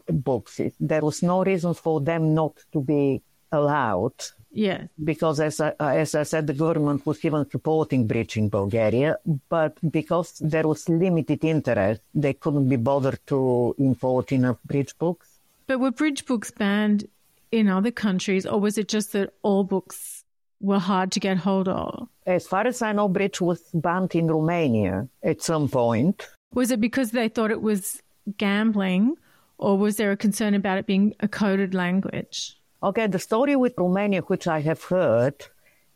books, 0.07 0.59
there 0.79 1.01
was 1.01 1.23
no 1.23 1.43
reason 1.43 1.73
for 1.73 2.01
them 2.01 2.33
not 2.33 2.53
to 2.73 2.81
be 2.81 3.21
allowed. 3.51 4.13
Yeah. 4.57 4.87
Because 5.03 5.39
as 5.39 5.61
I, 5.61 5.73
as 5.79 6.15
I 6.15 6.23
said, 6.23 6.47
the 6.47 6.53
government 6.53 7.05
was 7.05 7.23
even 7.23 7.47
supporting 7.47 8.07
bridge 8.07 8.37
in 8.37 8.49
Bulgaria, 8.49 9.17
but 9.49 9.77
because 9.91 10.39
there 10.39 10.67
was 10.67 10.89
limited 10.89 11.43
interest, 11.45 12.01
they 12.15 12.33
couldn't 12.33 12.67
be 12.67 12.75
bothered 12.75 13.19
to 13.27 13.75
import 13.77 14.31
enough 14.31 14.57
bridge 14.65 14.97
books. 14.97 15.27
But 15.67 15.79
were 15.79 15.91
bridge 15.91 16.25
books 16.25 16.49
banned 16.49 17.07
in 17.51 17.69
other 17.69 17.91
countries, 17.91 18.47
or 18.47 18.59
was 18.59 18.79
it 18.79 18.87
just 18.87 19.13
that 19.13 19.33
all 19.43 19.63
books 19.63 20.23
were 20.59 20.79
hard 20.79 21.11
to 21.11 21.19
get 21.19 21.37
hold 21.37 21.67
of? 21.67 22.07
As 22.25 22.47
far 22.47 22.65
as 22.65 22.81
I 22.81 22.93
know, 22.93 23.07
bridge 23.07 23.39
was 23.39 23.61
banned 23.75 24.15
in 24.15 24.25
Romania 24.25 25.07
at 25.21 25.43
some 25.43 25.69
point. 25.69 26.27
Was 26.55 26.71
it 26.71 26.81
because 26.81 27.11
they 27.11 27.29
thought 27.29 27.51
it 27.51 27.61
was 27.61 28.01
gambling, 28.37 29.17
or 29.59 29.77
was 29.77 29.97
there 29.97 30.11
a 30.11 30.17
concern 30.17 30.55
about 30.55 30.79
it 30.79 30.87
being 30.87 31.13
a 31.19 31.27
coded 31.27 31.75
language? 31.75 32.56
Okay, 32.83 33.07
the 33.07 33.17
story 33.17 33.55
with 33.55 33.73
Romania, 33.77 34.21
which 34.21 34.47
I 34.47 34.59
have 34.61 34.83
heard, 34.83 35.33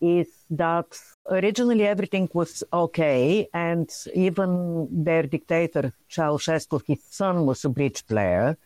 is 0.02 0.28
that 0.50 0.98
originally 1.30 1.86
everything 1.86 2.28
was 2.34 2.64
okay, 2.74 3.48
and 3.54 3.88
even 4.16 4.88
their 4.92 5.24
dictator, 5.24 5.94
Ceausescu, 6.10 6.82
his 6.88 7.04
son 7.04 7.46
was 7.46 7.64
a 7.66 7.70
bridge 7.70 8.06
player. 8.08 8.58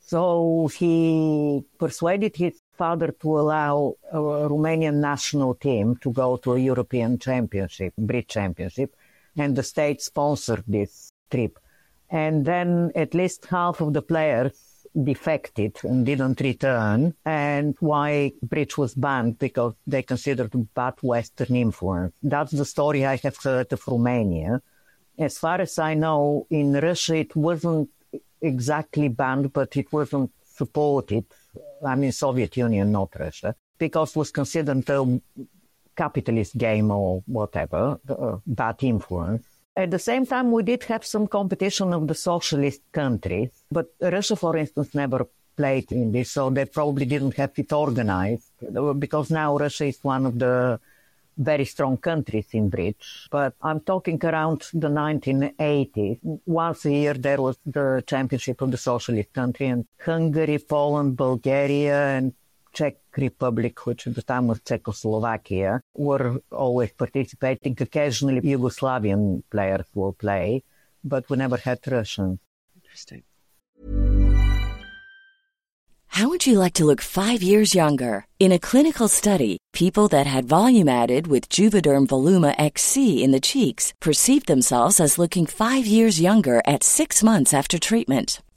So 0.00 0.70
he 0.78 1.62
persuaded 1.78 2.36
his 2.36 2.58
father 2.78 3.14
to 3.20 3.38
allow 3.38 3.96
a 4.10 4.16
Romanian 4.16 4.94
national 4.94 5.54
team 5.54 5.96
to 5.96 6.10
go 6.10 6.38
to 6.38 6.54
a 6.54 6.58
European 6.58 7.18
championship, 7.18 7.92
bridge 7.98 8.28
championship, 8.28 8.96
and 9.36 9.54
the 9.54 9.62
state 9.62 10.00
sponsored 10.00 10.64
this 10.66 11.10
trip. 11.30 11.58
And 12.08 12.46
then 12.46 12.92
at 12.94 13.12
least 13.12 13.44
half 13.44 13.82
of 13.82 13.92
the 13.92 14.00
players 14.00 14.67
defected 15.02 15.76
and 15.82 16.04
didn't 16.04 16.40
return. 16.40 17.14
And 17.24 17.76
why 17.80 18.32
bridge 18.42 18.76
was 18.76 18.94
banned 18.94 19.38
because 19.38 19.74
they 19.86 20.02
considered 20.02 20.52
bad 20.74 20.94
Western 21.02 21.56
influence. 21.56 22.14
That's 22.22 22.52
the 22.52 22.64
story 22.64 23.04
I 23.06 23.16
have 23.16 23.36
heard 23.36 23.72
of 23.72 23.86
Romania. 23.86 24.62
As 25.18 25.38
far 25.38 25.60
as 25.60 25.78
I 25.78 25.94
know, 25.94 26.46
in 26.50 26.72
Russia 26.74 27.16
it 27.16 27.34
wasn't 27.34 27.90
exactly 28.40 29.08
banned, 29.08 29.52
but 29.52 29.76
it 29.76 29.92
wasn't 29.92 30.30
supported. 30.44 31.24
I 31.84 31.94
mean, 31.94 32.12
Soviet 32.12 32.56
Union, 32.56 32.92
not 32.92 33.14
Russia, 33.18 33.54
because 33.78 34.10
it 34.10 34.16
was 34.16 34.30
considered 34.30 34.88
a 34.88 35.20
capitalist 35.96 36.56
game 36.56 36.90
or 36.90 37.22
whatever, 37.26 37.98
uh, 38.08 38.36
bad 38.46 38.76
influence. 38.82 39.44
At 39.78 39.92
the 39.92 39.98
same 40.00 40.26
time, 40.26 40.50
we 40.50 40.64
did 40.64 40.82
have 40.84 41.06
some 41.06 41.28
competition 41.28 41.92
of 41.92 42.08
the 42.08 42.14
socialist 42.16 42.82
countries, 42.90 43.50
but 43.70 43.86
Russia, 44.00 44.34
for 44.34 44.56
instance, 44.56 44.92
never 44.92 45.28
played 45.56 45.92
in 45.92 46.10
this, 46.10 46.32
so 46.32 46.50
they 46.50 46.64
probably 46.64 47.06
didn't 47.06 47.36
have 47.36 47.52
it 47.56 47.72
organized 47.72 48.50
uh, 48.76 48.92
because 48.92 49.30
now 49.30 49.56
Russia 49.56 49.84
is 49.84 50.00
one 50.02 50.26
of 50.26 50.36
the 50.36 50.80
very 51.36 51.64
strong 51.64 51.96
countries 51.96 52.48
in 52.50 52.68
bridge. 52.68 53.28
But 53.30 53.54
I'm 53.62 53.78
talking 53.78 54.18
around 54.24 54.62
the 54.74 54.88
1980s. 54.88 56.18
Once 56.44 56.84
a 56.84 56.90
year 56.90 57.14
there 57.14 57.40
was 57.40 57.56
the 57.64 58.02
championship 58.04 58.60
of 58.60 58.72
the 58.72 58.76
socialist 58.76 59.32
country 59.32 59.66
and 59.66 59.86
Hungary, 60.04 60.58
Poland, 60.58 61.16
Bulgaria, 61.16 62.16
and 62.16 62.34
Czech 62.78 62.96
Republic, 63.16 63.86
which 63.86 64.06
at 64.06 64.14
the 64.14 64.22
time 64.22 64.46
was 64.46 64.60
Czechoslovakia, 64.60 65.80
were 65.96 66.40
always 66.52 66.92
participating. 66.92 67.76
Occasionally, 67.80 68.40
Yugoslavian 68.40 69.42
players 69.50 69.86
will 69.94 70.12
play, 70.12 70.62
but 71.02 71.28
we 71.28 71.36
never 71.36 71.56
had 71.56 71.80
Russians. 71.88 72.38
Interesting. 72.76 73.24
How 76.18 76.28
would 76.28 76.46
you 76.46 76.58
like 76.58 76.74
to 76.74 76.84
look 76.84 77.00
five 77.00 77.42
years 77.42 77.74
younger? 77.74 78.26
In 78.38 78.52
a 78.52 78.58
clinical 78.58 79.08
study, 79.08 79.58
people 79.72 80.08
that 80.08 80.26
had 80.26 80.44
volume 80.48 80.88
added 80.88 81.26
with 81.26 81.48
Juvederm 81.48 82.06
Voluma 82.06 82.54
XC 82.58 83.22
in 83.24 83.32
the 83.32 83.40
cheeks 83.40 83.92
perceived 84.00 84.46
themselves 84.46 85.00
as 85.00 85.18
looking 85.18 85.46
five 85.46 85.84
years 85.86 86.20
younger 86.20 86.62
at 86.64 86.84
six 86.84 87.22
months 87.22 87.52
after 87.52 87.78
treatment. 87.78 88.40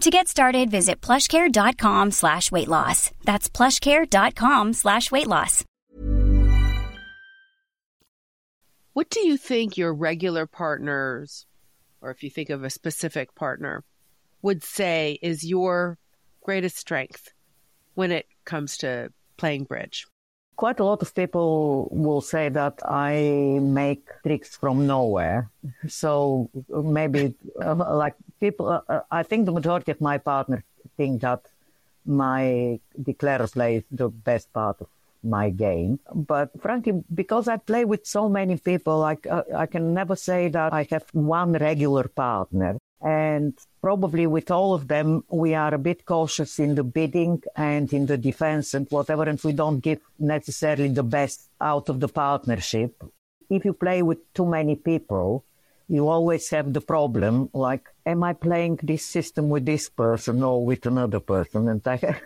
To 0.00 0.10
get 0.10 0.28
started, 0.28 0.70
visit 0.70 1.00
plushcare.com 1.00 2.10
slash 2.10 2.52
weight 2.52 2.68
loss. 2.68 3.10
That's 3.24 3.48
plushcare.com 3.48 4.72
slash 4.74 5.10
weight 5.10 5.26
loss. 5.26 5.64
What 8.92 9.10
do 9.10 9.20
you 9.26 9.36
think 9.36 9.76
your 9.76 9.92
regular 9.92 10.46
partners, 10.46 11.46
or 12.00 12.10
if 12.10 12.22
you 12.22 12.30
think 12.30 12.50
of 12.50 12.62
a 12.62 12.70
specific 12.70 13.34
partner, 13.34 13.82
would 14.42 14.62
say 14.62 15.18
is 15.22 15.44
your 15.44 15.98
greatest 16.42 16.76
strength 16.76 17.32
when 17.94 18.12
it 18.12 18.26
comes 18.44 18.76
to 18.78 19.10
playing 19.36 19.64
bridge? 19.64 20.06
Quite 20.56 20.78
a 20.78 20.84
lot 20.84 21.02
of 21.02 21.12
people 21.12 21.88
will 21.90 22.20
say 22.20 22.48
that 22.50 22.78
I 22.84 23.58
make 23.60 24.06
tricks 24.22 24.56
from 24.56 24.86
nowhere. 24.86 25.50
So 25.88 26.48
maybe 26.68 27.34
uh, 27.60 27.74
like 27.74 28.14
people, 28.40 28.68
uh, 28.68 28.80
uh, 28.88 29.00
I 29.10 29.22
think 29.22 29.46
the 29.46 29.52
majority 29.52 29.92
of 29.92 30.00
my 30.00 30.18
partners 30.18 30.62
think 30.96 31.22
that 31.22 31.42
my 32.06 32.80
declare 33.00 33.46
play 33.48 33.76
is 33.76 33.84
the 33.90 34.08
best 34.08 34.52
part 34.52 34.80
of 34.80 34.88
my 35.22 35.50
game. 35.50 35.98
But 36.14 36.50
frankly, 36.60 37.02
because 37.12 37.48
I 37.48 37.56
play 37.56 37.84
with 37.84 38.06
so 38.06 38.28
many 38.28 38.58
people, 38.58 39.02
I, 39.02 39.16
uh, 39.30 39.42
I 39.56 39.66
can 39.66 39.94
never 39.94 40.16
say 40.16 40.48
that 40.48 40.72
I 40.72 40.86
have 40.90 41.04
one 41.12 41.52
regular 41.52 42.08
partner. 42.08 42.76
And 43.00 43.52
probably 43.82 44.26
with 44.26 44.50
all 44.50 44.72
of 44.72 44.88
them, 44.88 45.24
we 45.28 45.54
are 45.54 45.74
a 45.74 45.78
bit 45.78 46.06
cautious 46.06 46.58
in 46.58 46.74
the 46.74 46.84
bidding 46.84 47.42
and 47.54 47.92
in 47.92 48.06
the 48.06 48.16
defense 48.16 48.72
and 48.72 48.86
whatever, 48.88 49.24
and 49.24 49.38
we 49.44 49.52
don't 49.52 49.80
give 49.80 50.00
necessarily 50.18 50.88
the 50.88 51.02
best 51.02 51.50
out 51.60 51.90
of 51.90 52.00
the 52.00 52.08
partnership. 52.08 53.02
If 53.50 53.66
you 53.66 53.74
play 53.74 54.00
with 54.02 54.32
too 54.32 54.46
many 54.46 54.76
people, 54.76 55.44
you 55.88 56.08
always 56.08 56.48
have 56.50 56.72
the 56.72 56.80
problem 56.80 57.50
like, 57.52 57.88
am 58.06 58.22
I 58.22 58.32
playing 58.32 58.80
this 58.82 59.04
system 59.04 59.48
with 59.48 59.66
this 59.66 59.88
person 59.88 60.42
or 60.42 60.64
with 60.64 60.86
another 60.86 61.20
person? 61.20 61.68
And 61.68 61.86
I, 61.86 62.20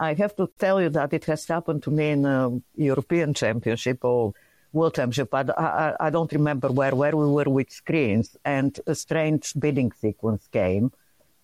I 0.00 0.14
have 0.14 0.34
to 0.36 0.50
tell 0.58 0.82
you 0.82 0.88
that 0.90 1.12
it 1.12 1.24
has 1.26 1.46
happened 1.46 1.82
to 1.84 1.90
me 1.90 2.10
in 2.10 2.24
a 2.24 2.50
European 2.76 3.34
Championship 3.34 4.04
or 4.04 4.32
World 4.72 4.94
Championship. 4.94 5.32
I, 5.32 5.44
I, 5.56 6.06
I 6.06 6.10
don't 6.10 6.32
remember 6.32 6.68
where, 6.68 6.94
where 6.94 7.16
we 7.16 7.26
were 7.26 7.44
with 7.44 7.70
screens, 7.70 8.36
and 8.44 8.78
a 8.86 8.94
strange 8.94 9.54
bidding 9.58 9.92
sequence 9.92 10.48
came. 10.52 10.92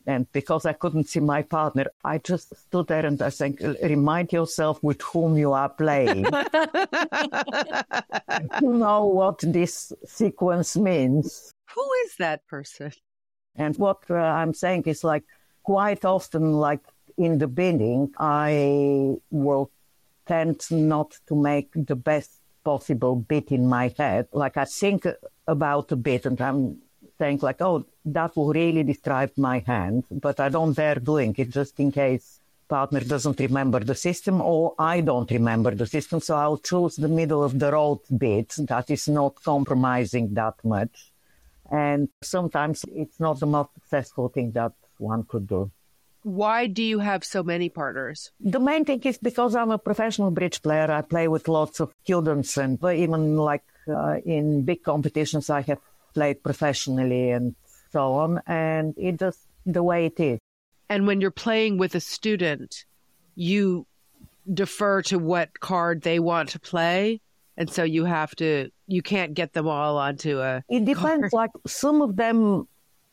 And 0.04 0.30
because 0.32 0.66
I 0.66 0.72
couldn't 0.72 1.08
see 1.08 1.20
my 1.20 1.42
partner, 1.42 1.86
I 2.04 2.18
just 2.18 2.56
stood 2.56 2.88
there 2.88 3.06
and 3.06 3.22
I 3.22 3.28
said, 3.28 3.54
remind 3.82 4.32
yourself 4.32 4.82
with 4.82 5.00
whom 5.00 5.38
you 5.38 5.52
are 5.52 5.68
playing. 5.68 6.24
you 8.60 8.72
know 8.72 9.04
what 9.04 9.38
this 9.38 9.92
sequence 10.04 10.76
means. 10.76 11.51
Who 11.74 11.88
is 12.04 12.16
that 12.18 12.46
person? 12.46 12.92
And 13.56 13.76
what 13.76 14.02
uh, 14.10 14.14
I'm 14.14 14.54
saying 14.54 14.84
is 14.86 15.04
like 15.04 15.24
quite 15.62 16.04
often, 16.04 16.52
like 16.52 16.80
in 17.18 17.38
the 17.38 17.48
bidding, 17.48 18.12
I 18.18 19.16
will 19.30 19.70
tend 20.26 20.60
not 20.70 21.18
to 21.26 21.34
make 21.34 21.70
the 21.74 21.96
best 21.96 22.30
possible 22.64 23.16
bit 23.16 23.50
in 23.50 23.66
my 23.66 23.92
head. 23.98 24.28
Like 24.32 24.56
I 24.56 24.64
think 24.64 25.06
about 25.46 25.92
a 25.92 25.96
bit 25.96 26.26
and 26.26 26.40
I'm 26.40 26.78
saying 27.18 27.40
like, 27.42 27.60
oh, 27.60 27.84
that 28.04 28.36
will 28.36 28.52
really 28.52 28.82
describe 28.82 29.32
my 29.36 29.58
hand, 29.66 30.04
but 30.10 30.40
I 30.40 30.48
don't 30.48 30.74
dare 30.74 30.96
doing 30.96 31.34
it 31.38 31.50
just 31.50 31.78
in 31.78 31.92
case 31.92 32.40
partner 32.68 33.00
doesn't 33.00 33.38
remember 33.38 33.80
the 33.80 33.94
system 33.94 34.40
or 34.40 34.74
I 34.78 35.02
don't 35.02 35.30
remember 35.30 35.74
the 35.74 35.86
system. 35.86 36.20
So 36.20 36.36
I'll 36.36 36.58
choose 36.58 36.96
the 36.96 37.08
middle 37.08 37.42
of 37.44 37.58
the 37.58 37.70
road 37.70 38.00
bit 38.16 38.54
that 38.58 38.90
is 38.90 39.08
not 39.08 39.34
compromising 39.42 40.32
that 40.34 40.54
much. 40.64 41.11
And 41.72 42.10
sometimes 42.22 42.84
it's 42.94 43.18
not 43.18 43.40
the 43.40 43.46
most 43.46 43.72
successful 43.74 44.28
thing 44.28 44.52
that 44.52 44.72
one 44.98 45.24
could 45.24 45.48
do. 45.48 45.70
Why 46.22 46.68
do 46.68 46.82
you 46.84 47.00
have 47.00 47.24
so 47.24 47.42
many 47.42 47.68
partners? 47.68 48.30
The 48.38 48.60
main 48.60 48.84
thing 48.84 49.00
is 49.02 49.18
because 49.18 49.56
I'm 49.56 49.72
a 49.72 49.78
professional 49.78 50.30
bridge 50.30 50.62
player. 50.62 50.88
I 50.90 51.00
play 51.00 51.26
with 51.26 51.48
lots 51.48 51.80
of 51.80 51.92
students 52.04 52.56
and 52.58 52.78
even 52.84 53.36
like 53.36 53.64
uh, 53.88 54.18
in 54.24 54.62
big 54.62 54.84
competitions, 54.84 55.50
I 55.50 55.62
have 55.62 55.80
played 56.14 56.42
professionally 56.42 57.30
and 57.30 57.56
so 57.90 58.12
on. 58.14 58.40
And 58.46 58.94
it's 58.96 59.18
just 59.18 59.40
the 59.66 59.82
way 59.82 60.06
it 60.06 60.20
is. 60.20 60.38
And 60.88 61.06
when 61.06 61.20
you're 61.20 61.30
playing 61.30 61.78
with 61.78 61.94
a 61.94 62.00
student, 62.00 62.84
you 63.34 63.86
defer 64.52 65.02
to 65.02 65.18
what 65.18 65.58
card 65.58 66.02
they 66.02 66.18
want 66.18 66.50
to 66.50 66.60
play. 66.60 67.20
And 67.56 67.70
so 67.70 67.82
you 67.82 68.04
have 68.04 68.34
to, 68.36 68.70
you 68.92 69.02
can't 69.02 69.34
get 69.34 69.52
them 69.54 69.66
all 69.66 69.96
onto 69.96 70.38
a. 70.40 70.62
It 70.68 70.84
depends. 70.84 71.30
Card. 71.30 71.32
Like 71.42 71.50
some 71.66 72.02
of 72.02 72.16
them 72.16 72.68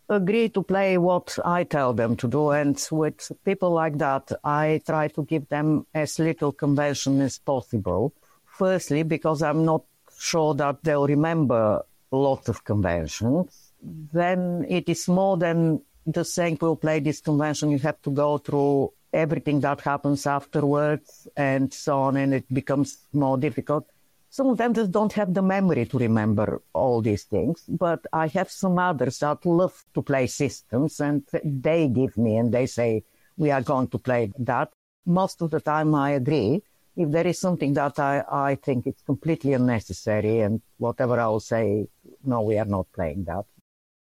agree 0.09 0.49
to 0.49 0.63
play 0.63 0.97
what 0.97 1.37
I 1.45 1.63
tell 1.63 1.93
them 1.93 2.15
to 2.17 2.27
do. 2.27 2.49
And 2.49 2.75
with 2.91 3.31
people 3.45 3.71
like 3.71 3.97
that, 3.99 4.31
I 4.43 4.81
try 4.85 5.07
to 5.09 5.23
give 5.23 5.47
them 5.49 5.85
as 5.93 6.19
little 6.19 6.51
convention 6.51 7.21
as 7.21 7.37
possible. 7.37 8.13
Firstly, 8.45 9.03
because 9.03 9.41
I'm 9.41 9.63
not 9.63 9.83
sure 10.17 10.53
that 10.55 10.83
they'll 10.83 11.07
remember 11.07 11.83
lots 12.11 12.49
of 12.49 12.63
conventions. 12.65 13.71
Then 13.81 14.65
it 14.67 14.89
is 14.89 15.07
more 15.07 15.37
than 15.37 15.81
just 16.09 16.33
saying 16.33 16.57
we'll 16.59 16.75
play 16.75 16.99
this 16.99 17.21
convention. 17.21 17.71
You 17.71 17.79
have 17.79 18.01
to 18.01 18.11
go 18.11 18.37
through 18.39 18.91
everything 19.13 19.61
that 19.61 19.81
happens 19.81 20.25
afterwards 20.25 21.27
and 21.37 21.73
so 21.73 21.99
on, 21.99 22.17
and 22.17 22.33
it 22.33 22.53
becomes 22.53 22.97
more 23.13 23.37
difficult. 23.37 23.87
Some 24.31 24.47
of 24.47 24.57
them 24.57 24.73
just 24.75 24.91
don't 24.91 25.13
have 25.13 25.33
the 25.33 25.41
memory 25.41 25.85
to 25.87 25.97
remember 25.97 26.61
all 26.73 27.01
these 27.01 27.23
things, 27.23 27.63
but 27.67 28.05
I 28.13 28.27
have 28.27 28.51
some 28.51 28.77
others 28.77 29.17
that 29.19 29.43
love 29.45 29.83
to 29.95 30.03
play 30.03 30.27
systems 30.27 30.99
and 30.99 31.23
they 31.43 31.87
give 31.87 32.15
me 32.15 32.37
and 32.37 32.53
they 32.53 32.67
say, 32.67 33.03
we 33.37 33.49
are 33.49 33.63
going 33.63 33.87
to 33.87 33.97
play 33.97 34.31
that. 34.37 34.71
Most 35.05 35.41
of 35.41 35.49
the 35.49 35.59
time 35.59 35.95
I 35.95 36.11
agree. 36.11 36.61
If 36.95 37.09
there 37.11 37.25
is 37.25 37.39
something 37.39 37.73
that 37.73 37.97
I, 37.97 38.23
I 38.29 38.55
think 38.55 38.85
it's 38.85 39.01
completely 39.01 39.53
unnecessary 39.53 40.41
and 40.41 40.61
whatever 40.77 41.19
I'll 41.19 41.39
say, 41.39 41.87
no, 42.23 42.41
we 42.41 42.57
are 42.57 42.65
not 42.65 42.87
playing 42.93 43.23
that. 43.23 43.45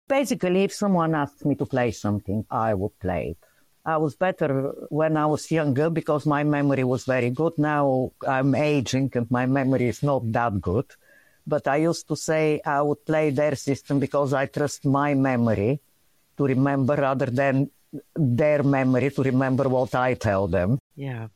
Basically, 0.08 0.64
if 0.64 0.74
someone 0.74 1.14
asks 1.14 1.44
me 1.44 1.54
to 1.56 1.66
play 1.66 1.90
something, 1.90 2.44
I 2.50 2.74
would 2.74 2.98
play 3.00 3.30
it. 3.30 3.48
I 3.84 3.96
was 3.96 4.14
better 4.14 4.72
when 4.90 5.16
I 5.16 5.26
was 5.26 5.50
younger 5.50 5.90
because 5.90 6.24
my 6.24 6.44
memory 6.44 6.84
was 6.84 7.04
very 7.04 7.30
good. 7.30 7.58
Now 7.58 8.12
I'm 8.26 8.54
aging 8.54 9.10
and 9.14 9.30
my 9.30 9.46
memory 9.46 9.88
is 9.88 10.02
not 10.02 10.30
that 10.32 10.60
good. 10.60 10.86
But 11.46 11.66
I 11.66 11.76
used 11.78 12.06
to 12.08 12.16
say 12.16 12.60
I 12.64 12.82
would 12.82 13.04
play 13.04 13.30
their 13.30 13.56
system 13.56 13.98
because 13.98 14.32
I 14.32 14.46
trust 14.46 14.84
my 14.84 15.14
memory 15.14 15.80
to 16.36 16.44
remember 16.44 16.94
rather 16.94 17.26
than 17.26 17.70
their 18.14 18.62
memory 18.62 19.10
to 19.10 19.22
remember 19.22 19.68
what 19.68 19.94
I 19.94 20.14
tell 20.14 20.46
them. 20.46 20.78
Yeah. 20.94 21.28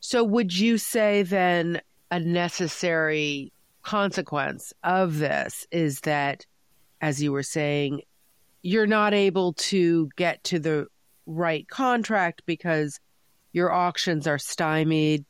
So 0.00 0.22
would 0.22 0.56
you 0.56 0.76
say 0.76 1.22
then 1.22 1.80
a 2.10 2.20
necessary 2.20 3.52
consequence 3.82 4.74
of 4.84 5.18
this 5.18 5.66
is 5.70 6.00
that, 6.00 6.44
as 7.00 7.22
you 7.22 7.32
were 7.32 7.42
saying, 7.42 8.02
you're 8.62 8.86
not 8.86 9.14
able 9.14 9.54
to 9.54 10.10
get 10.16 10.44
to 10.44 10.58
the 10.58 10.88
right 11.28 11.68
contract 11.68 12.42
because 12.46 12.98
your 13.52 13.72
auctions 13.72 14.26
are 14.26 14.38
stymied 14.38 15.24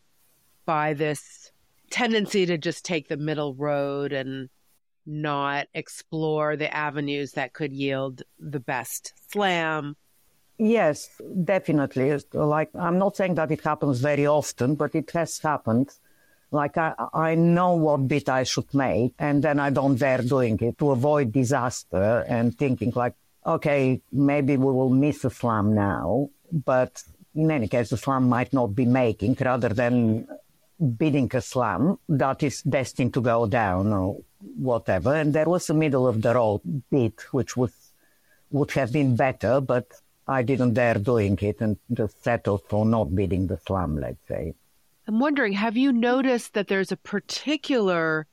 by 0.64 0.94
this 0.94 1.50
tendency 1.90 2.46
to 2.46 2.56
just 2.56 2.84
take 2.84 3.08
the 3.08 3.16
middle 3.16 3.54
road 3.54 4.12
and 4.12 4.48
not 5.04 5.66
explore 5.74 6.56
the 6.56 6.74
avenues 6.74 7.32
that 7.32 7.52
could 7.52 7.72
yield 7.72 8.22
the 8.38 8.60
best 8.60 9.12
slam. 9.30 9.96
Yes, 10.58 11.08
definitely. 11.44 12.18
Like, 12.32 12.70
I'm 12.74 12.98
not 12.98 13.16
saying 13.16 13.36
that 13.36 13.50
it 13.50 13.62
happens 13.62 14.00
very 14.00 14.26
often, 14.26 14.74
but 14.74 14.94
it 14.94 15.10
has 15.12 15.38
happened. 15.38 15.90
Like, 16.50 16.76
I, 16.76 16.94
I 17.14 17.34
know 17.34 17.74
what 17.74 18.08
bit 18.08 18.28
I 18.28 18.42
should 18.42 18.72
make, 18.74 19.14
and 19.18 19.42
then 19.42 19.60
I 19.60 19.70
don't 19.70 19.96
dare 19.96 20.22
doing 20.22 20.58
it 20.60 20.78
to 20.78 20.90
avoid 20.90 21.32
disaster 21.32 22.24
and 22.28 22.56
thinking 22.56 22.92
like, 22.94 23.14
okay, 23.46 24.00
maybe 24.12 24.56
we 24.56 24.72
will 24.72 24.90
miss 24.90 25.24
a 25.24 25.30
slam 25.30 25.74
now, 25.74 26.30
but 26.52 27.02
in 27.34 27.50
any 27.50 27.68
case, 27.68 27.90
the 27.90 27.96
slam 27.96 28.28
might 28.28 28.52
not 28.52 28.68
be 28.74 28.84
making 28.84 29.36
rather 29.40 29.68
than 29.68 30.26
bidding 30.96 31.30
a 31.34 31.40
slam 31.40 31.98
that 32.08 32.42
is 32.42 32.62
destined 32.62 33.14
to 33.14 33.20
go 33.20 33.46
down 33.46 33.92
or 33.92 34.20
whatever. 34.56 35.14
And 35.14 35.32
there 35.32 35.48
was 35.48 35.68
a 35.70 35.74
middle 35.74 36.06
of 36.06 36.22
the 36.22 36.34
road 36.34 36.60
bid, 36.90 37.14
which 37.32 37.56
was, 37.56 37.72
would 38.50 38.70
have 38.72 38.92
been 38.92 39.16
better, 39.16 39.60
but 39.60 39.86
I 40.26 40.42
didn't 40.42 40.74
dare 40.74 40.94
doing 40.94 41.38
it 41.40 41.60
and 41.60 41.78
just 41.92 42.22
settled 42.22 42.62
for 42.68 42.84
not 42.84 43.14
bidding 43.14 43.46
the 43.46 43.58
slam, 43.66 43.96
let's 43.98 44.26
say. 44.28 44.54
I'm 45.06 45.20
wondering, 45.20 45.54
have 45.54 45.76
you 45.76 45.92
noticed 45.92 46.52
that 46.52 46.68
there's 46.68 46.92
a 46.92 46.96
particular 46.96 48.26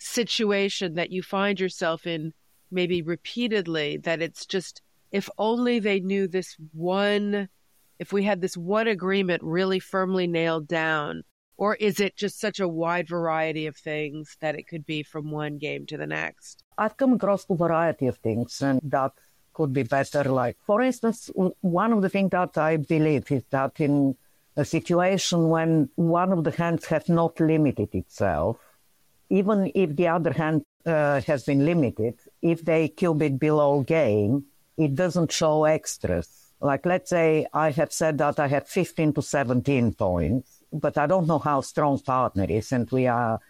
situation 0.00 0.94
that 0.94 1.10
you 1.10 1.22
find 1.22 1.60
yourself 1.60 2.06
in 2.06 2.34
maybe 2.70 3.02
repeatedly 3.02 3.96
that 3.98 4.22
it's 4.22 4.46
just 4.46 4.82
if 5.10 5.28
only 5.38 5.78
they 5.78 6.00
knew 6.00 6.28
this 6.28 6.56
one 6.72 7.48
if 7.98 8.12
we 8.12 8.22
had 8.22 8.40
this 8.40 8.56
one 8.56 8.86
agreement 8.86 9.42
really 9.42 9.80
firmly 9.80 10.26
nailed 10.26 10.68
down 10.68 11.22
or 11.56 11.74
is 11.76 11.98
it 11.98 12.16
just 12.16 12.38
such 12.38 12.60
a 12.60 12.68
wide 12.68 13.08
variety 13.08 13.66
of 13.66 13.76
things 13.76 14.36
that 14.40 14.56
it 14.56 14.68
could 14.68 14.86
be 14.86 15.02
from 15.02 15.30
one 15.30 15.58
game 15.58 15.84
to 15.86 15.96
the 15.96 16.06
next? 16.06 16.62
I've 16.76 16.96
come 16.96 17.14
across 17.14 17.44
a 17.50 17.56
variety 17.56 18.06
of 18.06 18.18
things 18.18 18.62
and 18.62 18.80
that 18.84 19.12
could 19.52 19.72
be 19.72 19.82
better 19.82 20.22
like 20.24 20.56
for 20.64 20.80
instance 20.82 21.30
one 21.60 21.92
of 21.92 22.00
the 22.00 22.08
things 22.08 22.30
that 22.30 22.56
i 22.56 22.76
believe 22.76 23.28
is 23.32 23.42
that 23.50 23.80
in 23.80 24.14
a 24.56 24.64
situation 24.64 25.48
when 25.48 25.88
one 25.96 26.30
of 26.32 26.44
the 26.44 26.52
hands 26.52 26.84
has 26.86 27.08
not 27.08 27.40
limited 27.40 27.92
itself 27.92 28.58
even 29.30 29.70
if 29.74 29.94
the 29.96 30.08
other 30.08 30.32
hand 30.32 30.64
uh, 30.86 31.20
has 31.22 31.44
been 31.44 31.64
limited, 31.64 32.14
if 32.42 32.64
they 32.64 32.88
cue 32.88 33.14
bid 33.14 33.38
below 33.38 33.80
game, 33.82 34.44
it 34.76 34.94
doesn't 34.94 35.32
show 35.32 35.64
extras. 35.64 36.52
Like, 36.60 36.86
let's 36.86 37.10
say 37.10 37.46
I 37.52 37.70
have 37.70 37.92
said 37.92 38.18
that 38.18 38.40
I 38.40 38.48
have 38.48 38.68
15 38.68 39.12
to 39.14 39.22
17 39.22 39.94
points, 39.94 40.62
but 40.72 40.98
I 40.98 41.06
don't 41.06 41.26
know 41.26 41.38
how 41.38 41.60
strong 41.60 41.98
partner 42.00 42.46
is, 42.48 42.72
and 42.72 42.90
we 42.90 43.06
are 43.06 43.40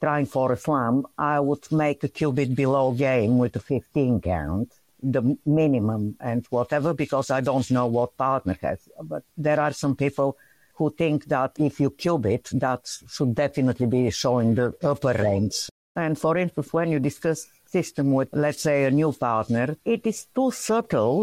trying 0.00 0.26
for 0.26 0.52
a 0.52 0.56
slam. 0.56 1.06
I 1.16 1.40
would 1.40 1.70
make 1.70 2.04
a 2.04 2.08
cue 2.08 2.32
bid 2.32 2.56
below 2.56 2.92
game 2.92 3.38
with 3.38 3.56
a 3.56 3.60
15 3.60 4.20
count, 4.20 4.72
the 5.02 5.38
minimum 5.46 6.16
and 6.20 6.44
whatever, 6.50 6.92
because 6.92 7.30
I 7.30 7.40
don't 7.40 7.70
know 7.70 7.86
what 7.86 8.16
partner 8.16 8.58
has. 8.62 8.88
But 9.02 9.22
there 9.36 9.60
are 9.60 9.72
some 9.72 9.96
people 9.96 10.36
who 10.74 10.90
think 10.90 11.26
that 11.26 11.52
if 11.58 11.80
you 11.80 11.90
cue 11.90 12.18
bid, 12.18 12.46
that 12.52 12.88
should 13.08 13.34
definitely 13.34 13.86
be 13.86 14.10
showing 14.10 14.54
the 14.54 14.74
upper 14.82 15.14
range. 15.14 15.68
And 15.94 16.18
for 16.18 16.36
instance, 16.36 16.72
when 16.72 16.90
you 16.90 16.98
discuss 16.98 17.46
system 17.76 18.06
with, 18.16 18.30
let's 18.32 18.62
say, 18.68 18.78
a 18.84 18.90
new 18.90 19.12
partner, 19.12 19.66
it 19.84 20.02
is 20.12 20.18
too 20.34 20.50
subtle 20.50 21.16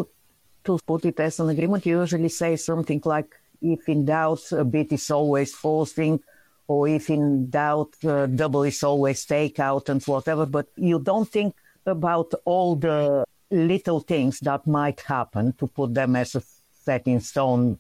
to 0.66 0.80
put 0.86 1.02
it 1.12 1.20
as 1.28 1.40
an 1.40 1.50
agreement. 1.50 1.86
You 1.86 2.02
usually 2.02 2.30
say 2.30 2.56
something 2.58 3.02
like, 3.16 3.30
if 3.62 3.82
in 3.94 4.06
doubt, 4.06 4.44
a 4.52 4.66
bit 4.76 4.92
is 4.92 5.10
always 5.20 5.52
forcing, 5.66 6.20
or 6.68 6.88
if 6.98 7.10
in 7.10 7.50
doubt, 7.50 7.92
uh, 8.04 8.28
double 8.42 8.64
is 8.64 8.84
always 8.84 9.26
takeout 9.26 9.90
and 9.90 10.02
whatever. 10.04 10.46
But 10.46 10.68
you 10.90 11.00
don't 11.00 11.30
think 11.38 11.54
about 11.86 12.30
all 12.46 12.76
the 12.88 13.26
little 13.52 14.02
things 14.14 14.40
that 14.48 14.62
might 14.68 15.02
happen 15.16 15.54
to 15.60 15.68
put 15.68 15.94
them 15.94 16.16
as 16.16 16.36
a 16.36 16.42
set 16.86 17.08
in 17.08 17.20
stone 17.22 17.78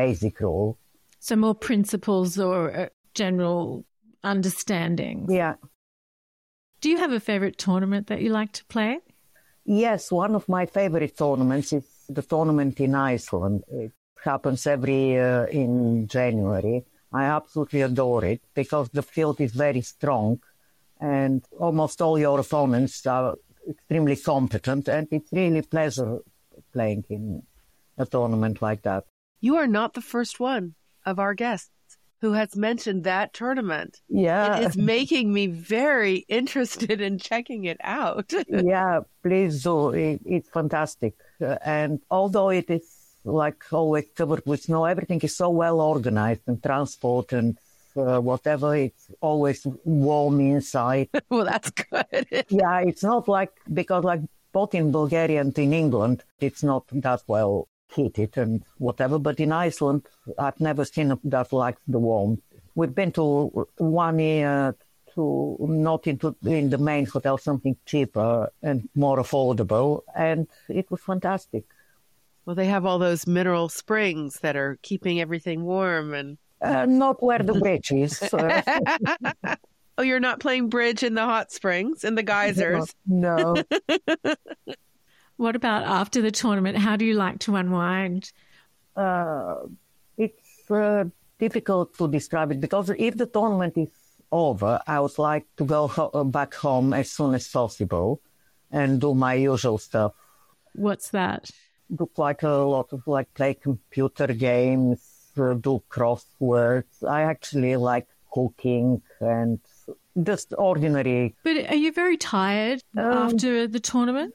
basic 0.00 0.40
rule. 0.40 0.76
So 1.18 1.36
more 1.36 1.54
principles 1.54 2.38
or 2.38 2.58
uh, 2.74 2.88
general 3.14 3.84
understanding. 4.22 5.26
Yeah. 5.28 5.54
Do 6.86 6.90
you 6.92 6.98
have 6.98 7.10
a 7.10 7.18
favorite 7.18 7.58
tournament 7.58 8.06
that 8.06 8.22
you 8.22 8.30
like 8.30 8.52
to 8.52 8.64
play? 8.66 9.00
Yes, 9.64 10.12
one 10.12 10.36
of 10.36 10.48
my 10.48 10.66
favorite 10.66 11.18
tournaments 11.18 11.72
is 11.72 11.84
the 12.08 12.22
tournament 12.22 12.78
in 12.78 12.94
Iceland. 12.94 13.64
It 13.66 13.90
happens 14.22 14.68
every 14.68 15.08
year 15.08 15.48
in 15.50 16.06
January. 16.06 16.84
I 17.12 17.24
absolutely 17.24 17.82
adore 17.82 18.24
it 18.24 18.42
because 18.54 18.88
the 18.90 19.02
field 19.02 19.40
is 19.40 19.52
very 19.52 19.80
strong 19.80 20.38
and 21.00 21.44
almost 21.58 22.00
all 22.00 22.20
your 22.20 22.38
opponents 22.38 23.04
are 23.04 23.34
extremely 23.68 24.14
competent 24.14 24.86
and 24.86 25.08
it's 25.10 25.32
really 25.32 25.62
pleasure 25.62 26.20
playing 26.72 27.04
in 27.10 27.42
a 27.98 28.06
tournament 28.06 28.62
like 28.62 28.82
that. 28.82 29.06
You 29.40 29.56
are 29.56 29.66
not 29.66 29.94
the 29.94 30.02
first 30.12 30.38
one 30.38 30.76
of 31.04 31.18
our 31.18 31.34
guests 31.34 31.72
who 32.20 32.32
has 32.32 32.56
mentioned 32.56 33.04
that 33.04 33.34
tournament. 33.34 34.00
Yeah. 34.08 34.58
It 34.58 34.68
is 34.68 34.76
making 34.94 35.32
me 35.32 35.46
very 35.46 36.24
interested 36.28 37.00
in 37.00 37.18
checking 37.18 37.64
it 37.64 37.78
out. 37.82 38.32
yeah, 38.48 39.00
please 39.22 39.62
do. 39.62 39.90
It, 39.90 40.20
it's 40.24 40.48
fantastic. 40.48 41.14
Uh, 41.40 41.56
and 41.64 42.00
although 42.10 42.50
it 42.50 42.70
is 42.70 42.88
like 43.24 43.64
always 43.72 44.06
covered 44.14 44.42
with 44.46 44.62
snow, 44.62 44.84
everything 44.84 45.20
is 45.20 45.36
so 45.36 45.50
well 45.50 45.80
organized 45.80 46.42
and 46.46 46.62
transport 46.62 47.32
and 47.32 47.58
uh, 47.96 48.20
whatever. 48.20 48.74
It's 48.76 49.10
always 49.20 49.66
warm 49.84 50.40
inside. 50.40 51.08
well, 51.28 51.44
that's 51.44 51.70
good. 51.70 52.26
yeah, 52.48 52.80
it's 52.80 53.02
not 53.02 53.28
like, 53.28 53.52
because 53.72 54.04
like 54.04 54.20
both 54.52 54.74
in 54.74 54.90
Bulgaria 54.90 55.40
and 55.40 55.56
in 55.58 55.72
England, 55.72 56.24
it's 56.40 56.62
not 56.62 56.84
that 56.92 57.22
well 57.26 57.68
heated 57.96 58.36
and 58.36 58.62
whatever. 58.78 59.18
But 59.18 59.40
in 59.40 59.52
Iceland, 59.52 60.06
I've 60.38 60.60
never 60.60 60.84
seen 60.84 61.18
that 61.24 61.52
like 61.52 61.78
the 61.88 61.98
warm. 61.98 62.42
We've 62.74 62.94
been 62.94 63.12
to 63.12 63.66
one 63.78 64.18
year 64.18 64.76
to 65.14 65.56
not 65.60 66.06
into 66.06 66.36
in 66.44 66.70
the 66.70 66.78
main 66.78 67.06
hotel, 67.06 67.38
something 67.38 67.76
cheaper 67.86 68.50
and 68.62 68.88
more 68.94 69.16
affordable, 69.16 70.02
and 70.14 70.46
it 70.68 70.90
was 70.90 71.00
fantastic. 71.00 71.64
Well, 72.44 72.54
they 72.54 72.66
have 72.66 72.86
all 72.86 73.00
those 73.00 73.26
mineral 73.26 73.68
springs 73.68 74.38
that 74.40 74.56
are 74.56 74.78
keeping 74.82 75.20
everything 75.20 75.64
warm 75.64 76.14
and. 76.14 76.38
Uh, 76.62 76.86
not 76.86 77.22
where 77.22 77.40
the 77.40 77.52
bridge 77.52 77.92
is. 77.92 78.22
oh, 79.98 80.02
you're 80.02 80.20
not 80.20 80.40
playing 80.40 80.68
bridge 80.68 81.02
in 81.02 81.14
the 81.14 81.24
hot 81.24 81.50
springs 81.50 82.04
in 82.04 82.14
the 82.14 82.22
geysers? 82.34 82.94
No. 83.06 83.56
What 85.36 85.54
about 85.56 85.84
after 85.84 86.22
the 86.22 86.30
tournament? 86.30 86.78
How 86.78 86.96
do 86.96 87.04
you 87.04 87.14
like 87.14 87.38
to 87.40 87.56
unwind? 87.56 88.32
Uh, 88.96 89.56
it's 90.16 90.70
uh, 90.70 91.04
difficult 91.38 91.96
to 91.98 92.08
describe 92.08 92.52
it 92.52 92.60
because 92.60 92.90
if 92.98 93.16
the 93.16 93.26
tournament 93.26 93.74
is 93.76 93.90
over, 94.32 94.80
I 94.86 95.00
would 95.00 95.18
like 95.18 95.46
to 95.58 95.64
go 95.64 95.88
ho- 95.88 96.24
back 96.24 96.54
home 96.54 96.94
as 96.94 97.10
soon 97.10 97.34
as 97.34 97.46
possible 97.48 98.20
and 98.70 99.00
do 99.00 99.14
my 99.14 99.34
usual 99.34 99.78
stuff. 99.78 100.12
What's 100.72 101.10
that? 101.10 101.50
Do 101.94 102.08
like 102.16 102.42
a 102.42 102.48
lot 102.48 102.92
of 102.92 103.06
like 103.06 103.32
play 103.34 103.54
computer 103.54 104.28
games, 104.28 105.30
uh, 105.38 105.54
do 105.54 105.82
crosswords. 105.90 107.06
I 107.06 107.22
actually 107.22 107.76
like 107.76 108.08
cooking 108.32 109.02
and 109.20 109.60
just 110.22 110.52
ordinary. 110.56 111.34
But 111.44 111.70
are 111.70 111.76
you 111.76 111.92
very 111.92 112.16
tired 112.16 112.82
um, 112.96 113.04
after 113.04 113.68
the 113.68 113.80
tournament? 113.80 114.34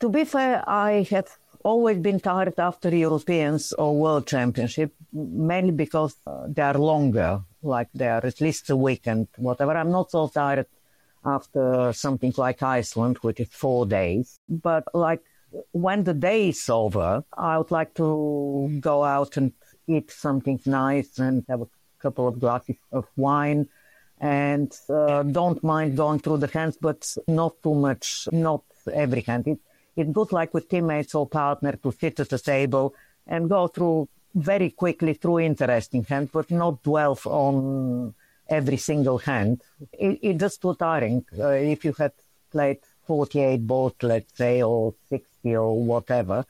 To 0.00 0.08
be 0.10 0.24
fair, 0.24 0.62
I 0.68 1.06
have 1.10 1.28
always 1.64 1.98
been 1.98 2.20
tired 2.20 2.58
after 2.58 2.94
Europeans 2.94 3.72
or 3.72 3.96
World 3.96 4.26
Championship, 4.26 4.92
mainly 5.12 5.72
because 5.72 6.14
uh, 6.26 6.46
they 6.48 6.62
are 6.62 6.78
longer, 6.78 7.40
like 7.62 7.88
they 7.94 8.08
are 8.08 8.24
at 8.24 8.40
least 8.40 8.68
a 8.70 8.76
weekend, 8.76 9.28
whatever. 9.36 9.72
I'm 9.72 9.90
not 9.90 10.10
so 10.10 10.28
tired 10.28 10.66
after 11.24 11.92
something 11.92 12.34
like 12.36 12.62
Iceland, 12.62 13.18
which 13.22 13.40
is 13.40 13.48
four 13.48 13.86
days. 13.86 14.38
But 14.48 14.84
like 14.94 15.22
when 15.72 16.04
the 16.04 16.14
day 16.14 16.50
is 16.50 16.68
over, 16.68 17.24
I 17.36 17.56
would 17.58 17.70
like 17.70 17.94
to 17.94 18.78
go 18.80 19.02
out 19.02 19.36
and 19.38 19.52
eat 19.88 20.10
something 20.10 20.60
nice 20.66 21.18
and 21.18 21.44
have 21.48 21.62
a 21.62 21.68
couple 22.00 22.28
of 22.28 22.38
glasses 22.38 22.76
of 22.92 23.06
wine 23.16 23.68
and 24.20 24.74
uh, 24.88 25.22
don't 25.22 25.62
mind 25.62 25.96
going 25.96 26.20
through 26.20 26.38
the 26.38 26.46
hands, 26.46 26.78
but 26.80 27.14
not 27.28 27.62
too 27.62 27.74
much, 27.74 28.28
not 28.32 28.62
every 28.92 29.22
hand. 29.22 29.46
It, 29.46 29.58
it's 29.96 30.12
good, 30.12 30.32
like 30.32 30.52
with 30.54 30.68
teammates 30.68 31.14
or 31.14 31.26
partner, 31.26 31.72
to 31.72 31.90
sit 31.92 32.20
at 32.20 32.28
the 32.28 32.38
table 32.38 32.94
and 33.26 33.48
go 33.48 33.66
through 33.66 34.08
very 34.34 34.70
quickly 34.70 35.14
through 35.14 35.40
interesting 35.40 36.04
hands, 36.04 36.30
but 36.32 36.50
not 36.50 36.82
dwell 36.82 37.18
on 37.24 38.14
every 38.48 38.76
single 38.76 39.18
hand. 39.18 39.62
It, 39.92 40.36
just 40.38 40.60
too 40.60 40.74
tiring. 40.74 41.24
Uh, 41.38 41.48
if 41.48 41.84
you 41.84 41.94
had 41.94 42.12
played 42.52 42.78
48 43.06 43.66
boards, 43.66 43.96
let's 44.02 44.36
say, 44.36 44.62
or 44.62 44.94
60 45.08 45.56
or 45.56 45.84
whatever, 45.84 46.44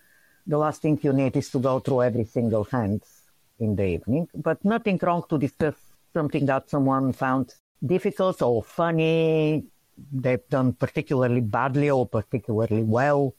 the 0.46 0.58
last 0.58 0.82
thing 0.82 0.98
you 1.02 1.12
need 1.12 1.36
is 1.36 1.50
to 1.50 1.58
go 1.58 1.78
through 1.78 2.02
every 2.02 2.24
single 2.24 2.64
hand 2.64 3.02
in 3.58 3.76
the 3.76 3.84
evening. 3.84 4.28
But 4.34 4.64
nothing 4.64 4.98
wrong 5.02 5.22
to 5.28 5.38
discuss 5.38 5.74
something 6.12 6.46
that 6.46 6.68
someone 6.70 7.12
found 7.12 7.54
difficult 7.84 8.42
or 8.42 8.62
funny, 8.62 9.64
they've 10.12 10.46
done 10.48 10.72
particularly 10.72 11.40
badly 11.40 11.90
or 11.90 12.06
particularly 12.06 12.82
well. 12.82 13.34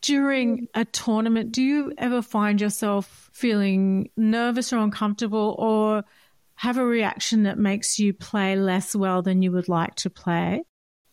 During 0.00 0.68
a 0.74 0.84
tournament, 0.84 1.52
do 1.52 1.62
you 1.62 1.94
ever 1.96 2.20
find 2.20 2.60
yourself 2.60 3.30
feeling 3.32 4.10
nervous 4.16 4.72
or 4.72 4.78
uncomfortable 4.78 5.54
or 5.58 6.04
have 6.56 6.76
a 6.76 6.84
reaction 6.84 7.44
that 7.44 7.58
makes 7.58 7.98
you 7.98 8.12
play 8.12 8.56
less 8.56 8.94
well 8.94 9.22
than 9.22 9.42
you 9.42 9.50
would 9.52 9.68
like 9.68 9.94
to 9.96 10.10
play? 10.10 10.62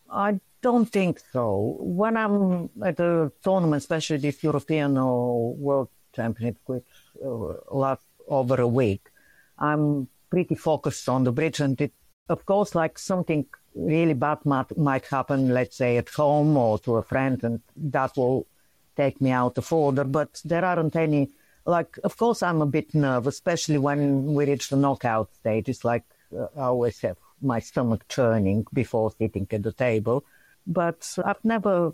I 0.09 0.39
don't 0.61 0.85
think 0.85 1.19
so. 1.31 1.77
When 1.79 2.17
I'm 2.17 2.69
at 2.83 2.99
a 2.99 3.31
tournament, 3.43 3.81
especially 3.81 4.17
this 4.17 4.43
European 4.43 4.97
or 4.97 5.55
World 5.55 5.89
Championship, 6.13 6.57
which 6.65 6.85
uh, 7.25 7.53
lasts 7.71 8.05
over 8.27 8.59
a 8.59 8.67
week, 8.67 9.09
I'm 9.57 10.07
pretty 10.29 10.55
focused 10.55 11.07
on 11.09 11.23
the 11.23 11.31
bridge. 11.31 11.59
And 11.59 11.79
it, 11.79 11.93
of 12.29 12.45
course, 12.45 12.75
like 12.75 12.99
something 12.99 13.45
really 13.75 14.13
bad 14.13 14.45
might, 14.45 14.77
might 14.77 15.05
happen, 15.05 15.53
let's 15.53 15.77
say 15.77 15.97
at 15.97 16.09
home 16.09 16.57
or 16.57 16.79
to 16.79 16.97
a 16.97 17.03
friend, 17.03 17.43
and 17.43 17.61
that 17.75 18.15
will 18.17 18.45
take 18.95 19.21
me 19.21 19.31
out 19.31 19.57
of 19.57 19.71
order. 19.71 20.03
But 20.03 20.41
there 20.43 20.65
aren't 20.65 20.95
any, 20.95 21.29
like, 21.65 21.97
of 22.03 22.17
course, 22.17 22.43
I'm 22.43 22.61
a 22.61 22.65
bit 22.65 22.93
nervous, 22.93 23.35
especially 23.35 23.77
when 23.77 24.33
we 24.33 24.45
reach 24.45 24.69
the 24.69 24.75
knockout 24.75 25.33
stage. 25.35 25.69
It's 25.69 25.85
like 25.85 26.03
uh, 26.37 26.47
I 26.55 26.63
always 26.63 26.99
have 27.01 27.17
my 27.41 27.59
stomach 27.59 28.07
churning 28.07 28.65
before 28.73 29.11
sitting 29.11 29.47
at 29.51 29.63
the 29.63 29.71
table. 29.71 30.23
But 30.67 31.17
I've 31.23 31.43
never 31.43 31.93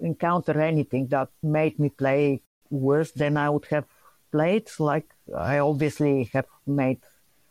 encountered 0.00 0.56
anything 0.56 1.08
that 1.08 1.28
made 1.42 1.78
me 1.78 1.90
play 1.90 2.42
worse 2.70 3.12
than 3.12 3.36
I 3.36 3.50
would 3.50 3.66
have 3.66 3.86
played. 4.32 4.68
Like, 4.78 5.06
I 5.36 5.58
obviously 5.58 6.30
have 6.32 6.46
made 6.66 7.00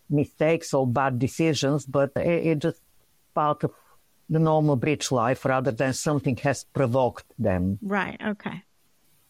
mistakes 0.09 0.74
or 0.74 0.88
bad 0.88 1.20
decisions, 1.20 1.86
but 1.86 2.11
it, 2.15 2.47
it 2.47 2.59
just 2.59 2.82
part 3.40 3.64
of 3.64 3.72
the 4.30 4.40
normal 4.40 4.76
bridge 4.76 5.12
life 5.12 5.46
rather 5.46 5.72
than 5.72 5.94
something 5.94 6.38
has 6.48 6.66
provoked 6.80 7.26
them. 7.40 7.80
Right. 7.82 8.20
Okay. 8.34 8.58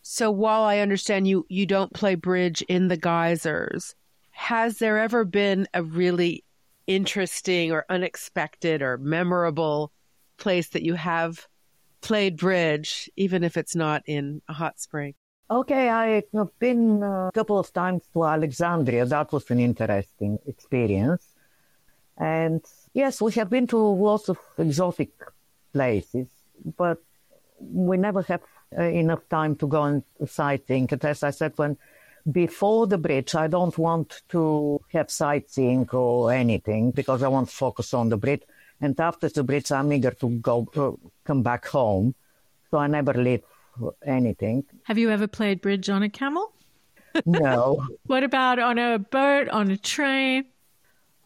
So 0.01 0.31
while 0.31 0.63
I 0.63 0.79
understand 0.79 1.27
you, 1.27 1.45
you 1.49 1.65
don't 1.75 1.93
play 1.93 2.15
bridge 2.15 2.61
in 2.63 2.87
the 2.87 2.97
geysers, 2.97 3.95
has 4.31 4.79
there 4.79 4.97
ever 4.97 5.21
been 5.25 5.67
a 5.73 5.83
really 5.83 6.43
interesting 6.87 7.71
or 7.71 7.85
unexpected 7.89 8.81
or 8.81 8.97
memorable 8.97 9.91
place 10.37 10.69
that 10.69 10.83
you 10.83 10.95
have 10.95 11.47
played 12.01 12.37
bridge, 12.37 13.11
even 13.15 13.43
if 13.43 13.57
it's 13.57 13.75
not 13.75 14.01
in 14.07 14.41
a 14.47 14.53
hot 14.53 14.79
spring? 14.79 15.13
Okay, 15.51 15.89
I 15.89 16.23
have 16.33 16.53
been 16.59 17.03
uh, 17.03 17.27
a 17.27 17.31
couple 17.33 17.59
of 17.59 17.71
times 17.73 18.03
to 18.13 18.25
Alexandria. 18.25 19.05
That 19.05 19.31
was 19.31 19.51
an 19.51 19.59
interesting 19.59 20.39
experience. 20.47 21.25
And 22.17 22.61
yes, 22.93 23.21
we 23.21 23.31
have 23.33 23.49
been 23.49 23.67
to 23.67 23.77
lots 23.77 24.29
of 24.29 24.37
exotic 24.57 25.11
places, 25.73 26.27
but 26.77 27.01
we 27.59 27.97
never 27.97 28.21
have 28.23 28.41
uh, 28.77 28.83
enough 28.83 29.27
time 29.29 29.55
to 29.57 29.67
go 29.67 29.83
and 29.83 30.03
sightseeing. 30.25 30.87
And 30.91 31.03
as 31.05 31.23
I 31.23 31.31
said, 31.31 31.53
when 31.55 31.77
before 32.31 32.87
the 32.87 32.97
bridge, 32.97 33.35
I 33.35 33.47
don't 33.47 33.77
want 33.77 34.21
to 34.29 34.81
have 34.93 35.09
sightseeing 35.09 35.89
or 35.89 36.31
anything 36.31 36.91
because 36.91 37.23
I 37.23 37.27
want 37.27 37.49
to 37.49 37.55
focus 37.55 37.93
on 37.93 38.09
the 38.09 38.17
bridge. 38.17 38.43
And 38.81 38.99
after 38.99 39.27
the 39.27 39.43
bridge, 39.43 39.71
I'm 39.71 39.91
eager 39.91 40.11
to 40.11 40.29
go 40.29 40.67
uh, 40.75 40.91
come 41.25 41.43
back 41.43 41.67
home, 41.67 42.15
so 42.71 42.77
I 42.77 42.87
never 42.87 43.13
leave 43.13 43.43
anything. 44.05 44.63
Have 44.83 44.97
you 44.97 45.09
ever 45.09 45.27
played 45.27 45.61
bridge 45.61 45.89
on 45.89 46.03
a 46.03 46.09
camel? 46.09 46.53
No. 47.25 47.85
what 48.05 48.23
about 48.23 48.59
on 48.59 48.77
a 48.77 48.99
boat, 48.99 49.49
on 49.49 49.71
a 49.71 49.77
train? 49.77 50.45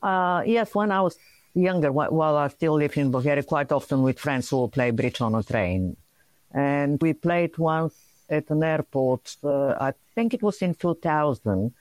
Uh, 0.01 0.43
yes, 0.45 0.74
when 0.74 0.91
I 0.91 1.01
was 1.01 1.18
younger, 1.54 1.91
while 1.91 2.38
I 2.38 2.47
still 2.47 2.76
lived 2.76 2.97
in 2.97 3.12
Bulgaria, 3.12 3.43
quite 3.43 3.72
often 3.72 4.04
with 4.04 4.20
friends 4.20 4.49
who 4.49 4.68
play 4.68 4.91
bridge 4.91 5.22
on 5.22 5.36
a 5.36 5.43
train. 5.43 5.95
And 6.51 7.01
we 7.01 7.14
played 7.14 7.58
once 7.58 7.95
at 8.30 8.49
an 8.49 8.64
airport, 8.64 9.36
uh, 9.43 9.76
I 9.80 9.93
think 10.16 10.34
it 10.34 10.43
was 10.43 10.62
in 10.62 10.76
2000. 10.76 11.74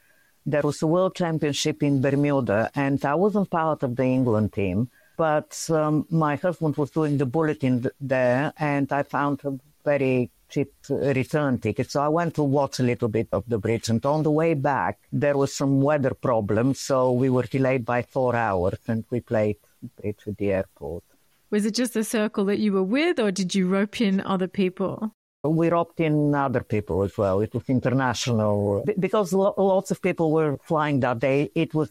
There 0.44 0.62
was 0.62 0.82
a 0.82 0.86
world 0.86 1.14
championship 1.14 1.82
in 1.82 2.00
Bermuda, 2.00 2.70
and 2.74 3.02
I 3.04 3.14
wasn't 3.14 3.50
part 3.50 3.82
of 3.82 3.94
the 3.94 4.04
England 4.04 4.52
team, 4.52 4.90
but 5.16 5.56
um, 5.70 6.06
my 6.10 6.36
husband 6.36 6.76
was 6.76 6.90
doing 6.90 7.16
the 7.16 7.26
bulletin 7.26 7.86
there, 8.00 8.52
and 8.58 8.92
I 8.92 9.02
found 9.04 9.40
a 9.44 9.58
very 9.84 10.30
cheap 10.52 10.72
return 10.88 11.58
ticket. 11.58 11.90
So 11.90 12.02
I 12.02 12.08
went 12.08 12.34
to 12.34 12.42
watch 12.42 12.78
a 12.78 12.82
little 12.82 13.08
bit 13.08 13.28
of 13.32 13.44
the 13.48 13.58
bridge. 13.58 13.88
And 13.88 14.04
on 14.06 14.22
the 14.22 14.30
way 14.30 14.54
back, 14.54 14.98
there 15.10 15.36
was 15.36 15.54
some 15.54 15.80
weather 15.80 16.14
problems. 16.14 16.78
So 16.78 17.10
we 17.12 17.30
were 17.30 17.44
delayed 17.44 17.84
by 17.84 18.02
four 18.02 18.36
hours 18.36 18.78
and 18.86 19.04
we 19.10 19.20
played 19.20 19.56
bridge 20.00 20.20
at 20.26 20.36
the 20.36 20.52
airport. 20.52 21.04
Was 21.50 21.66
it 21.66 21.74
just 21.74 21.96
a 21.96 22.04
circle 22.04 22.44
that 22.46 22.60
you 22.60 22.72
were 22.72 22.82
with, 22.82 23.20
or 23.20 23.30
did 23.30 23.54
you 23.54 23.68
rope 23.68 24.00
in 24.00 24.20
other 24.22 24.48
people? 24.48 25.12
We 25.44 25.70
roped 25.70 26.00
in 26.00 26.34
other 26.34 26.62
people 26.62 27.02
as 27.02 27.18
well. 27.18 27.40
It 27.40 27.52
was 27.52 27.68
international 27.68 28.84
because 28.98 29.32
lots 29.32 29.90
of 29.90 30.00
people 30.00 30.30
were 30.30 30.56
flying 30.62 31.00
that 31.00 31.18
day. 31.18 31.50
It 31.54 31.74
was 31.74 31.90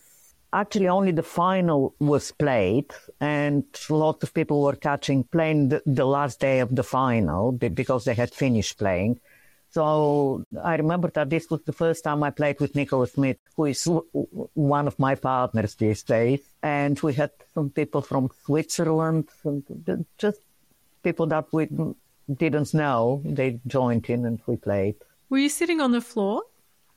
actually 0.53 0.87
only 0.87 1.11
the 1.11 1.23
final 1.23 1.95
was 1.99 2.31
played 2.31 2.91
and 3.19 3.63
lots 3.89 4.23
of 4.23 4.33
people 4.33 4.61
were 4.61 4.75
catching 4.75 5.23
playing 5.23 5.69
the, 5.69 5.81
the, 5.85 6.05
last 6.05 6.39
day 6.39 6.59
of 6.59 6.75
the 6.75 6.83
final 6.83 7.51
because 7.51 8.05
they 8.05 8.13
had 8.13 8.33
finished 8.33 8.77
playing. 8.77 9.19
So 9.69 10.45
i 10.63 10.75
remember 10.75 11.09
that 11.11 11.29
this 11.29 11.49
was 11.49 11.61
the 11.63 11.71
first 11.71 12.03
time 12.03 12.23
i 12.23 12.29
played 12.29 12.59
with 12.59 12.75
nicola 12.75 13.07
smith 13.07 13.37
who 13.55 13.65
is 13.65 13.87
one 14.53 14.87
of 14.87 14.99
my 14.99 15.15
partners 15.15 15.75
these 15.75 16.03
days. 16.03 16.41
And 16.61 16.99
we 16.99 17.13
had 17.13 17.31
some 17.53 17.69
people 17.69 18.01
from 18.01 18.29
switzerland 18.45 19.29
just 20.17 20.39
people 21.03 21.27
that 21.27 21.45
we 21.53 21.69
didn't 22.33 22.73
know 22.73 23.21
they 23.25 23.59
joined 23.65 24.09
in 24.09 24.25
and 24.25 24.39
we 24.45 24.57
played. 24.57 24.95
Were 25.29 25.39
you 25.39 25.49
sitting 25.49 25.79
on 25.79 25.91
the 25.93 26.01
floor? 26.01 26.43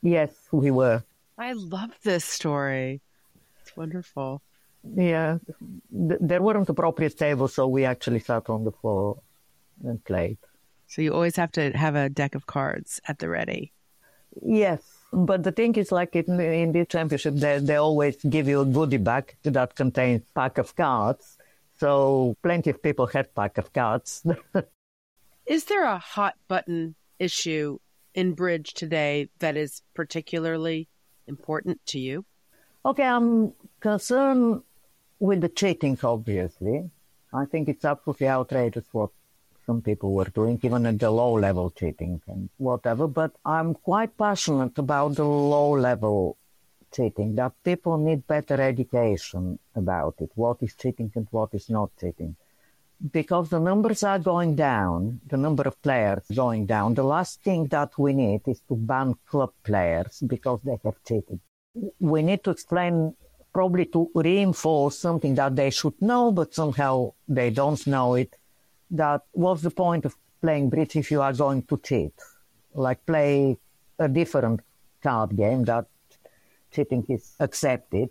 Yes 0.01 0.31
we 0.51 0.69
were. 0.71 1.03
I 1.37 1.53
love 1.53 1.91
this 2.03 2.25
story 2.25 3.01
wonderful. 3.77 4.41
Yeah, 4.95 5.39
th- 5.91 6.19
there 6.21 6.41
weren't 6.41 6.69
appropriate 6.69 7.17
tables, 7.17 7.55
so 7.55 7.67
we 7.67 7.85
actually 7.85 8.19
sat 8.19 8.49
on 8.49 8.63
the 8.63 8.71
floor 8.71 9.17
and 9.83 10.03
played. 10.03 10.37
So 10.87 11.01
you 11.01 11.13
always 11.13 11.35
have 11.37 11.51
to 11.53 11.71
have 11.71 11.95
a 11.95 12.09
deck 12.09 12.35
of 12.35 12.45
cards 12.45 13.01
at 13.07 13.19
the 13.19 13.29
ready. 13.29 13.73
Yes, 14.41 14.81
but 15.11 15.43
the 15.43 15.51
thing 15.51 15.75
is, 15.75 15.91
like 15.91 16.15
in, 16.15 16.39
in 16.39 16.71
the 16.71 16.85
championship, 16.85 17.35
they, 17.35 17.59
they 17.59 17.75
always 17.75 18.17
give 18.17 18.47
you 18.47 18.61
a 18.61 18.65
goodie 18.65 18.97
bag 18.97 19.35
that 19.43 19.75
contains 19.75 20.23
pack 20.33 20.57
of 20.57 20.75
cards. 20.75 21.37
So 21.79 22.35
plenty 22.43 22.69
of 22.69 22.81
people 22.81 23.07
had 23.07 23.33
pack 23.33 23.57
of 23.57 23.73
cards. 23.73 24.25
is 25.45 25.65
there 25.65 25.85
a 25.85 25.97
hot 25.97 26.35
button 26.47 26.95
issue 27.19 27.79
in 28.13 28.33
bridge 28.33 28.73
today 28.73 29.29
that 29.39 29.57
is 29.57 29.81
particularly 29.93 30.89
important 31.27 31.79
to 31.87 31.99
you? 31.99 32.25
Okay, 32.85 33.01
I'm 33.01 33.51
concerned 33.79 34.61
with 35.19 35.41
the 35.41 35.49
cheating, 35.49 35.97
obviously. 36.03 36.87
I 37.33 37.45
think 37.45 37.67
it's 37.67 37.83
absolutely 37.83 38.27
outrageous 38.27 38.85
what 38.91 39.09
some 39.65 39.81
people 39.81 40.13
were 40.13 40.29
doing, 40.29 40.59
even 40.61 40.85
at 40.85 40.99
the 40.99 41.09
low 41.09 41.33
level 41.33 41.71
cheating 41.71 42.21
and 42.27 42.47
whatever. 42.57 43.07
But 43.07 43.31
I'm 43.43 43.73
quite 43.73 44.15
passionate 44.15 44.77
about 44.77 45.15
the 45.15 45.25
low 45.25 45.71
level 45.71 46.37
cheating, 46.95 47.33
that 47.37 47.53
people 47.63 47.97
need 47.97 48.27
better 48.27 48.61
education 48.61 49.57
about 49.75 50.17
it, 50.19 50.29
what 50.35 50.61
is 50.61 50.75
cheating 50.75 51.11
and 51.15 51.27
what 51.31 51.55
is 51.55 51.71
not 51.71 51.89
cheating. 51.99 52.35
Because 53.11 53.49
the 53.49 53.59
numbers 53.59 54.03
are 54.03 54.19
going 54.19 54.53
down, 54.53 55.21
the 55.25 55.37
number 55.37 55.63
of 55.63 55.81
players 55.81 56.23
going 56.35 56.67
down. 56.67 56.93
The 56.93 57.03
last 57.03 57.41
thing 57.41 57.65
that 57.69 57.97
we 57.97 58.13
need 58.13 58.41
is 58.45 58.61
to 58.69 58.75
ban 58.75 59.15
club 59.25 59.53
players 59.63 60.21
because 60.27 60.59
they 60.63 60.77
have 60.83 61.03
cheated 61.03 61.39
we 61.99 62.21
need 62.21 62.43
to 62.43 62.51
explain 62.51 63.15
probably 63.53 63.85
to 63.85 64.09
reinforce 64.13 64.97
something 64.99 65.35
that 65.35 65.55
they 65.55 65.69
should 65.69 66.01
know, 66.01 66.31
but 66.31 66.53
somehow 66.53 67.13
they 67.27 67.49
don't 67.49 67.85
know 67.87 68.15
it. 68.15 68.35
That 68.91 69.21
what's 69.31 69.61
the 69.61 69.71
point 69.71 70.05
of 70.05 70.15
playing 70.41 70.69
bridge 70.69 70.95
if 70.95 71.09
you 71.11 71.21
are 71.21 71.33
going 71.33 71.63
to 71.63 71.77
cheat? 71.77 72.13
Like 72.73 73.05
play 73.05 73.57
a 73.97 74.07
different 74.07 74.61
card 75.01 75.35
game 75.35 75.63
that 75.65 75.85
cheating 76.71 77.05
is 77.09 77.33
accepted. 77.39 78.09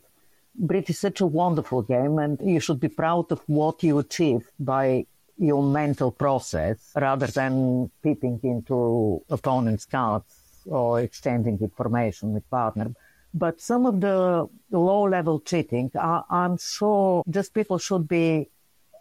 Bridge 0.55 0.91
is 0.91 0.99
such 0.99 1.21
a 1.21 1.27
wonderful 1.27 1.83
game, 1.83 2.19
and 2.19 2.41
you 2.41 2.61
should 2.61 2.81
be 2.81 2.89
proud 2.89 3.31
of 3.33 3.41
what 3.47 3.83
you 3.83 3.99
achieve 3.99 4.49
by 4.59 5.07
your 5.37 5.63
mental 5.63 6.13
process 6.13 6.93
rather 6.95 7.27
than 7.27 7.91
peeping 8.03 8.39
into 8.45 9.23
opponent's 9.29 9.85
cards 9.85 10.33
or 10.65 11.01
exchanging 11.01 11.59
information 11.61 12.33
with 12.33 12.49
partner. 12.51 12.95
But 13.35 13.61
some 13.61 13.85
of 13.85 14.01
the 14.01 14.49
low 14.71 15.03
level 15.03 15.41
cheating, 15.41 15.91
I, 15.99 16.23
I'm 16.31 16.57
sure 16.57 17.25
just 17.29 17.53
people 17.53 17.79
should 17.79 18.07
be 18.07 18.49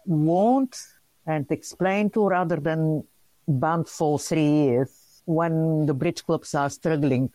warned 0.04 0.74
and 1.24 1.46
explained 1.50 2.14
to 2.14 2.26
rather 2.26 2.56
than 2.56 3.04
banned 3.46 3.88
for 3.88 4.18
three 4.18 4.50
years 4.64 5.22
when 5.24 5.86
the 5.86 5.94
bridge 5.94 6.26
clubs 6.26 6.52
are 6.54 6.68
struggling 6.68 7.30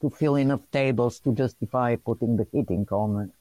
to 0.00 0.10
fill 0.10 0.36
enough 0.36 0.70
tables 0.70 1.18
to 1.20 1.32
justify 1.32 1.96
putting 1.96 2.36
the 2.36 2.46
hitting 2.52 2.86
on. 2.92 3.32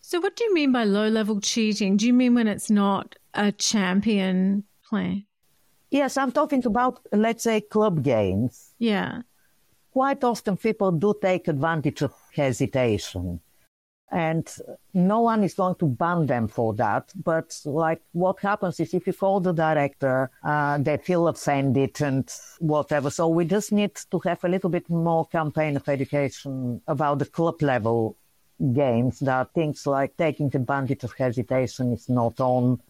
So, 0.00 0.20
what 0.20 0.36
do 0.36 0.44
you 0.44 0.54
mean 0.54 0.70
by 0.70 0.84
low 0.84 1.08
level 1.08 1.40
cheating? 1.40 1.96
Do 1.96 2.06
you 2.06 2.12
mean 2.12 2.34
when 2.34 2.48
it's 2.48 2.70
not 2.70 3.16
a 3.32 3.50
champion 3.50 4.64
play? 4.86 5.26
Yes, 5.90 6.18
I'm 6.18 6.32
talking 6.32 6.64
about, 6.66 7.00
let's 7.12 7.44
say, 7.44 7.62
club 7.62 8.04
games. 8.04 8.74
Yeah 8.78 9.22
quite 9.98 10.22
often 10.22 10.56
people 10.56 10.92
do 10.92 11.12
take 11.20 11.48
advantage 11.48 12.02
of 12.02 12.14
hesitation. 12.38 13.40
And 14.10 14.48
no 14.94 15.20
one 15.20 15.44
is 15.44 15.52
going 15.52 15.74
to 15.76 15.86
ban 15.86 16.24
them 16.24 16.48
for 16.48 16.72
that. 16.74 17.12
But 17.14 17.60
like 17.66 18.00
what 18.12 18.40
happens 18.40 18.80
is 18.80 18.94
if 18.94 19.06
you 19.06 19.12
call 19.12 19.40
the 19.40 19.52
director, 19.52 20.30
uh, 20.42 20.78
they 20.78 20.96
feel 20.96 21.28
offended 21.28 22.00
and 22.00 22.26
whatever. 22.58 23.10
So 23.10 23.28
we 23.28 23.44
just 23.44 23.70
need 23.70 23.94
to 24.10 24.18
have 24.20 24.42
a 24.44 24.48
little 24.48 24.70
bit 24.70 24.88
more 24.88 25.26
campaign 25.26 25.76
of 25.76 25.86
education 25.88 26.80
about 26.86 27.18
the 27.18 27.26
club 27.26 27.60
level 27.60 28.16
games 28.72 29.20
that 29.20 29.52
things 29.52 29.86
like 29.86 30.16
taking 30.16 30.50
advantage 30.54 31.04
of 31.04 31.12
hesitation 31.12 31.92
is 31.92 32.08
not 32.08 32.40
on 32.40 32.80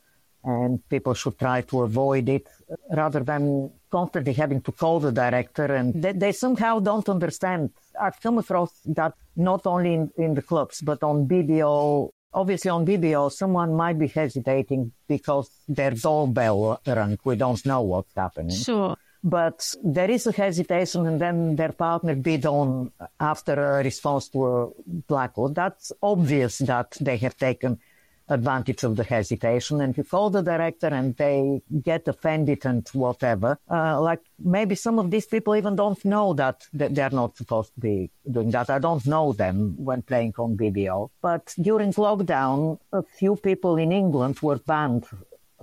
and 0.44 0.88
people 0.88 1.14
should 1.14 1.38
try 1.38 1.60
to 1.62 1.82
avoid 1.82 2.28
it 2.28 2.46
rather 2.90 3.20
than 3.20 3.70
constantly 3.90 4.32
having 4.32 4.60
to 4.62 4.72
call 4.72 5.00
the 5.00 5.12
director 5.12 5.64
and 5.64 5.94
they, 5.94 6.12
they 6.12 6.32
somehow 6.32 6.78
don't 6.78 7.08
understand. 7.08 7.70
I've 8.00 8.20
come 8.20 8.38
across 8.38 8.72
that 8.86 9.14
not 9.36 9.66
only 9.66 9.94
in, 9.94 10.10
in 10.16 10.34
the 10.34 10.42
clubs, 10.42 10.80
but 10.80 11.02
on 11.02 11.26
BBO. 11.26 12.10
Obviously, 12.34 12.70
on 12.70 12.84
BBO, 12.84 13.32
someone 13.32 13.74
might 13.74 13.98
be 13.98 14.06
hesitating 14.06 14.92
because 15.08 15.50
their 15.66 15.92
doorbell 15.92 16.80
rang. 16.86 17.18
We 17.24 17.36
don't 17.36 17.64
know 17.64 17.82
what's 17.82 18.14
happening. 18.14 18.54
Sure. 18.54 18.96
But 19.24 19.74
there 19.82 20.10
is 20.10 20.26
a 20.26 20.32
hesitation, 20.32 21.06
and 21.06 21.20
then 21.20 21.56
their 21.56 21.72
partner 21.72 22.14
bid 22.14 22.46
on 22.46 22.92
after 23.18 23.54
a 23.54 23.82
response 23.82 24.28
to 24.28 24.46
a 24.46 24.68
Blackwood. 24.86 25.54
That's 25.54 25.90
obvious 26.02 26.58
that 26.58 26.96
they 27.00 27.16
have 27.16 27.36
taken 27.36 27.80
advantage 28.28 28.84
of 28.84 28.96
the 28.96 29.04
hesitation 29.04 29.80
and 29.80 29.96
you 29.96 30.04
call 30.04 30.30
the 30.30 30.42
director 30.42 30.88
and 30.88 31.16
they 31.16 31.62
get 31.82 32.06
offended 32.08 32.64
and 32.64 32.86
whatever. 32.92 33.58
Uh, 33.70 34.00
like 34.00 34.20
maybe 34.38 34.74
some 34.74 34.98
of 34.98 35.10
these 35.10 35.26
people 35.26 35.56
even 35.56 35.76
don't 35.76 36.04
know 36.04 36.34
that 36.34 36.66
they're 36.72 37.10
not 37.10 37.36
supposed 37.36 37.72
to 37.74 37.80
be 37.80 38.10
doing 38.30 38.50
that. 38.50 38.70
I 38.70 38.78
don't 38.78 39.06
know 39.06 39.32
them 39.32 39.74
when 39.82 40.02
playing 40.02 40.34
on 40.38 40.56
BBO. 40.56 41.10
But 41.22 41.54
during 41.60 41.92
lockdown, 41.92 42.78
a 42.92 43.02
few 43.02 43.36
people 43.36 43.76
in 43.76 43.92
England 43.92 44.40
were 44.40 44.58
banned 44.58 45.06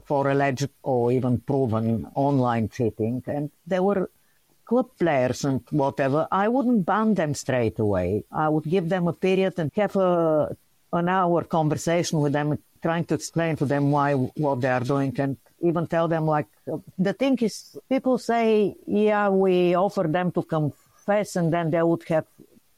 for 0.03 0.29
alleged 0.29 0.69
or 0.83 1.11
even 1.11 1.39
proven 1.39 2.07
online 2.15 2.69
cheating 2.69 3.23
and 3.27 3.49
they 3.65 3.79
were 3.79 4.09
club 4.65 4.89
players 4.99 5.45
and 5.45 5.61
whatever, 5.69 6.27
I 6.31 6.47
wouldn't 6.47 6.85
ban 6.85 7.13
them 7.13 7.33
straight 7.35 7.79
away. 7.79 8.23
I 8.31 8.49
would 8.49 8.63
give 8.63 8.89
them 8.89 9.07
a 9.07 9.13
period 9.13 9.59
and 9.59 9.71
have 9.75 9.95
a 9.95 10.57
an 10.95 11.09
hour 11.09 11.43
conversation 11.43 12.19
with 12.19 12.33
them, 12.33 12.57
trying 12.81 13.05
to 13.05 13.15
explain 13.15 13.55
to 13.57 13.65
them 13.65 13.91
why 13.91 14.13
what 14.13 14.61
they 14.61 14.69
are 14.69 14.81
doing 14.93 15.13
and 15.19 15.37
even 15.61 15.87
tell 15.87 16.07
them 16.07 16.25
like 16.25 16.47
the 16.99 17.13
thing 17.13 17.37
is 17.39 17.77
people 17.89 18.17
say 18.17 18.75
yeah 18.85 19.29
we 19.29 19.73
offer 19.73 20.03
them 20.03 20.31
to 20.31 20.43
confess 20.43 21.35
and 21.35 21.51
then 21.51 21.71
they 21.71 21.81
would 21.81 22.03
have 22.07 22.25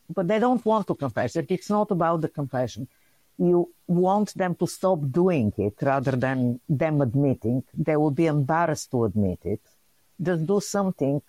but 0.09 0.28
they 0.28 0.39
don't 0.39 0.63
want 0.65 0.88
to 0.88 0.95
confess. 0.95 1.36
It 1.36 1.51
it's 1.51 1.70
not 1.70 1.91
about 1.91 2.22
the 2.22 2.30
confession. 2.30 2.88
You 3.38 3.70
want 3.86 4.34
them 4.34 4.55
to 4.55 4.68
stop 4.68 4.99
doing 5.11 5.53
it 5.57 5.76
rather 5.82 6.11
than 6.11 6.59
them 6.68 7.01
admitting. 7.01 7.63
They 7.74 7.95
will 7.97 8.11
be 8.11 8.26
embarrassed 8.26 8.91
to 8.91 9.05
admit 9.05 9.39
it. 9.43 9.61
Just 10.22 10.45
do 10.45 10.59
something 10.59 11.22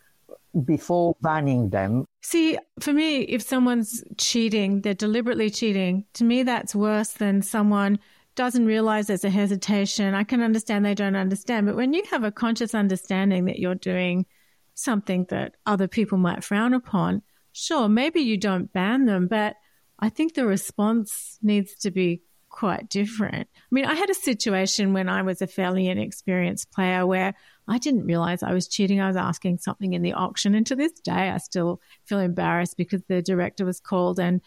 before 0.62 1.16
banning 1.20 1.70
them. 1.70 2.04
See, 2.22 2.58
for 2.80 2.92
me, 2.92 3.20
if 3.20 3.42
someone's 3.42 4.02
cheating, 4.16 4.82
they're 4.82 4.94
deliberately 4.94 5.50
cheating, 5.50 6.04
to 6.14 6.24
me, 6.24 6.42
that's 6.42 6.74
worse 6.74 7.12
than 7.12 7.42
someone 7.42 7.98
doesn't 8.34 8.66
realize 8.66 9.08
there's 9.08 9.24
a 9.24 9.30
hesitation. 9.30 10.14
I 10.14 10.22
can 10.22 10.40
understand 10.40 10.84
they 10.84 10.94
don't 10.94 11.16
understand. 11.16 11.66
But 11.66 11.74
when 11.74 11.92
you 11.92 12.04
have 12.10 12.22
a 12.22 12.30
conscious 12.30 12.72
understanding 12.72 13.46
that 13.46 13.58
you're 13.58 13.74
doing 13.74 14.26
something 14.74 15.26
that 15.30 15.56
other 15.66 15.88
people 15.88 16.18
might 16.18 16.44
frown 16.44 16.72
upon, 16.72 17.22
sure, 17.52 17.88
maybe 17.88 18.20
you 18.20 18.36
don't 18.36 18.72
ban 18.72 19.06
them, 19.06 19.26
but 19.26 19.56
I 19.98 20.08
think 20.08 20.34
the 20.34 20.46
response 20.46 21.38
needs 21.42 21.74
to 21.78 21.90
be 21.90 22.22
quite 22.48 22.88
different. 22.88 23.48
I 23.52 23.68
mean, 23.72 23.84
I 23.84 23.94
had 23.94 24.08
a 24.08 24.14
situation 24.14 24.92
when 24.92 25.08
I 25.08 25.22
was 25.22 25.42
a 25.42 25.48
fairly 25.48 25.88
inexperienced 25.88 26.70
player 26.70 27.04
where 27.06 27.34
I 27.68 27.78
didn't 27.78 28.06
realize 28.06 28.42
I 28.42 28.54
was 28.54 28.68
cheating. 28.68 29.00
I 29.00 29.08
was 29.08 29.16
asking 29.16 29.58
something 29.58 29.92
in 29.92 30.02
the 30.02 30.14
auction. 30.14 30.54
And 30.54 30.66
to 30.66 30.76
this 30.76 30.92
day, 30.92 31.30
I 31.30 31.38
still 31.38 31.80
feel 32.04 32.18
embarrassed 32.18 32.76
because 32.76 33.02
the 33.08 33.22
director 33.22 33.64
was 33.64 33.80
called 33.80 34.18
and 34.18 34.40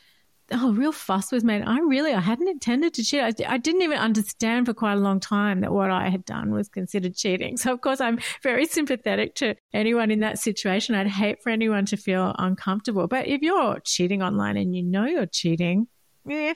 oh, 0.51 0.73
real 0.73 0.91
fuss 0.91 1.31
was 1.31 1.43
made. 1.43 1.63
I 1.63 1.79
really, 1.79 2.13
I 2.13 2.19
hadn't 2.19 2.47
intended 2.47 2.93
to 2.95 3.03
cheat. 3.03 3.21
I, 3.21 3.33
I, 3.47 3.57
didn't 3.57 3.83
even 3.83 3.97
understand 3.97 4.65
for 4.65 4.73
quite 4.73 4.93
a 4.93 5.01
long 5.01 5.19
time 5.19 5.61
that 5.61 5.71
what 5.71 5.91
I 5.91 6.09
had 6.09 6.25
done 6.25 6.51
was 6.51 6.67
considered 6.67 7.15
cheating. 7.15 7.57
So, 7.57 7.71
of 7.71 7.81
course, 7.81 8.01
I'm 8.01 8.19
very 8.43 8.65
sympathetic 8.65 9.35
to 9.35 9.55
anyone 9.73 10.11
in 10.11 10.19
that 10.21 10.39
situation. 10.39 10.95
I'd 10.95 11.07
hate 11.07 11.41
for 11.41 11.49
anyone 11.49 11.85
to 11.85 11.97
feel 11.97 12.35
uncomfortable. 12.37 13.07
But 13.07 13.27
if 13.27 13.41
you're 13.41 13.79
cheating 13.79 14.21
online 14.21 14.57
and 14.57 14.75
you 14.75 14.83
know 14.83 15.05
you're 15.05 15.25
cheating, 15.25 15.87
yeah, 16.25 16.53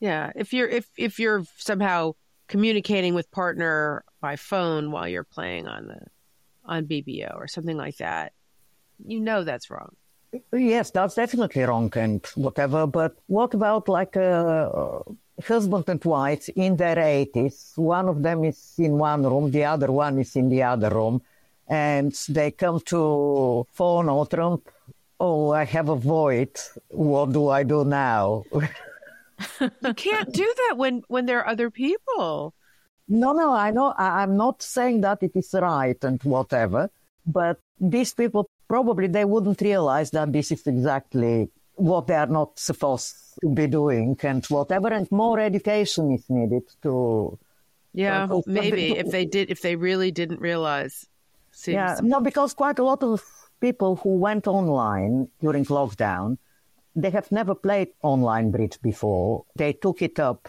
yeah. 0.00 0.32
If 0.36 0.52
you're 0.52 0.68
if 0.68 0.88
if 0.96 1.18
you're 1.18 1.44
somehow 1.56 2.12
communicating 2.48 3.14
with 3.14 3.30
partner 3.30 4.04
by 4.20 4.36
phone 4.36 4.90
while 4.90 5.08
you're 5.08 5.24
playing 5.24 5.66
on 5.66 5.88
the 5.88 6.00
on 6.64 6.86
BBO 6.86 7.34
or 7.36 7.48
something 7.48 7.76
like 7.76 7.96
that, 7.96 8.32
you 9.06 9.20
know 9.20 9.44
that's 9.44 9.70
wrong. 9.70 9.96
Yes, 10.52 10.90
that's 10.90 11.14
definitely 11.16 11.62
wrong 11.62 11.92
and 11.96 12.24
whatever. 12.34 12.86
But 12.86 13.16
what 13.26 13.54
about 13.54 13.88
like 13.88 14.14
a 14.16 14.30
uh, 14.30 15.02
husband 15.44 15.84
and 15.88 16.04
wife 16.04 16.48
in 16.50 16.76
their 16.76 16.96
80s? 16.96 17.76
One 17.76 18.08
of 18.08 18.22
them 18.22 18.44
is 18.44 18.74
in 18.78 18.92
one 18.98 19.24
room, 19.24 19.50
the 19.50 19.64
other 19.64 19.90
one 19.90 20.18
is 20.18 20.36
in 20.36 20.48
the 20.48 20.62
other 20.62 20.90
room, 20.90 21.22
and 21.66 22.12
they 22.28 22.52
come 22.52 22.80
to 22.86 23.66
phone 23.72 24.08
or 24.08 24.26
Trump. 24.26 24.68
Oh, 25.18 25.50
I 25.50 25.64
have 25.64 25.88
a 25.88 25.96
void. 25.96 26.58
What 26.88 27.32
do 27.32 27.48
I 27.48 27.62
do 27.64 27.84
now? 27.84 28.44
you 29.60 29.94
can't 29.94 30.32
do 30.32 30.54
that 30.56 30.76
when 30.76 31.02
when 31.08 31.26
there 31.26 31.40
are 31.40 31.48
other 31.48 31.70
people. 31.70 32.54
No, 33.10 33.32
no, 33.32 33.52
I 33.52 33.72
know. 33.72 33.92
I, 33.98 34.22
I'm 34.22 34.36
not 34.36 34.62
saying 34.62 35.00
that 35.02 35.22
it 35.22 35.32
is 35.34 35.52
right 35.52 36.02
and 36.04 36.22
whatever, 36.22 36.90
but 37.26 37.58
these 37.80 38.14
people 38.14 38.48
probably 38.68 39.08
they 39.08 39.24
wouldn't 39.24 39.60
realize 39.60 40.12
that 40.12 40.32
this 40.32 40.52
is 40.52 40.64
exactly 40.66 41.50
what 41.74 42.06
they 42.06 42.14
are 42.14 42.28
not 42.28 42.56
supposed 42.58 43.16
to 43.40 43.48
be 43.48 43.66
doing 43.66 44.16
and 44.22 44.46
whatever 44.46 44.88
and 44.88 45.10
more 45.10 45.40
education 45.40 46.12
is 46.12 46.24
needed 46.28 46.62
to 46.82 47.36
yeah 47.94 48.28
uh, 48.30 48.40
maybe 48.46 48.90
to, 48.90 48.98
if 48.98 49.10
they 49.10 49.24
did 49.24 49.50
if 49.50 49.62
they 49.62 49.74
really 49.74 50.10
didn't 50.10 50.40
realize 50.40 51.06
seems... 51.50 51.74
yeah 51.74 51.96
no 52.02 52.20
because 52.20 52.54
quite 52.54 52.78
a 52.78 52.84
lot 52.84 53.02
of 53.02 53.24
people 53.60 53.96
who 53.96 54.10
went 54.10 54.46
online 54.46 55.26
during 55.40 55.64
lockdown 55.64 56.36
they 56.94 57.10
have 57.10 57.32
never 57.32 57.54
played 57.54 57.88
online 58.02 58.50
bridge 58.50 58.78
before 58.82 59.44
they 59.56 59.72
took 59.72 60.02
it 60.02 60.20
up 60.20 60.48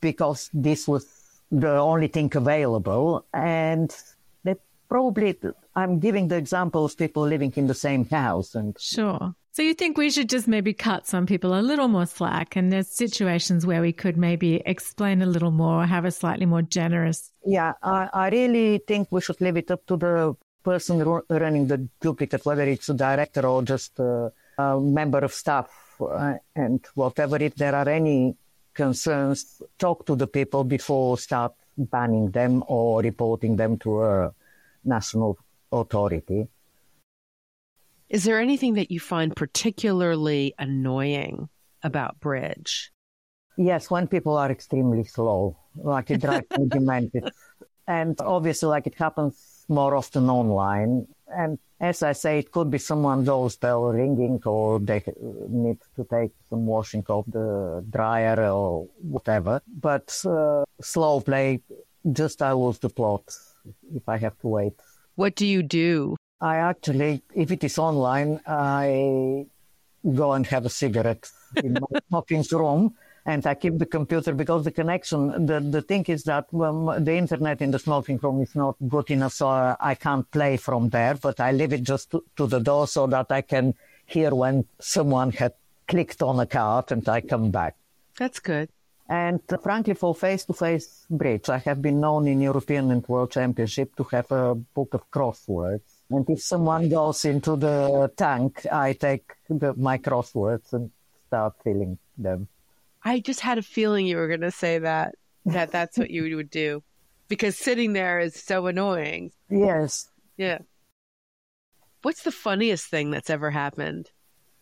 because 0.00 0.48
this 0.54 0.88
was 0.88 1.21
the 1.52 1.76
only 1.76 2.08
thing 2.08 2.32
available 2.34 3.26
and 3.34 3.94
they 4.42 4.56
probably 4.88 5.36
I'm 5.76 6.00
giving 6.00 6.28
the 6.28 6.36
example 6.36 6.86
of 6.86 6.96
people 6.96 7.22
living 7.22 7.52
in 7.56 7.66
the 7.66 7.74
same 7.74 8.06
house 8.08 8.54
and 8.54 8.76
sure. 8.80 9.34
So 9.52 9.60
you 9.60 9.74
think 9.74 9.98
we 9.98 10.10
should 10.10 10.30
just 10.30 10.48
maybe 10.48 10.72
cut 10.72 11.06
some 11.06 11.26
people 11.26 11.54
a 11.54 11.60
little 11.60 11.88
more 11.88 12.06
slack 12.06 12.56
and 12.56 12.72
there's 12.72 12.88
situations 12.88 13.66
where 13.66 13.82
we 13.82 13.92
could 13.92 14.16
maybe 14.16 14.62
explain 14.64 15.20
a 15.20 15.26
little 15.26 15.50
more, 15.50 15.84
have 15.84 16.06
a 16.06 16.10
slightly 16.10 16.46
more 16.46 16.62
generous. 16.62 17.30
Yeah, 17.44 17.74
I, 17.82 18.08
I 18.14 18.28
really 18.30 18.78
think 18.88 19.08
we 19.10 19.20
should 19.20 19.40
leave 19.42 19.58
it 19.58 19.70
up 19.70 19.84
to 19.88 19.98
the 19.98 20.34
person 20.64 21.04
running 21.28 21.66
the 21.66 21.86
duplicate, 22.00 22.46
whether 22.46 22.62
it's 22.62 22.88
a 22.88 22.94
director 22.94 23.46
or 23.46 23.62
just 23.62 23.98
a, 23.98 24.32
a 24.56 24.80
member 24.80 25.18
of 25.18 25.34
staff 25.34 25.68
uh, 26.00 26.34
and 26.56 26.82
whatever. 26.94 27.36
If 27.36 27.56
there 27.56 27.74
are 27.74 27.88
any 27.88 28.36
concerns, 28.74 29.62
talk 29.78 30.06
to 30.06 30.16
the 30.16 30.26
people 30.26 30.64
before 30.64 31.18
start 31.18 31.52
banning 31.76 32.30
them 32.30 32.62
or 32.66 33.00
reporting 33.00 33.56
them 33.56 33.78
to 33.78 34.02
a 34.02 34.34
national 34.84 35.38
authority. 35.70 36.48
Is 38.08 38.24
there 38.24 38.40
anything 38.40 38.74
that 38.74 38.90
you 38.90 39.00
find 39.00 39.34
particularly 39.34 40.54
annoying 40.58 41.48
about 41.82 42.20
bridge? 42.20 42.92
Yes, 43.56 43.90
when 43.90 44.06
people 44.06 44.36
are 44.36 44.50
extremely 44.50 45.04
slow, 45.04 45.56
like 45.76 46.10
it 46.10 46.20
drives 46.20 46.46
me 46.58 46.66
demented. 46.68 47.30
And 47.86 48.18
obviously, 48.20 48.68
like 48.68 48.86
it 48.86 48.94
happens 48.94 49.51
more 49.68 49.94
often 49.94 50.28
online. 50.30 51.06
And 51.28 51.58
as 51.80 52.02
I 52.02 52.12
say, 52.12 52.38
it 52.38 52.52
could 52.52 52.70
be 52.70 52.78
someone 52.78 53.24
bell 53.24 53.82
ringing 53.92 54.40
or 54.44 54.78
they 54.78 55.02
need 55.48 55.78
to 55.96 56.04
take 56.04 56.32
some 56.48 56.66
washing 56.66 57.04
off 57.08 57.24
the 57.26 57.84
dryer 57.90 58.50
or 58.50 58.86
whatever. 59.00 59.60
But 59.66 60.16
uh, 60.24 60.64
slow 60.80 61.20
play, 61.20 61.60
just 62.12 62.40
I 62.42 62.52
lose 62.52 62.78
the 62.78 62.88
plot 62.88 63.22
if 63.94 64.08
I 64.08 64.16
have 64.18 64.38
to 64.40 64.48
wait. 64.48 64.74
What 65.16 65.34
do 65.34 65.46
you 65.46 65.62
do? 65.62 66.16
I 66.40 66.56
actually, 66.56 67.22
if 67.34 67.50
it 67.50 67.64
is 67.64 67.78
online, 67.78 68.40
I 68.46 69.46
go 70.14 70.32
and 70.32 70.46
have 70.46 70.66
a 70.66 70.70
cigarette 70.70 71.30
in 71.56 71.74
my 71.74 72.00
smoking 72.08 72.44
room 72.52 72.94
and 73.24 73.46
I 73.46 73.54
keep 73.54 73.78
the 73.78 73.86
computer 73.86 74.32
because 74.34 74.64
the 74.64 74.70
connection, 74.72 75.46
the, 75.46 75.60
the 75.60 75.82
thing 75.82 76.04
is 76.04 76.24
that 76.24 76.50
the 76.50 77.14
internet 77.16 77.62
in 77.62 77.70
the 77.70 77.78
smoking 77.78 78.18
room 78.18 78.42
is 78.42 78.54
not 78.54 78.76
good 78.88 79.10
enough, 79.10 79.34
so 79.34 79.76
I 79.80 79.94
can't 79.94 80.28
play 80.30 80.56
from 80.56 80.88
there, 80.88 81.14
but 81.14 81.38
I 81.38 81.52
leave 81.52 81.72
it 81.72 81.82
just 81.82 82.10
to, 82.10 82.24
to 82.36 82.46
the 82.46 82.58
door 82.58 82.86
so 82.86 83.06
that 83.06 83.30
I 83.30 83.42
can 83.42 83.74
hear 84.06 84.34
when 84.34 84.64
someone 84.80 85.30
had 85.30 85.54
clicked 85.86 86.22
on 86.22 86.40
a 86.40 86.46
card 86.46 86.90
and 86.90 87.08
I 87.08 87.20
come 87.20 87.50
back. 87.50 87.76
That's 88.18 88.40
good. 88.40 88.68
And 89.08 89.40
uh, 89.50 89.58
frankly, 89.58 89.94
for 89.94 90.14
face-to-face 90.14 91.06
bridge, 91.10 91.48
I 91.48 91.58
have 91.58 91.82
been 91.82 92.00
known 92.00 92.26
in 92.26 92.40
European 92.40 92.90
and 92.90 93.06
World 93.06 93.30
Championship 93.30 93.94
to 93.96 94.04
have 94.04 94.30
a 94.32 94.54
book 94.54 94.94
of 94.94 95.10
crosswords. 95.10 95.82
And 96.10 96.28
if 96.30 96.42
someone 96.42 96.88
goes 96.88 97.24
into 97.24 97.56
the 97.56 98.10
tank, 98.16 98.66
I 98.70 98.94
take 98.94 99.32
the, 99.48 99.74
my 99.74 99.98
crosswords 99.98 100.72
and 100.72 100.90
start 101.26 101.54
filling 101.62 101.98
them. 102.16 102.48
I 103.04 103.20
just 103.20 103.40
had 103.40 103.58
a 103.58 103.62
feeling 103.62 104.06
you 104.06 104.16
were 104.16 104.28
going 104.28 104.40
to 104.42 104.50
say 104.50 104.78
that, 104.78 105.14
that 105.46 105.72
that's 105.72 105.98
what 105.98 106.10
you 106.10 106.36
would 106.36 106.50
do. 106.50 106.82
Because 107.28 107.56
sitting 107.56 107.92
there 107.92 108.20
is 108.20 108.34
so 108.34 108.66
annoying. 108.66 109.32
Yes. 109.50 110.08
Yeah. 110.36 110.58
What's 112.02 112.22
the 112.22 112.32
funniest 112.32 112.86
thing 112.86 113.10
that's 113.10 113.30
ever 113.30 113.50
happened 113.50 114.10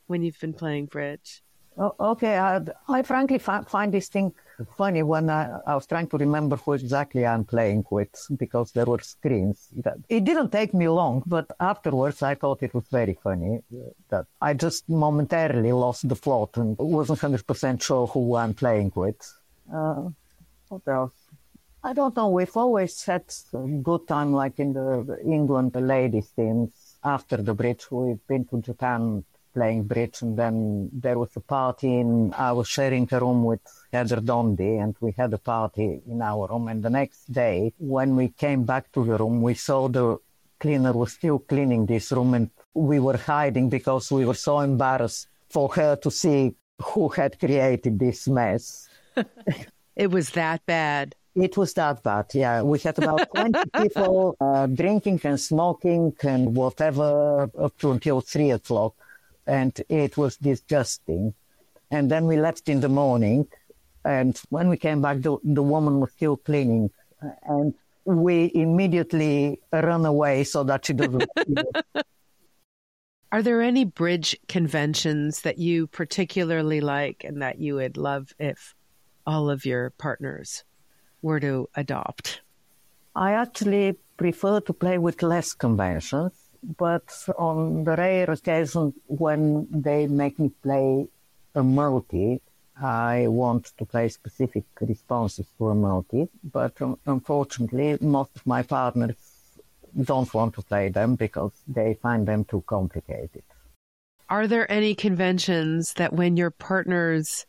when 0.06 0.22
you've 0.22 0.40
been 0.40 0.52
playing 0.52 0.86
bridge? 0.86 1.42
Oh, 1.78 1.94
okay, 1.98 2.36
I, 2.36 2.60
I 2.88 3.02
frankly 3.02 3.38
find 3.38 3.92
this 3.92 4.08
thing 4.08 4.34
funny 4.76 5.02
when 5.02 5.30
I, 5.30 5.58
I, 5.66 5.74
was 5.74 5.86
trying 5.86 6.08
to 6.08 6.16
remember 6.16 6.56
who 6.56 6.72
exactly 6.74 7.26
I'm 7.26 7.44
playing 7.44 7.84
with 7.90 8.14
because 8.36 8.72
there 8.72 8.86
were 8.86 9.00
screens. 9.00 9.68
It 10.08 10.24
didn't 10.24 10.50
take 10.50 10.74
me 10.74 10.88
long, 10.88 11.22
but 11.26 11.50
afterwards 11.58 12.22
I 12.22 12.34
thought 12.34 12.62
it 12.62 12.74
was 12.74 12.84
very 12.90 13.16
funny 13.22 13.60
that 14.08 14.26
I 14.40 14.54
just 14.54 14.88
momentarily 14.88 15.72
lost 15.72 16.08
the 16.08 16.16
plot 16.16 16.56
and 16.56 16.76
wasn't 16.78 17.20
100% 17.20 17.82
sure 17.82 18.06
who 18.06 18.36
I'm 18.36 18.54
playing 18.54 18.92
with. 18.94 19.20
Uh, 19.72 20.08
what 20.68 20.82
else? 20.86 21.14
I 21.82 21.94
don't 21.94 22.14
know. 22.14 22.28
We've 22.28 22.56
always 22.56 23.02
had 23.04 23.24
a 23.54 23.66
good 23.66 24.06
time, 24.06 24.32
like 24.32 24.58
in 24.58 24.74
the 24.74 25.18
England 25.24 25.72
the 25.72 25.80
ladies 25.80 26.30
teams. 26.30 26.70
After 27.02 27.38
the 27.38 27.54
bridge, 27.54 27.90
we've 27.90 28.24
been 28.26 28.44
to 28.46 28.60
Japan 28.60 29.24
playing 29.52 29.84
bridge. 29.84 30.22
And 30.22 30.36
then 30.36 30.90
there 30.92 31.18
was 31.18 31.30
a 31.36 31.40
party 31.40 32.00
and 32.00 32.34
I 32.34 32.52
was 32.52 32.68
sharing 32.68 33.08
a 33.10 33.20
room 33.20 33.44
with 33.44 33.60
Heather 33.92 34.20
Dhondy 34.20 34.82
and 34.82 34.94
we 35.00 35.12
had 35.16 35.32
a 35.32 35.38
party 35.38 36.00
in 36.06 36.22
our 36.22 36.48
room. 36.48 36.68
And 36.68 36.82
the 36.82 36.90
next 36.90 37.32
day, 37.32 37.72
when 37.78 38.16
we 38.16 38.28
came 38.28 38.64
back 38.64 38.92
to 38.92 39.04
the 39.04 39.16
room, 39.16 39.42
we 39.42 39.54
saw 39.54 39.88
the 39.88 40.18
cleaner 40.58 40.92
was 40.92 41.12
still 41.12 41.38
cleaning 41.38 41.86
this 41.86 42.12
room 42.12 42.34
and 42.34 42.50
we 42.74 43.00
were 43.00 43.16
hiding 43.16 43.68
because 43.68 44.12
we 44.12 44.24
were 44.24 44.34
so 44.34 44.60
embarrassed 44.60 45.26
for 45.48 45.68
her 45.70 45.96
to 45.96 46.10
see 46.10 46.54
who 46.82 47.08
had 47.08 47.38
created 47.38 47.98
this 47.98 48.28
mess. 48.28 48.88
it 49.96 50.10
was 50.10 50.30
that 50.30 50.64
bad. 50.66 51.14
It 51.34 51.56
was 51.56 51.74
that 51.74 52.02
bad, 52.02 52.26
yeah. 52.34 52.62
We 52.62 52.78
had 52.80 52.98
about 52.98 53.28
20 53.34 53.58
people 53.82 54.36
uh, 54.40 54.66
drinking 54.66 55.20
and 55.24 55.40
smoking 55.40 56.14
and 56.22 56.56
whatever 56.56 57.48
up 57.58 57.78
to 57.78 57.92
until 57.92 58.20
3 58.20 58.50
o'clock 58.52 58.94
and 59.50 59.82
it 59.88 60.16
was 60.16 60.36
disgusting. 60.36 61.34
And 61.90 62.08
then 62.08 62.26
we 62.26 62.36
left 62.38 62.68
in 62.68 62.80
the 62.80 62.88
morning, 62.88 63.48
and 64.04 64.40
when 64.48 64.68
we 64.68 64.76
came 64.76 65.02
back, 65.02 65.22
the, 65.22 65.38
the 65.42 65.62
woman 65.62 65.98
was 65.98 66.12
still 66.12 66.36
cleaning, 66.36 66.90
and 67.42 67.74
we 68.04 68.52
immediately 68.54 69.60
run 69.72 70.06
away 70.06 70.44
so 70.44 70.62
that 70.62 70.86
she 70.86 70.92
doesn't. 70.92 71.28
Are 73.32 73.42
there 73.42 73.60
any 73.60 73.84
bridge 73.84 74.36
conventions 74.48 75.42
that 75.42 75.58
you 75.58 75.88
particularly 75.88 76.80
like 76.80 77.24
and 77.24 77.42
that 77.42 77.60
you 77.60 77.76
would 77.76 77.96
love 77.96 78.32
if 78.38 78.74
all 79.26 79.50
of 79.50 79.66
your 79.66 79.90
partners 79.90 80.64
were 81.22 81.40
to 81.40 81.68
adopt? 81.74 82.40
I 83.16 83.32
actually 83.32 83.96
prefer 84.16 84.60
to 84.60 84.72
play 84.72 84.98
with 84.98 85.22
less 85.22 85.54
conventions 85.54 86.39
but 86.62 87.12
on 87.38 87.84
the 87.84 87.96
rare 87.96 88.30
occasion 88.30 88.94
when 89.06 89.66
they 89.70 90.06
make 90.06 90.38
me 90.38 90.50
play 90.62 91.06
a 91.54 91.62
multi, 91.62 92.40
I 92.80 93.26
want 93.28 93.72
to 93.78 93.84
play 93.84 94.08
specific 94.08 94.64
responses 94.80 95.46
for 95.58 95.72
a 95.72 95.74
multi, 95.74 96.28
but 96.42 96.80
um, 96.80 96.98
unfortunately, 97.06 97.98
most 98.00 98.36
of 98.36 98.46
my 98.46 98.62
partners 98.62 99.16
don't 100.02 100.32
want 100.32 100.54
to 100.54 100.62
play 100.62 100.88
them 100.88 101.16
because 101.16 101.52
they 101.66 101.94
find 101.94 102.26
them 102.26 102.44
too 102.44 102.62
complicated. 102.66 103.42
Are 104.28 104.46
there 104.46 104.70
any 104.70 104.94
conventions 104.94 105.94
that 105.94 106.12
when 106.12 106.36
your 106.36 106.52
partners 106.52 107.46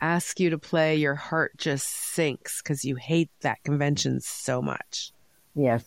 ask 0.00 0.40
you 0.40 0.50
to 0.50 0.58
play, 0.58 0.96
your 0.96 1.14
heart 1.14 1.52
just 1.58 1.86
sinks 1.86 2.62
because 2.62 2.84
you 2.84 2.96
hate 2.96 3.30
that 3.42 3.62
convention 3.62 4.20
so 4.20 4.62
much? 4.62 5.12
Yes, 5.54 5.84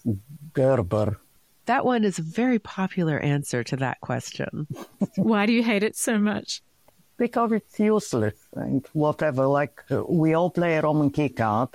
Gerber. 0.54 1.20
That 1.68 1.84
one 1.84 2.06
is 2.06 2.18
a 2.18 2.22
very 2.22 2.60
popular 2.60 3.20
answer 3.20 3.62
to 3.66 3.76
that 3.78 4.00
question. 4.00 4.68
Why 5.18 5.46
do 5.46 5.52
you 5.52 5.64
hate 5.64 5.84
it 5.84 5.98
so 5.98 6.18
much? 6.18 6.62
Because 7.18 7.52
it's 7.52 7.78
useless 7.78 8.40
and 8.54 8.86
whatever. 8.94 9.46
Like, 9.48 9.84
uh, 9.92 10.04
we 10.08 10.34
all 10.34 10.50
play 10.50 10.78
a 10.78 10.82
Roman 10.82 11.10
key 11.10 11.28
card, 11.28 11.70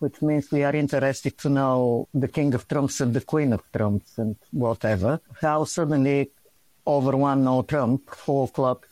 which 0.00 0.20
means 0.20 0.50
we 0.50 0.64
are 0.64 0.74
interested 0.74 1.38
to 1.38 1.48
know 1.48 2.08
the 2.12 2.26
King 2.26 2.54
of 2.54 2.66
Trumps 2.66 3.00
and 3.00 3.14
the 3.14 3.20
Queen 3.20 3.52
of 3.52 3.62
Trumps 3.72 4.18
and 4.18 4.34
whatever. 4.50 5.20
How 5.40 5.62
suddenly, 5.62 6.32
over 6.84 7.16
one 7.16 7.44
no 7.44 7.62
trump, 7.62 8.10
four 8.10 8.48
clubs 8.48 8.88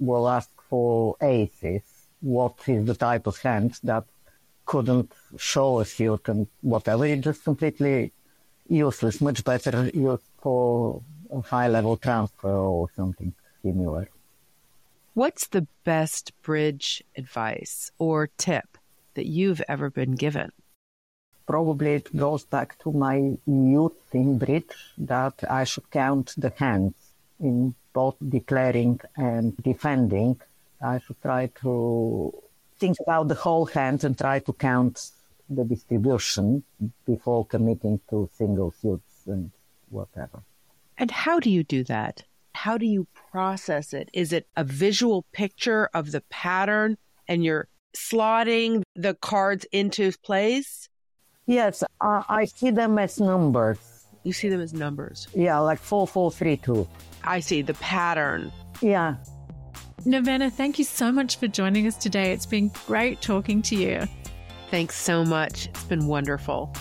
will 0.00 0.26
ask 0.26 0.48
for 0.70 1.16
aces. 1.20 1.82
What 2.20 2.56
is 2.66 2.86
the 2.86 2.94
type 2.94 3.26
of 3.26 3.36
hand 3.36 3.78
that 3.82 4.04
couldn't 4.64 5.12
show 5.36 5.80
a 5.80 5.84
suit 5.84 6.30
and 6.30 6.46
whatever? 6.62 7.04
It's 7.04 7.24
just 7.24 7.44
completely 7.44 8.12
useless, 8.72 9.20
much 9.20 9.44
better 9.44 9.90
used 9.94 10.22
for 10.40 11.02
a 11.30 11.40
high 11.40 11.68
level 11.68 11.96
transfer 11.96 12.48
or 12.48 12.88
something 12.96 13.32
similar. 13.62 14.08
What's 15.14 15.46
the 15.48 15.66
best 15.84 16.32
bridge 16.42 17.04
advice 17.16 17.90
or 17.98 18.28
tip 18.38 18.78
that 19.14 19.26
you've 19.26 19.62
ever 19.68 19.90
been 19.90 20.14
given? 20.14 20.50
Probably 21.46 21.94
it 21.94 22.16
goes 22.16 22.44
back 22.44 22.78
to 22.78 22.92
my 22.92 23.36
youth 23.46 23.92
in 24.12 24.38
bridge 24.38 24.74
that 24.96 25.34
I 25.50 25.64
should 25.64 25.90
count 25.90 26.34
the 26.38 26.52
hands 26.56 26.94
in 27.40 27.74
both 27.92 28.16
declaring 28.26 29.00
and 29.16 29.56
defending. 29.58 30.40
I 30.80 30.98
should 31.00 31.20
try 31.20 31.50
to 31.62 32.32
think 32.78 32.96
about 33.00 33.28
the 33.28 33.34
whole 33.34 33.66
hand 33.66 34.04
and 34.04 34.16
try 34.16 34.38
to 34.38 34.52
count 34.52 35.10
the 35.48 35.64
distribution 35.64 36.62
before 37.06 37.46
committing 37.46 38.00
to 38.10 38.28
single 38.32 38.70
suits 38.70 39.26
and 39.26 39.50
whatever. 39.88 40.42
And 40.98 41.10
how 41.10 41.40
do 41.40 41.50
you 41.50 41.64
do 41.64 41.84
that? 41.84 42.24
How 42.54 42.78
do 42.78 42.86
you 42.86 43.06
process 43.30 43.92
it? 43.92 44.08
Is 44.12 44.32
it 44.32 44.46
a 44.56 44.64
visual 44.64 45.24
picture 45.32 45.88
of 45.94 46.12
the 46.12 46.22
pattern 46.30 46.96
and 47.28 47.44
you're 47.44 47.68
slotting 47.96 48.82
the 48.94 49.14
cards 49.14 49.66
into 49.72 50.12
place? 50.24 50.88
Yes, 51.46 51.82
uh, 52.00 52.22
I 52.28 52.44
see 52.44 52.70
them 52.70 52.98
as 52.98 53.20
numbers. 53.20 54.06
You 54.22 54.32
see 54.32 54.48
them 54.48 54.60
as 54.60 54.72
numbers. 54.72 55.26
Yeah, 55.34 55.58
like 55.58 55.80
4432. 55.80 56.88
I 57.24 57.40
see 57.40 57.62
the 57.62 57.74
pattern. 57.74 58.52
Yeah. 58.80 59.16
Nevena, 60.04 60.52
thank 60.52 60.78
you 60.78 60.84
so 60.84 61.10
much 61.12 61.36
for 61.36 61.48
joining 61.48 61.86
us 61.86 61.96
today. 61.96 62.32
It's 62.32 62.46
been 62.46 62.70
great 62.86 63.20
talking 63.20 63.62
to 63.62 63.76
you. 63.76 64.06
Thanks 64.72 64.96
so 64.96 65.22
much. 65.22 65.66
It's 65.66 65.84
been 65.84 66.06
wonderful. 66.06 66.72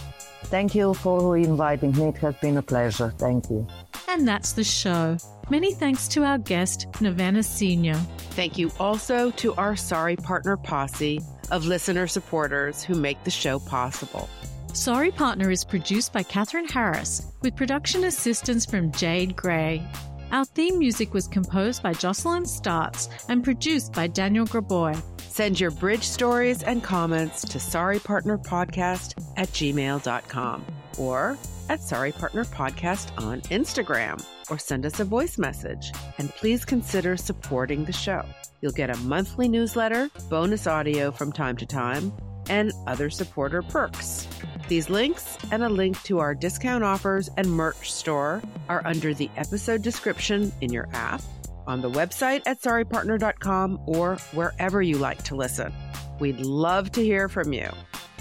Thank 0.45 0.73
you 0.75 0.93
for 0.93 1.35
inviting 1.35 1.91
me. 1.91 2.07
It 2.07 2.17
has 2.19 2.35
been 2.35 2.55
a 2.55 2.61
pleasure. 2.61 3.13
Thank 3.17 3.49
you. 3.49 3.67
And 4.07 4.25
that's 4.25 4.53
the 4.53 4.63
show. 4.63 5.17
Many 5.49 5.73
thanks 5.73 6.07
to 6.07 6.23
our 6.23 6.37
guest, 6.37 6.87
Nevena 7.01 7.43
Senior. 7.43 7.95
Thank 8.37 8.57
you 8.57 8.71
also 8.79 9.29
to 9.31 9.53
our 9.55 9.75
Sorry 9.75 10.15
Partner 10.15 10.55
posse 10.55 11.19
of 11.51 11.65
listener 11.65 12.07
supporters 12.07 12.81
who 12.81 12.95
make 12.95 13.21
the 13.25 13.29
show 13.29 13.59
possible. 13.59 14.29
Sorry 14.71 15.11
Partner 15.11 15.51
is 15.51 15.65
produced 15.65 16.13
by 16.13 16.23
Katherine 16.23 16.69
Harris 16.69 17.29
with 17.41 17.57
production 17.57 18.05
assistance 18.05 18.65
from 18.65 18.93
Jade 18.93 19.35
Gray. 19.35 19.85
Our 20.31 20.45
theme 20.45 20.79
music 20.79 21.13
was 21.13 21.27
composed 21.27 21.83
by 21.83 21.91
Jocelyn 21.91 22.43
Startz 22.43 23.09
and 23.27 23.43
produced 23.43 23.91
by 23.91 24.07
Daniel 24.07 24.45
Graboy. 24.45 25.01
Send 25.19 25.59
your 25.59 25.71
bridge 25.71 26.03
stories 26.03 26.63
and 26.63 26.81
comments 26.81 27.41
to 27.41 27.57
sorrypartnerpodcast 27.57 29.21
at 29.35 29.49
gmail.com 29.49 30.65
or 30.97 31.37
at 31.67 31.81
Sorry 31.81 32.13
Partner 32.13 32.45
Podcast 32.45 33.11
on 33.21 33.41
Instagram 33.41 34.25
or 34.49 34.57
send 34.57 34.85
us 34.85 35.01
a 35.01 35.05
voice 35.05 35.37
message. 35.37 35.91
And 36.17 36.29
please 36.29 36.63
consider 36.63 37.17
supporting 37.17 37.83
the 37.83 37.91
show. 37.91 38.23
You'll 38.61 38.71
get 38.71 38.89
a 38.89 38.97
monthly 38.99 39.49
newsletter, 39.49 40.09
bonus 40.29 40.65
audio 40.65 41.11
from 41.11 41.33
time 41.33 41.57
to 41.57 41.65
time, 41.65 42.13
and 42.49 42.71
other 42.87 43.09
supporter 43.09 43.61
perks. 43.61 44.29
These 44.71 44.89
links 44.89 45.37
and 45.51 45.63
a 45.63 45.67
link 45.67 46.01
to 46.03 46.19
our 46.19 46.33
discount 46.33 46.81
offers 46.81 47.29
and 47.35 47.51
merch 47.51 47.91
store 47.91 48.41
are 48.69 48.81
under 48.85 49.13
the 49.13 49.29
episode 49.35 49.81
description 49.81 50.49
in 50.61 50.71
your 50.71 50.87
app, 50.93 51.21
on 51.67 51.81
the 51.81 51.89
website 51.89 52.43
at 52.45 52.61
sorrypartner.com, 52.61 53.81
or 53.85 54.15
wherever 54.31 54.81
you 54.81 54.97
like 54.97 55.21
to 55.23 55.35
listen. 55.35 55.73
We'd 56.21 56.39
love 56.39 56.89
to 56.93 57.03
hear 57.03 57.27
from 57.27 57.51
you, 57.51 57.69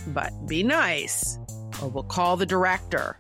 but 0.09 0.33
be 0.49 0.65
nice, 0.65 1.39
or 1.81 1.87
we'll 1.87 2.03
call 2.03 2.37
the 2.37 2.47
director. 2.47 3.17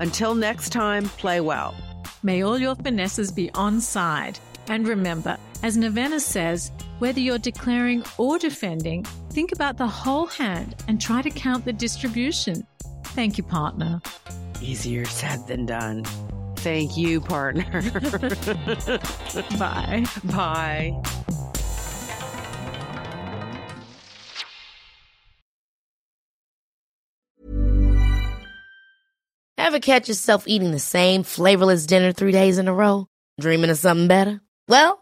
Until 0.00 0.34
next 0.34 0.70
time, 0.70 1.04
play 1.04 1.40
well. 1.40 1.76
May 2.24 2.42
all 2.42 2.58
your 2.58 2.74
finesses 2.74 3.30
be 3.30 3.48
on 3.52 3.80
side. 3.80 4.40
And 4.66 4.88
remember, 4.88 5.36
as 5.62 5.76
Nevena 5.76 6.20
says, 6.20 6.72
whether 6.98 7.20
you're 7.20 7.38
declaring 7.38 8.04
or 8.18 8.38
defending, 8.38 9.04
think 9.30 9.52
about 9.52 9.78
the 9.78 9.86
whole 9.86 10.26
hand 10.26 10.74
and 10.88 11.00
try 11.00 11.22
to 11.22 11.30
count 11.30 11.64
the 11.64 11.72
distribution. 11.72 12.66
Thank 13.06 13.38
you, 13.38 13.44
partner. 13.44 14.00
Easier 14.60 15.04
said 15.04 15.46
than 15.46 15.66
done. 15.66 16.04
Thank 16.56 16.96
you, 16.96 17.20
partner. 17.20 17.82
Bye. 19.58 20.04
Bye. 20.24 21.02
Ever 29.58 29.80
catch 29.80 30.08
yourself 30.08 30.44
eating 30.46 30.70
the 30.70 30.78
same 30.78 31.22
flavorless 31.22 31.86
dinner 31.86 32.12
three 32.12 32.32
days 32.32 32.58
in 32.58 32.68
a 32.68 32.74
row? 32.74 33.06
Dreaming 33.40 33.70
of 33.70 33.78
something 33.78 34.08
better? 34.08 34.40
Well, 34.68 35.01